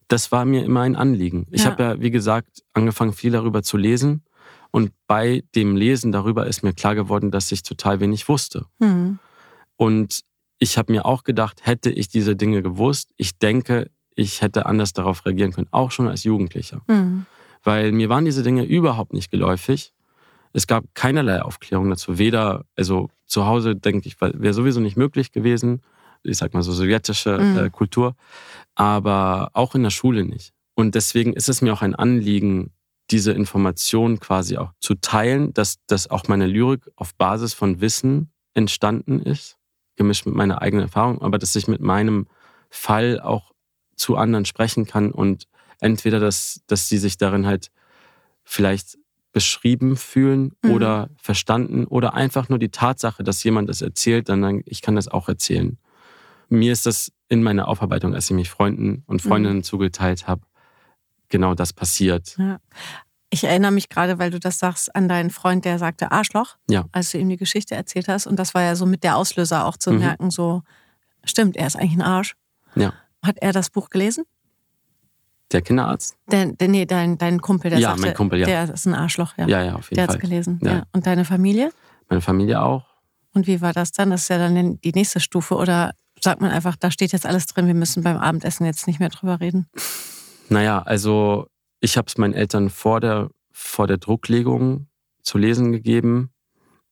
Das 0.08 0.32
war 0.32 0.45
mir 0.45 0.64
immer 0.64 0.82
ein 0.82 0.95
Anliegen. 0.95 1.47
Ich 1.52 1.64
ja. 1.64 1.72
habe 1.72 1.84
ja, 1.84 2.02
wie 2.02 2.12
gesagt, 2.12 2.64
angefangen, 2.74 3.14
viel 3.14 3.32
darüber 3.32 3.62
zu 3.62 3.78
lesen. 3.78 4.24
Und 4.72 4.91
bei 5.08 5.43
dem 5.56 5.76
Lesen 5.76 6.12
darüber 6.12 6.47
ist 6.47 6.64
mir 6.64 6.74
klar 6.74 6.95
geworden, 6.95 7.32
dass 7.32 7.52
ich 7.52 7.64
total 7.64 8.00
wenig 8.00 8.30
wusste. 8.30 8.66
Mhm. 8.80 9.20
Und 9.76 10.22
ich 10.60 10.78
habe 10.78 10.91
mir 10.91 11.06
auch 11.06 11.24
gedacht, 11.24 11.66
hätte 11.66 11.89
ich 11.89 12.08
diese 12.08 12.36
Dinge 12.36 12.62
gewusst, 12.62 13.12
ich 13.18 13.38
denke, 13.38 13.89
ich 14.16 14.41
hätte 14.41 14.66
anders 14.66 14.93
darauf 14.93 15.26
reagieren 15.26 15.52
können, 15.52 15.68
auch 15.72 15.91
schon 15.91 16.08
als 16.08 16.24
Jugendlicher. 16.24 16.82
Mhm 16.88 17.26
weil 17.64 17.91
mir 17.91 18.10
waren 18.10 18.26
diese 18.26 18.43
Dinge 18.43 18.64
überhaupt 18.64 19.14
nicht 19.14 19.32
geläufig. 19.32 19.93
Es 20.53 20.68
gab 20.68 20.84
keinerlei 20.93 21.41
Aufklärung 21.41 21.89
dazu. 21.89 22.18
Weder, 22.18 22.66
also 22.76 23.10
zu 23.26 23.45
Hause, 23.45 23.76
denke 23.76 24.07
ich, 24.07 24.20
wäre 24.20 24.53
sowieso 24.53 24.80
nicht 24.80 24.97
möglich 24.97 25.32
gewesen. 25.32 25.82
Ich 26.24 26.38
sag 26.38 26.53
mal 26.53 26.64
so 26.64 26.74
sowjetische 26.74 27.38
mhm. 27.38 27.57
äh, 27.57 27.70
Kultur. 27.70 28.16
Aber 28.76 29.51
auch 29.53 29.76
in 29.76 29.84
der 29.84 29.89
Schule 29.89 30.26
nicht. 30.26 30.53
Und 30.76 30.95
deswegen 30.95 31.34
ist 31.34 31.49
es 31.49 31.62
mir 31.62 31.74
auch 31.74 31.82
ein 31.82 31.95
Anliegen, 31.95 32.72
diese 33.12 33.32
Information 33.32 34.20
quasi 34.20 34.57
auch 34.57 34.72
zu 34.80 34.95
teilen, 34.95 35.53
dass, 35.53 35.78
dass 35.88 36.10
auch 36.10 36.28
meine 36.28 36.47
Lyrik 36.47 36.89
auf 36.95 37.16
Basis 37.16 37.53
von 37.53 37.82
Wissen 37.82 38.32
entstanden 38.53 39.20
ist, 39.20 39.57
gemischt 39.95 40.26
mit 40.26 40.36
meiner 40.36 40.62
eigenen 40.62 40.86
Erfahrung, 40.86 41.22
aber 41.22 41.38
dass 41.38 41.55
ich 41.55 41.68
mit 41.68 41.82
meinem 41.82 42.28
Fall 42.70 43.20
auch 43.20 43.51
zu 43.95 44.16
anderen 44.16 44.45
sprechen 44.45 44.86
kann 44.86 45.12
und 45.12 45.47
entweder, 45.80 46.19
dass, 46.19 46.61
dass 46.67 46.89
sie 46.89 46.97
sich 46.97 47.17
darin 47.17 47.45
halt 47.45 47.71
vielleicht 48.43 48.97
beschrieben 49.32 49.95
fühlen 49.95 50.53
mhm. 50.63 50.71
oder 50.71 51.09
verstanden 51.17 51.86
oder 51.86 52.13
einfach 52.13 52.49
nur 52.49 52.59
die 52.59 52.69
Tatsache, 52.69 53.23
dass 53.23 53.43
jemand 53.43 53.69
das 53.69 53.82
erzählt, 53.82 54.30
dann 54.30 54.63
ich 54.65 54.82
kann 54.82 54.95
das 54.95 55.07
auch 55.07 55.30
erzählen. 55.30 55.77
Mir 56.49 56.73
ist 56.73 56.86
das 56.86 57.11
in 57.27 57.43
meiner 57.43 57.67
Aufarbeitung, 57.67 58.15
als 58.15 58.25
ich 58.25 58.36
mich 58.36 58.49
Freunden 58.49 59.03
und 59.05 59.21
Freundinnen 59.21 59.57
mhm. 59.57 59.63
zugeteilt 59.63 60.27
habe, 60.27 60.41
genau 61.30 61.53
das 61.53 61.73
passiert. 61.73 62.36
Ja. 62.39 62.59
Ich 63.30 63.43
erinnere 63.43 63.71
mich 63.71 63.89
gerade, 63.89 64.17
weil 64.17 64.32
du 64.32 64.39
das 64.39 64.57
sagst, 64.57 64.95
an 64.95 65.07
deinen 65.07 65.30
Freund, 65.30 65.63
der 65.63 65.77
sagte 65.77 66.11
Arschloch, 66.11 66.57
ja. 66.67 66.86
als 66.91 67.11
du 67.11 67.19
ihm 67.19 67.30
die 67.30 67.38
Geschichte 67.38 67.75
erzählt 67.75 68.07
hast. 68.07 68.25
Und 68.25 68.38
das 68.38 68.55
war 68.55 68.63
ja 68.63 68.75
so 68.75 68.88
mit 68.88 69.03
der 69.03 69.15
Auslöser 69.15 69.65
auch 69.65 69.77
zu 69.77 69.91
mhm. 69.91 69.99
merken, 69.99 70.32
so, 70.32 70.63
stimmt, 71.23 71.55
er 71.55 71.67
ist 71.67 71.75
eigentlich 71.75 71.93
ein 71.93 72.01
Arsch. 72.01 72.34
Ja. 72.73 72.93
Hat 73.23 73.38
er 73.39 73.53
das 73.53 73.69
Buch 73.69 73.89
gelesen? 73.89 74.23
Der 75.52 75.62
Kinderarzt? 75.62 76.16
Der, 76.32 76.45
der, 76.45 76.68
nee, 76.68 76.86
dein, 76.86 77.18
dein 77.18 77.41
Kumpel, 77.41 77.72
der 77.72 77.80
ja, 77.80 77.89
sagte, 77.89 78.02
mein 78.02 78.14
Kumpel, 78.14 78.39
ja. 78.39 78.45
der 78.45 78.74
ist 78.74 78.86
ein 78.86 78.93
Arschloch, 78.93 79.34
ja. 79.38 79.47
Ja, 79.47 79.64
ja, 79.64 79.76
auf 79.76 79.89
jeden 79.89 79.95
der 79.95 80.06
Fall. 80.06 80.08
Der 80.08 80.08
hat 80.08 80.16
es 80.16 80.22
gelesen, 80.22 80.60
ja. 80.62 80.72
ja. 80.72 80.84
Und 80.93 81.08
deine 81.08 81.26
Familie? 81.26 81.72
Meine 82.08 82.22
Familie 82.22 82.62
auch. 82.62 82.86
Und 83.34 83.47
wie 83.47 83.62
war 83.62 83.74
das 83.74 83.91
dann? 83.91 84.12
Das 84.12 84.24
ist 84.24 84.28
ja 84.30 84.38
dann 84.38 84.80
die 84.82 84.91
nächste 84.91 85.20
Stufe. 85.20 85.56
Oder 85.56 85.93
sagt 86.20 86.41
man 86.41 86.52
einfach, 86.52 86.76
da 86.76 86.91
steht 86.91 87.14
jetzt 87.14 87.26
alles 87.26 87.45
drin, 87.47 87.68
wir 87.68 87.74
müssen 87.74 88.04
beim 88.04 88.18
Abendessen 88.18 88.66
jetzt 88.66 88.88
nicht 88.88 89.00
mehr 89.00 89.10
drüber 89.10 89.39
reden? 89.39 89.68
Naja, 90.50 90.82
also 90.82 91.47
ich 91.80 91.97
habe 91.97 92.08
es 92.08 92.18
meinen 92.18 92.34
Eltern 92.34 92.70
vor 92.70 93.00
der, 93.00 93.30
vor 93.52 93.88
der 93.88 93.97
Drucklegung 93.97 94.88
zu 95.22 95.38
lesen 95.38 95.72
gegeben. 95.72 96.32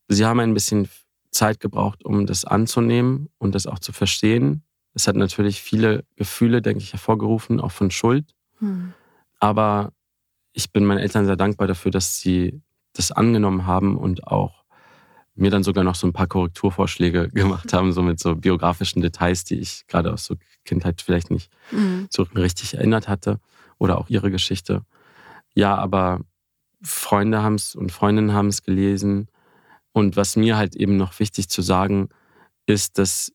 Sie 0.08 0.26
haben 0.26 0.40
ein 0.40 0.54
bisschen 0.54 0.88
Zeit 1.32 1.60
gebraucht, 1.60 2.06
um 2.06 2.26
das 2.26 2.46
anzunehmen 2.46 3.30
und 3.38 3.54
das 3.54 3.68
auch 3.68 3.80
zu 3.80 3.92
verstehen. 3.92 4.64
Es 4.94 5.08
hat 5.08 5.16
natürlich 5.16 5.62
viele 5.62 6.06
Gefühle, 6.16 6.62
denke 6.62 6.84
ich, 6.84 6.94
hervorgerufen, 6.94 7.60
auch 7.60 7.72
von 7.72 7.92
Schuld. 7.92 8.34
Hm. 8.60 8.94
Aber 9.40 9.92
ich 10.54 10.72
bin 10.72 10.86
meinen 10.86 11.00
Eltern 11.00 11.26
sehr 11.26 11.36
dankbar 11.36 11.68
dafür, 11.68 11.92
dass 11.92 12.18
sie 12.18 12.62
das 12.94 13.12
angenommen 13.12 13.68
haben 13.68 13.98
und 13.98 14.28
auch 14.28 14.64
mir 15.36 15.52
dann 15.52 15.64
sogar 15.64 15.84
noch 15.84 15.96
so 15.96 16.08
ein 16.08 16.14
paar 16.14 16.28
Korrekturvorschläge 16.28 17.30
gemacht 17.34 17.72
haben, 17.74 17.92
so 17.94 18.02
mit 18.02 18.20
so 18.20 18.36
biografischen 18.36 19.02
Details, 19.02 19.44
die 19.44 19.60
ich 19.60 19.86
gerade 19.88 20.12
aus 20.12 20.26
so 20.26 20.36
Kindheit 20.66 21.02
vielleicht 21.02 21.32
nicht 21.32 21.52
mhm. 21.72 22.08
so 22.10 22.24
richtig 22.24 22.74
erinnert 22.74 23.08
hatte 23.08 23.40
oder 23.78 23.98
auch 24.00 24.10
ihre 24.10 24.32
Geschichte. 24.32 24.84
Ja, 25.54 25.76
aber 25.76 26.22
Freunde 26.82 27.42
haben 27.42 27.56
es 27.56 27.76
und 27.76 27.92
Freundinnen 27.92 28.34
haben 28.34 28.48
es 28.48 28.64
gelesen. 28.64 29.28
Und 29.92 30.16
was 30.16 30.36
mir 30.36 30.58
halt 30.58 30.76
eben 30.76 30.98
noch 30.98 31.20
wichtig 31.20 31.50
zu 31.50 31.62
sagen 31.62 32.10
ist, 32.66 32.98
dass 32.98 33.32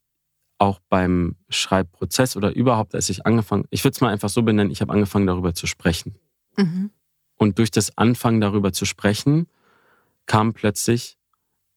auch 0.62 0.78
beim 0.88 1.34
Schreibprozess 1.48 2.36
oder 2.36 2.54
überhaupt, 2.54 2.94
als 2.94 3.08
ich 3.08 3.26
angefangen, 3.26 3.64
ich 3.70 3.82
würde 3.82 3.94
es 3.94 4.00
mal 4.00 4.12
einfach 4.12 4.28
so 4.28 4.42
benennen, 4.42 4.70
ich 4.70 4.80
habe 4.80 4.92
angefangen 4.92 5.26
darüber 5.26 5.54
zu 5.54 5.66
sprechen. 5.66 6.14
Mhm. 6.56 6.90
Und 7.36 7.58
durch 7.58 7.72
das 7.72 7.98
Anfangen 7.98 8.40
darüber 8.40 8.72
zu 8.72 8.84
sprechen, 8.84 9.48
kam 10.26 10.52
plötzlich, 10.52 11.18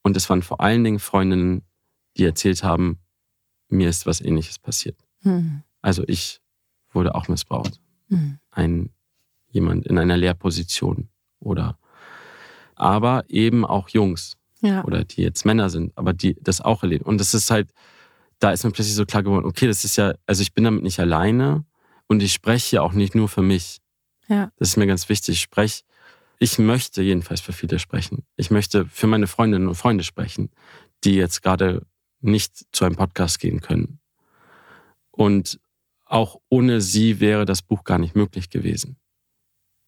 und 0.03 0.15
es 0.15 0.29
waren 0.29 0.43
vor 0.43 0.61
allen 0.61 0.83
Dingen 0.83 0.99
Freundinnen, 0.99 1.63
die 2.15 2.25
erzählt 2.25 2.63
haben, 2.63 2.99
mir 3.69 3.89
ist 3.89 4.05
was 4.05 4.21
ähnliches 4.21 4.59
passiert. 4.59 4.97
Mhm. 5.23 5.63
Also 5.81 6.03
ich 6.05 6.39
wurde 6.91 7.15
auch 7.15 7.27
missbraucht. 7.27 7.81
Mhm. 8.09 8.37
Ein 8.51 8.91
jemand 9.49 9.87
in 9.87 9.97
einer 9.97 10.15
Lehrposition 10.15 11.09
oder 11.39 11.79
aber 12.75 13.23
eben 13.29 13.65
auch 13.65 13.89
Jungs 13.89 14.37
Ja. 14.61 14.83
oder 14.83 15.05
die 15.05 15.23
jetzt 15.23 15.43
Männer 15.43 15.71
sind, 15.71 15.97
aber 15.97 16.13
die 16.13 16.35
das 16.39 16.61
auch 16.61 16.83
erleben. 16.83 17.05
Und 17.05 17.19
das 17.19 17.33
ist 17.33 17.49
halt, 17.49 17.71
da 18.39 18.51
ist 18.51 18.63
mir 18.63 18.71
plötzlich 18.71 18.95
so 18.95 19.05
klar 19.05 19.23
geworden, 19.23 19.45
okay, 19.45 19.67
das 19.67 19.83
ist 19.85 19.95
ja, 19.95 20.13
also 20.25 20.41
ich 20.41 20.53
bin 20.53 20.63
damit 20.63 20.83
nicht 20.83 20.99
alleine 20.99 21.65
und 22.07 22.21
ich 22.21 22.33
spreche 22.33 22.77
ja 22.77 22.81
auch 22.81 22.93
nicht 22.93 23.15
nur 23.15 23.29
für 23.29 23.41
mich. 23.41 23.81
Ja. 24.27 24.51
Das 24.57 24.69
ist 24.69 24.77
mir 24.77 24.87
ganz 24.87 25.07
wichtig. 25.09 25.35
Ich 25.35 25.41
spreche, 25.41 25.83
ich 26.39 26.59
möchte 26.59 27.01
jedenfalls 27.01 27.41
für 27.41 27.53
viele 27.53 27.79
sprechen. 27.79 28.25
Ich 28.35 28.51
möchte 28.51 28.85
für 28.85 29.07
meine 29.07 29.27
Freundinnen 29.27 29.67
und 29.67 29.75
Freunde 29.75 30.03
sprechen, 30.03 30.51
die 31.03 31.15
jetzt 31.15 31.41
gerade 31.41 31.85
nicht 32.19 32.65
zu 32.71 32.85
einem 32.85 32.95
Podcast 32.95 33.39
gehen 33.39 33.61
können. 33.61 33.99
Und 35.11 35.59
auch 36.05 36.39
ohne 36.49 36.81
sie 36.81 37.19
wäre 37.19 37.45
das 37.45 37.61
Buch 37.61 37.83
gar 37.83 37.99
nicht 37.99 38.15
möglich 38.15 38.49
gewesen. 38.49 38.97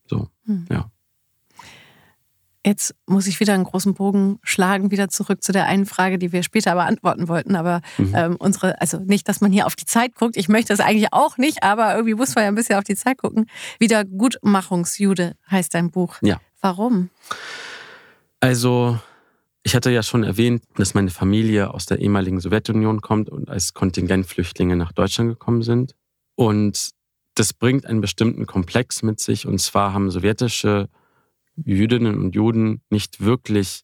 So, 0.10 0.30
Hm. 0.46 0.66
ja. 0.70 0.92
Jetzt 2.68 2.94
muss 3.06 3.28
ich 3.28 3.40
wieder 3.40 3.54
einen 3.54 3.64
großen 3.64 3.94
Bogen 3.94 4.40
schlagen, 4.44 4.92
wieder 4.92 5.08
zurück 5.08 5.42
zu 5.42 5.54
der 5.54 5.68
einen 5.68 5.86
Frage, 5.86 6.18
die 6.20 6.34
wir 6.34 6.44
später 6.44 6.74
beantworten 6.76 7.30
wollten. 7.30 7.56
Aber 7.56 7.82
Mhm. 7.98 8.14
ähm, 8.14 8.36
unsere, 8.38 8.82
also 8.82 9.00
nicht, 9.00 9.30
dass 9.30 9.40
man 9.40 9.54
hier 9.54 9.66
auf 9.66 9.78
die 9.78 9.86
Zeit 9.86 10.16
guckt. 10.16 10.36
Ich 10.36 10.50
möchte 10.50 10.74
das 10.74 10.82
eigentlich 10.82 11.08
auch 11.14 11.38
nicht, 11.38 11.64
aber 11.64 11.94
irgendwie 11.96 12.16
muss 12.16 12.36
man 12.36 12.44
ja 12.44 12.50
ein 12.50 12.56
bisschen 12.56 12.78
auf 12.78 12.84
die 12.84 12.98
Zeit 12.98 13.20
gucken. 13.20 13.46
Wiedergutmachungsjude 13.80 15.36
heißt 15.50 15.74
dein 15.76 15.92
Buch. 15.92 16.18
Ja. 16.22 16.42
Warum? 16.60 17.10
Also, 18.42 19.00
ich 19.64 19.74
hatte 19.74 19.90
ja 19.90 20.04
schon 20.04 20.24
erwähnt, 20.24 20.64
dass 20.76 20.94
meine 20.94 21.10
Familie 21.10 21.74
aus 21.74 21.86
der 21.86 22.00
ehemaligen 22.00 22.40
Sowjetunion 22.42 23.00
kommt 23.02 23.30
und 23.30 23.50
als 23.50 23.74
Kontingentflüchtlinge 23.74 24.76
nach 24.76 24.92
Deutschland 24.92 25.30
gekommen 25.30 25.62
sind. 25.62 25.96
Und 26.36 26.90
das 27.36 27.54
bringt 27.54 27.86
einen 27.86 28.02
bestimmten 28.02 28.46
Komplex 28.46 29.04
mit 29.04 29.20
sich. 29.22 29.48
Und 29.48 29.60
zwar 29.62 29.94
haben 29.94 30.12
sowjetische 30.12 30.90
Jüdinnen 31.66 32.18
und 32.20 32.36
Juden 32.36 32.82
nicht 32.90 33.22
wirklich 33.22 33.82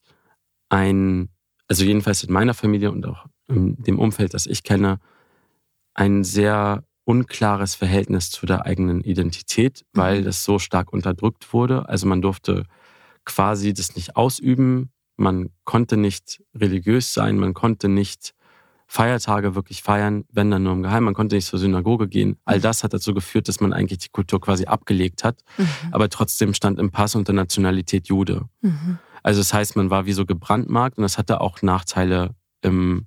ein, 0.68 1.28
also 1.68 1.84
jedenfalls 1.84 2.22
in 2.24 2.32
meiner 2.32 2.54
Familie 2.54 2.90
und 2.90 3.06
auch 3.06 3.26
in 3.48 3.76
dem 3.82 3.98
Umfeld, 3.98 4.34
das 4.34 4.46
ich 4.46 4.62
kenne, 4.62 4.98
ein 5.94 6.24
sehr 6.24 6.84
unklares 7.04 7.74
Verhältnis 7.74 8.30
zu 8.30 8.46
der 8.46 8.64
eigenen 8.64 9.02
Identität, 9.02 9.84
weil 9.92 10.20
Mhm. 10.20 10.24
das 10.24 10.44
so 10.44 10.58
stark 10.58 10.92
unterdrückt 10.92 11.52
wurde. 11.52 11.88
Also 11.88 12.06
man 12.06 12.22
durfte 12.22 12.64
quasi 13.24 13.74
das 13.74 13.94
nicht 13.96 14.16
ausüben, 14.16 14.90
man 15.16 15.50
konnte 15.64 15.96
nicht 15.96 16.42
religiös 16.54 17.12
sein, 17.14 17.38
man 17.38 17.54
konnte 17.54 17.88
nicht 17.88 18.34
Feiertage 18.94 19.56
wirklich 19.56 19.82
feiern, 19.82 20.24
wenn 20.30 20.52
dann 20.52 20.62
nur 20.62 20.72
im 20.72 20.84
Geheimen, 20.84 21.06
man 21.06 21.14
konnte 21.14 21.34
nicht 21.34 21.46
zur 21.46 21.58
Synagoge 21.58 22.06
gehen. 22.06 22.36
All 22.44 22.60
das 22.60 22.84
hat 22.84 22.94
dazu 22.94 23.12
geführt, 23.12 23.48
dass 23.48 23.58
man 23.58 23.72
eigentlich 23.72 23.98
die 23.98 24.08
Kultur 24.10 24.40
quasi 24.40 24.66
abgelegt 24.66 25.24
hat, 25.24 25.40
Mhm. 25.58 25.66
aber 25.90 26.08
trotzdem 26.08 26.54
stand 26.54 26.78
im 26.78 26.92
Pass 26.92 27.16
unter 27.16 27.32
Nationalität 27.32 28.06
Jude. 28.06 28.42
Mhm. 28.60 28.98
Also 29.24 29.40
das 29.40 29.52
heißt, 29.52 29.74
man 29.74 29.90
war 29.90 30.06
wie 30.06 30.12
so 30.12 30.24
gebrandmarkt 30.24 30.96
und 30.98 31.02
das 31.02 31.18
hatte 31.18 31.40
auch 31.40 31.60
Nachteile 31.60 32.36
im, 32.62 33.06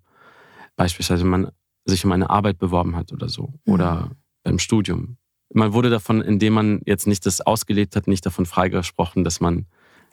beispielsweise 0.76 1.24
wenn 1.24 1.30
man 1.30 1.52
sich 1.86 2.04
um 2.04 2.12
eine 2.12 2.30
Arbeit 2.30 2.58
beworben 2.58 2.98
hat 2.98 3.14
oder 3.14 3.30
so 3.30 3.54
Mhm. 3.66 3.74
oder 3.74 4.12
beim 4.44 4.60
Studium. 4.60 5.16
Man 5.54 5.72
wurde 5.72 5.90
davon, 5.90 6.22
indem 6.22 6.52
man 6.54 6.82
jetzt 6.86 7.08
nicht 7.08 7.26
das 7.26 7.40
ausgelebt 7.40 7.96
hat, 7.96 8.08
nicht 8.08 8.26
davon 8.26 8.46
freigesprochen, 8.46 9.24
dass 9.24 9.40
man 9.40 9.68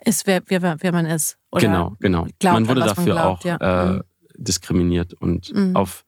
Ist, 0.04 0.26
wer, 0.28 0.40
wer, 0.46 0.76
wer 0.80 0.92
man 0.92 1.06
ist. 1.06 1.36
Oder 1.50 1.62
genau, 1.66 1.96
genau. 1.98 2.26
glaubt, 2.38 2.54
man 2.54 2.68
wurde 2.68 2.80
was 2.82 2.96
man 2.96 3.06
dafür 3.06 3.12
glaubt, 3.14 3.40
auch 3.40 3.44
ja. 3.44 3.56
äh, 3.56 3.92
Mhm. 3.94 4.02
Diskriminiert 4.36 5.14
und 5.14 5.52
Mhm. 5.54 5.76
auf 5.76 6.04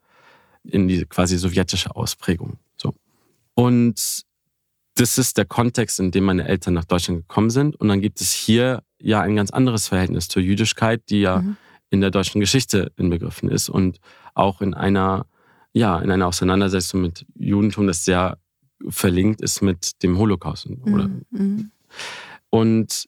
in 0.65 0.89
die 0.89 1.05
quasi 1.07 1.39
sowjetische 1.39 1.95
Ausprägung. 1.95 2.59
So. 2.77 2.93
Und 3.55 4.23
das 4.97 5.19
ist 5.19 5.37
der 5.37 5.45
Kontext, 5.45 6.01
in 6.01 6.11
dem 6.11 6.25
meine 6.25 6.49
Eltern 6.49 6.75
nach 6.75 6.85
Deutschland 6.85 7.21
gekommen 7.21 7.51
sind. 7.51 7.77
Und 7.77 7.89
dann 7.89 8.01
gibt 8.01 8.21
es 8.21 8.33
hier 8.33 8.83
ja 9.01 9.21
ein 9.21 9.37
ganz 9.37 9.51
anderes 9.51 9.89
Verhältnis 9.89 10.27
zur 10.29 10.43
Jüdischkeit, 10.43 11.03
die 11.11 11.21
ja 11.21 11.43
Mhm. 11.43 11.57
in 11.91 12.01
der 12.01 12.11
deutschen 12.11 12.41
Geschichte 12.41 12.91
inbegriffen 12.97 13.49
ist 13.49 13.69
und 13.69 14.01
auch 14.35 14.61
in 14.61 14.75
einer, 14.75 15.27
ja, 15.73 15.99
in 16.01 16.11
einer 16.11 16.27
Auseinandersetzung 16.27 17.01
mit 17.03 17.25
Judentum, 17.37 17.87
das 17.87 18.05
sehr 18.05 18.39
verlinkt 18.89 19.41
ist 19.41 19.63
mit 19.63 20.03
dem 20.03 20.19
Holocaust. 20.19 20.69
Mhm. 20.69 21.25
Mhm. 21.31 21.71
und 22.51 23.07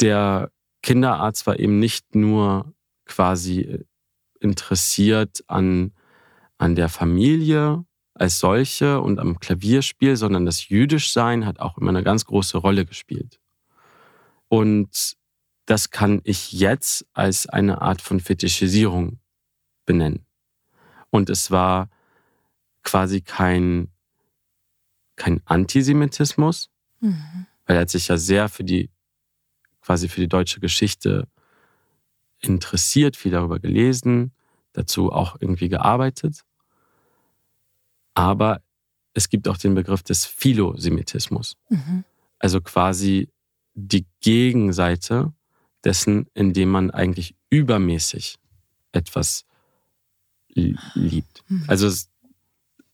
der 0.00 0.50
Kinderarzt 0.82 1.46
war 1.46 1.58
eben 1.58 1.78
nicht 1.78 2.14
nur 2.14 2.72
quasi 3.04 3.84
interessiert 4.40 5.44
an, 5.46 5.92
an 6.58 6.74
der 6.74 6.88
Familie 6.88 7.84
als 8.14 8.38
solche 8.38 9.00
und 9.00 9.18
am 9.18 9.38
Klavierspiel, 9.40 10.16
sondern 10.16 10.44
das 10.44 10.68
Jüdischsein 10.68 11.46
hat 11.46 11.60
auch 11.60 11.78
immer 11.78 11.90
eine 11.90 12.02
ganz 12.02 12.24
große 12.24 12.58
Rolle 12.58 12.84
gespielt. 12.84 13.40
Und 14.48 15.16
das 15.66 15.90
kann 15.90 16.20
ich 16.24 16.52
jetzt 16.52 17.06
als 17.12 17.46
eine 17.48 17.80
Art 17.80 18.02
von 18.02 18.20
Fetischisierung 18.20 19.20
benennen. 19.86 20.26
Und 21.10 21.30
es 21.30 21.50
war 21.50 21.88
quasi 22.82 23.20
kein, 23.20 23.90
kein 25.16 25.40
Antisemitismus, 25.44 26.70
Mhm. 27.02 27.46
weil 27.64 27.76
er 27.76 27.82
hat 27.82 27.90
sich 27.90 28.08
ja 28.08 28.18
sehr 28.18 28.50
für 28.50 28.64
die 28.64 28.90
quasi 29.80 30.08
für 30.08 30.20
die 30.20 30.28
deutsche 30.28 30.60
Geschichte 30.60 31.26
interessiert, 32.40 33.16
viel 33.16 33.32
darüber 33.32 33.58
gelesen, 33.58 34.32
dazu 34.72 35.12
auch 35.12 35.36
irgendwie 35.40 35.68
gearbeitet. 35.68 36.42
Aber 38.14 38.62
es 39.14 39.28
gibt 39.28 39.48
auch 39.48 39.56
den 39.56 39.74
Begriff 39.74 40.02
des 40.02 40.24
Philosemitismus, 40.24 41.56
Mhm. 41.68 42.04
also 42.38 42.60
quasi 42.60 43.28
die 43.74 44.06
Gegenseite 44.20 45.32
dessen, 45.84 46.26
indem 46.34 46.70
man 46.70 46.90
eigentlich 46.90 47.34
übermäßig 47.50 48.38
etwas 48.92 49.44
li- 50.48 50.76
liebt. 50.94 51.42
Mhm. 51.48 51.64
Also 51.68 51.86
es, 51.86 52.10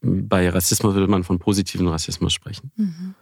bei 0.01 0.49
Rassismus 0.51 0.95
würde 0.95 1.09
man 1.11 1.25
von 1.25 1.39
positiven 1.39 1.89
Rassismus 1.89 2.33
sprechen. 2.33 2.71
Mhm. 2.77 3.15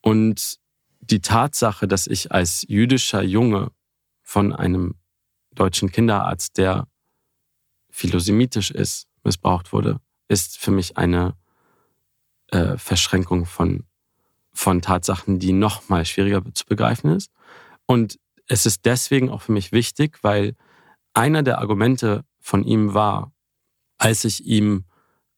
Und 0.00 0.58
die 1.00 1.20
Tatsache, 1.20 1.86
dass 1.86 2.06
ich 2.06 2.32
als 2.32 2.64
jüdischer 2.68 3.22
Junge 3.22 3.70
von 4.22 4.52
einem 4.52 4.94
deutschen 5.56 5.90
Kinderarzt, 5.90 6.56
der 6.58 6.86
philosemitisch 7.90 8.70
ist, 8.70 9.08
missbraucht 9.24 9.72
wurde, 9.72 10.00
ist 10.28 10.58
für 10.58 10.70
mich 10.70 10.96
eine 10.96 11.34
äh, 12.48 12.76
Verschränkung 12.76 13.46
von, 13.46 13.84
von 14.52 14.82
Tatsachen, 14.82 15.38
die 15.38 15.52
noch 15.52 15.88
mal 15.88 16.04
schwieriger 16.04 16.42
zu 16.54 16.66
begreifen 16.66 17.10
ist. 17.10 17.30
Und 17.86 18.18
es 18.48 18.66
ist 18.66 18.84
deswegen 18.84 19.30
auch 19.30 19.42
für 19.42 19.52
mich 19.52 19.72
wichtig, 19.72 20.18
weil 20.22 20.54
einer 21.14 21.42
der 21.42 21.58
Argumente 21.58 22.24
von 22.40 22.62
ihm 22.64 22.94
war, 22.94 23.32
als 23.98 24.24
ich 24.24 24.44
ihm 24.44 24.84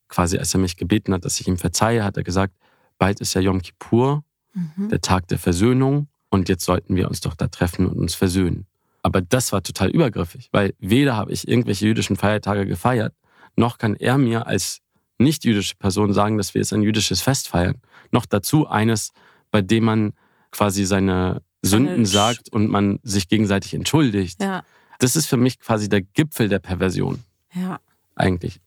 quasi, 0.09 0.39
als 0.39 0.53
er 0.55 0.61
mich 0.61 0.77
gebeten 0.77 1.15
hat, 1.15 1.25
dass 1.25 1.41
ich 1.41 1.49
ihm 1.49 1.59
verzeihe, 1.59 2.05
hat 2.05 2.17
er 2.17 2.25
gesagt, 2.25 2.55
bald 2.99 3.21
ist 3.21 3.35
ja 3.35 3.41
Yom 3.41 3.63
Kippur, 3.63 4.25
Mhm. 4.55 4.89
der 4.89 5.01
Tag 5.01 5.29
der 5.29 5.39
Versöhnung 5.39 6.09
und 6.31 6.49
jetzt 6.49 6.65
sollten 6.65 6.97
wir 6.97 7.09
uns 7.09 7.21
doch 7.21 7.35
da 7.35 7.49
treffen 7.49 7.87
und 7.87 7.99
uns 7.99 8.15
versöhnen. 8.15 8.67
Aber 9.09 9.23
das 9.23 9.53
war 9.53 9.63
total 9.63 9.89
übergriffig, 9.89 10.51
weil 10.53 10.75
weder 10.81 11.17
habe 11.17 11.33
ich 11.33 11.49
irgendwelche 11.49 11.87
jüdischen 11.87 12.17
Feiertage 12.17 12.67
gefeiert, 12.67 13.15
noch 13.57 13.79
kann 13.79 13.95
er 13.95 14.19
mir 14.19 14.47
als 14.47 14.81
nicht-jüdische 15.17 15.77
Person 15.77 16.13
sagen, 16.13 16.37
dass 16.37 16.53
wir 16.53 16.61
jetzt 16.61 16.75
ein 16.75 16.83
jüdisches 16.83 17.23
Fest 17.23 17.49
feiern. 17.49 17.81
Noch 18.11 18.27
dazu 18.27 18.69
eines, 18.69 19.13
bei 19.51 19.63
dem 19.63 19.85
man 19.85 20.13
quasi 20.51 20.85
seine 20.85 21.41
Sünden 21.63 22.05
sagt 22.05 22.53
und 22.53 22.69
man 22.69 23.01
sich 23.03 23.29
gegenseitig 23.29 23.73
entschuldigt. 23.73 24.43
Ja, 24.43 24.63
Das 24.99 25.17
ist 25.17 25.25
für 25.25 25.39
mich 25.39 25.59
quasi 25.59 25.89
der 25.89 26.03
Gipfel 26.03 26.51
der 26.51 26.59
Perversion 26.59 27.25
ja. 27.55 27.81
eigentlich. 28.15 28.61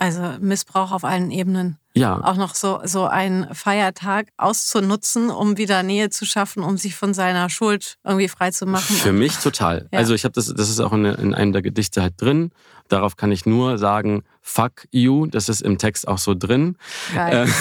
Also 0.00 0.22
Missbrauch 0.40 0.92
auf 0.92 1.04
allen 1.04 1.30
Ebenen. 1.30 1.76
Ja, 1.92 2.24
Auch 2.24 2.36
noch 2.36 2.54
so, 2.54 2.80
so 2.84 3.04
einen 3.04 3.54
Feiertag 3.54 4.28
auszunutzen, 4.38 5.28
um 5.28 5.58
wieder 5.58 5.82
Nähe 5.82 6.08
zu 6.08 6.24
schaffen, 6.24 6.62
um 6.62 6.78
sich 6.78 6.94
von 6.96 7.12
seiner 7.12 7.50
Schuld 7.50 7.98
irgendwie 8.02 8.28
frei 8.28 8.50
zu 8.50 8.64
machen. 8.64 8.96
Für 8.96 9.12
mich 9.12 9.36
total. 9.36 9.90
Ja. 9.92 9.98
Also 9.98 10.14
ich 10.14 10.24
habe 10.24 10.32
das, 10.32 10.46
das 10.46 10.70
ist 10.70 10.80
auch 10.80 10.94
in, 10.94 11.04
in 11.04 11.34
einem 11.34 11.52
der 11.52 11.60
Gedichte 11.60 12.00
halt 12.00 12.14
drin. 12.16 12.50
Darauf 12.88 13.16
kann 13.16 13.30
ich 13.30 13.44
nur 13.44 13.76
sagen, 13.76 14.22
fuck 14.40 14.86
you, 14.90 15.26
das 15.26 15.50
ist 15.50 15.60
im 15.60 15.76
Text 15.76 16.08
auch 16.08 16.16
so 16.16 16.34
drin. 16.34 16.78
Geil. 17.12 17.46
Äh, 17.46 17.52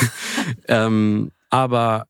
ähm, 0.85 1.33
aber 1.49 2.05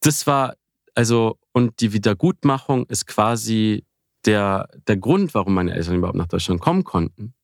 das 0.00 0.28
war, 0.28 0.54
also, 0.94 1.38
und 1.50 1.80
die 1.80 1.92
Wiedergutmachung 1.92 2.86
ist 2.86 3.08
quasi 3.08 3.84
der, 4.26 4.68
der 4.86 4.96
Grund, 4.96 5.34
warum 5.34 5.54
meine 5.54 5.74
Eltern 5.74 5.96
überhaupt 5.96 6.18
nach 6.18 6.28
Deutschland 6.28 6.60
kommen 6.60 6.84
konnten, 6.84 7.34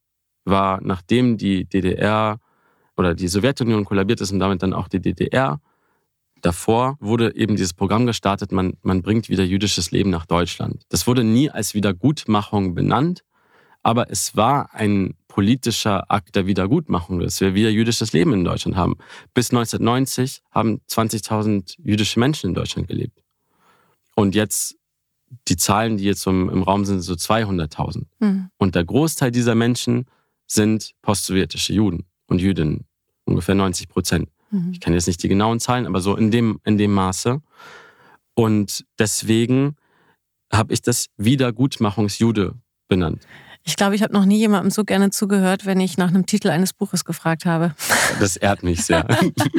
war, 0.51 0.81
nachdem 0.83 1.37
die 1.37 1.65
DDR 1.65 2.39
oder 2.97 3.15
die 3.15 3.29
Sowjetunion 3.29 3.85
kollabiert 3.85 4.21
ist 4.21 4.33
und 4.33 4.41
damit 4.41 4.63
dann 4.63 4.75
auch 4.75 4.89
die 4.89 5.01
DDR, 5.01 5.61
davor 6.43 6.97
wurde 7.01 7.35
eben 7.35 7.57
dieses 7.57 7.73
Programm 7.73 8.07
gestartet, 8.07 8.53
man, 8.53 8.77
man 8.83 9.03
bringt 9.03 9.29
wieder 9.29 9.45
jüdisches 9.45 9.91
Leben 9.91 10.11
nach 10.11 10.27
Deutschland. 10.27 10.85
Das 10.89 11.07
wurde 11.07 11.25
nie 11.25 11.51
als 11.51 11.75
Wiedergutmachung 11.75 12.75
benannt, 12.75 13.25
aber 13.83 14.11
es 14.11 14.37
war 14.37 14.75
ein 14.75 15.15
politischer 15.29 16.11
Akt 16.11 16.37
der 16.37 16.47
Wiedergutmachung, 16.47 17.21
dass 17.21 17.41
wir 17.41 17.55
wieder 17.55 17.71
jüdisches 17.71 18.13
Leben 18.13 18.33
in 18.33 18.45
Deutschland 18.45 18.77
haben. 18.77 18.97
Bis 19.33 19.51
1990 19.51 20.43
haben 20.51 20.81
20.000 20.89 21.77
jüdische 21.79 22.19
Menschen 22.19 22.51
in 22.51 22.55
Deutschland 22.55 22.89
gelebt. 22.89 23.23
Und 24.17 24.35
jetzt 24.35 24.77
die 25.49 25.57
Zahlen, 25.57 25.97
die 25.97 26.05
jetzt 26.05 26.27
im, 26.27 26.51
im 26.51 26.63
Raum 26.63 26.85
sind, 26.85 27.01
so 27.01 27.15
200.000. 27.15 28.07
Mhm. 28.19 28.51
Und 28.59 28.75
der 28.75 28.85
Großteil 28.85 29.31
dieser 29.31 29.55
Menschen 29.55 30.07
sind 30.51 30.93
postsowjetische 31.03 31.73
Juden 31.73 32.07
und 32.27 32.41
Jüdinnen, 32.41 32.85
ungefähr 33.25 33.55
90 33.55 33.89
Prozent. 33.89 34.29
Mhm. 34.51 34.73
Ich 34.73 34.81
kann 34.81 34.93
jetzt 34.95 35.07
nicht 35.07 35.23
die 35.23 35.29
genauen 35.29 35.61
Zahlen, 35.61 35.87
aber 35.87 36.01
so 36.01 36.17
in 36.17 36.31
dem, 36.31 36.61
in 36.65 36.77
dem 36.77 36.93
Maße. 36.93 37.41
Und 38.35 38.85
deswegen 38.99 39.77
habe 40.53 40.73
ich 40.73 40.83
das 40.83 41.07
Wiedergutmachungsjude 41.17 42.55
benannt. 42.89 43.27
Ich 43.63 43.77
glaube, 43.77 43.95
ich 43.95 44.03
habe 44.03 44.15
noch 44.15 44.25
nie 44.25 44.39
jemandem 44.39 44.71
so 44.71 44.85
gerne 44.85 45.11
zugehört, 45.11 45.67
wenn 45.67 45.81
ich 45.81 45.99
nach 45.99 46.09
einem 46.09 46.27
Titel 46.27 46.49
eines 46.49 46.73
Buches 46.73 47.05
gefragt 47.05 47.45
habe. 47.45 47.75
Das 48.19 48.37
ehrt 48.37 48.65
mich 48.65 48.85
sehr. 48.85 49.07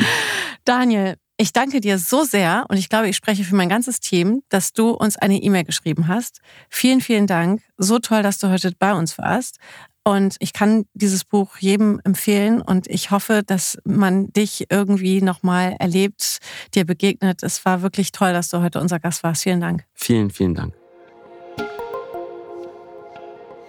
Daniel, 0.66 1.16
ich 1.38 1.54
danke 1.54 1.80
dir 1.80 1.98
so 1.98 2.24
sehr 2.24 2.66
und 2.68 2.78
ich 2.78 2.90
glaube, 2.90 3.08
ich 3.08 3.16
spreche 3.16 3.44
für 3.44 3.56
mein 3.56 3.70
ganzes 3.70 4.02
Team, 4.02 4.44
dass 4.50 4.74
du 4.74 4.90
uns 4.92 5.18
eine 5.18 5.42
E-Mail 5.42 5.64
geschrieben 5.64 6.08
hast. 6.08 6.42
Vielen, 6.70 7.02
vielen 7.02 7.26
Dank. 7.26 7.62
So 7.78 7.98
toll, 7.98 8.22
dass 8.22 8.38
du 8.38 8.50
heute 8.50 8.72
bei 8.78 8.94
uns 8.94 9.18
warst. 9.18 9.58
Und 10.04 10.36
ich 10.40 10.54
kann 10.54 10.86
dieses 10.94 11.24
Buch 11.24 11.58
jedem 11.58 12.02
empfehlen 12.04 12.62
und 12.62 12.88
ich 12.88 13.12
hoffe, 13.12 13.44
dass 13.46 13.78
man 13.84 14.32
dich 14.34 14.66
irgendwie 14.70 15.22
nochmal 15.22 15.76
erlebt, 15.80 16.40
dir 16.74 16.86
begegnet. 16.86 17.44
Es 17.44 17.64
war 17.66 17.84
wirklich 17.84 18.12
toll, 18.12 18.34
dass 18.34 18.50
du 18.50 18.62
heute 18.62 18.80
unser 18.80 19.00
Gast 19.00 19.24
warst. 19.24 19.44
Vielen 19.44 19.62
Dank. 19.62 19.86
Vielen, 19.94 20.32
vielen 20.32 20.56
Dank. 20.56 20.81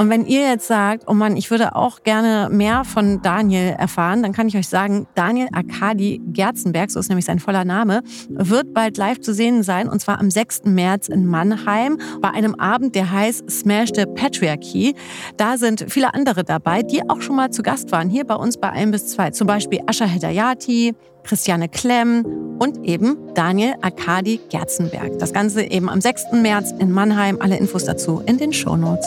Und 0.03 0.11
wenn 0.11 0.27
ihr 0.27 0.41
jetzt 0.41 0.67
sagt, 0.67 1.05
oh 1.07 1.15
Mann, 1.15 1.37
ich 1.37 1.53
würde 1.53 1.77
auch 1.77 2.03
gerne 2.03 2.49
mehr 2.51 2.85
von 2.85 3.23
Daniel 3.23 3.77
erfahren, 3.79 4.21
dann 4.25 4.33
kann 4.33 4.49
ich 4.49 4.57
euch 4.57 4.67
sagen, 4.67 5.07
Daniel 5.15 5.47
Arkadi 5.53 6.21
Gerzenberg, 6.33 6.91
so 6.91 6.99
ist 6.99 7.09
nämlich 7.09 7.25
sein 7.25 7.39
voller 7.39 7.65
Name, 7.65 8.03
wird 8.29 8.75
bald 8.75 8.97
live 8.97 9.21
zu 9.21 9.33
sehen 9.33 9.63
sein 9.63 9.89
und 9.89 10.01
zwar 10.01 10.19
am 10.19 10.29
6. 10.29 10.63
März 10.65 11.07
in 11.07 11.25
Mannheim 11.25 11.99
bei 12.21 12.31
einem 12.31 12.57
Abend, 12.57 12.97
der 12.97 13.13
heißt 13.13 13.49
Smash 13.49 13.91
the 13.95 14.07
Patriarchy. 14.07 14.97
Da 15.37 15.57
sind 15.57 15.85
viele 15.87 16.15
andere 16.15 16.43
dabei, 16.43 16.83
die 16.83 17.09
auch 17.09 17.21
schon 17.21 17.37
mal 17.37 17.53
zu 17.53 17.63
Gast 17.63 17.93
waren, 17.93 18.11
hier 18.11 18.25
bei 18.25 18.35
uns 18.35 18.57
bei 18.57 18.71
1 18.71 18.91
bis 18.91 19.07
2. 19.07 19.31
Zum 19.31 19.47
Beispiel 19.47 19.83
Asha 19.87 20.05
Hedayati, 20.05 20.97
Christiane 21.23 21.69
Klemm 21.69 22.27
und 22.59 22.85
eben 22.89 23.17
Daniel 23.35 23.75
Arkadi 23.83 24.41
Gerzenberg. 24.51 25.21
Das 25.21 25.33
Ganze 25.33 25.63
eben 25.63 25.89
am 25.89 26.01
6. 26.01 26.33
März 26.33 26.73
in 26.81 26.91
Mannheim. 26.91 27.39
Alle 27.41 27.57
Infos 27.57 27.85
dazu 27.85 28.21
in 28.27 28.39
den 28.39 28.53
Show 28.53 28.77
Notes. 28.77 29.07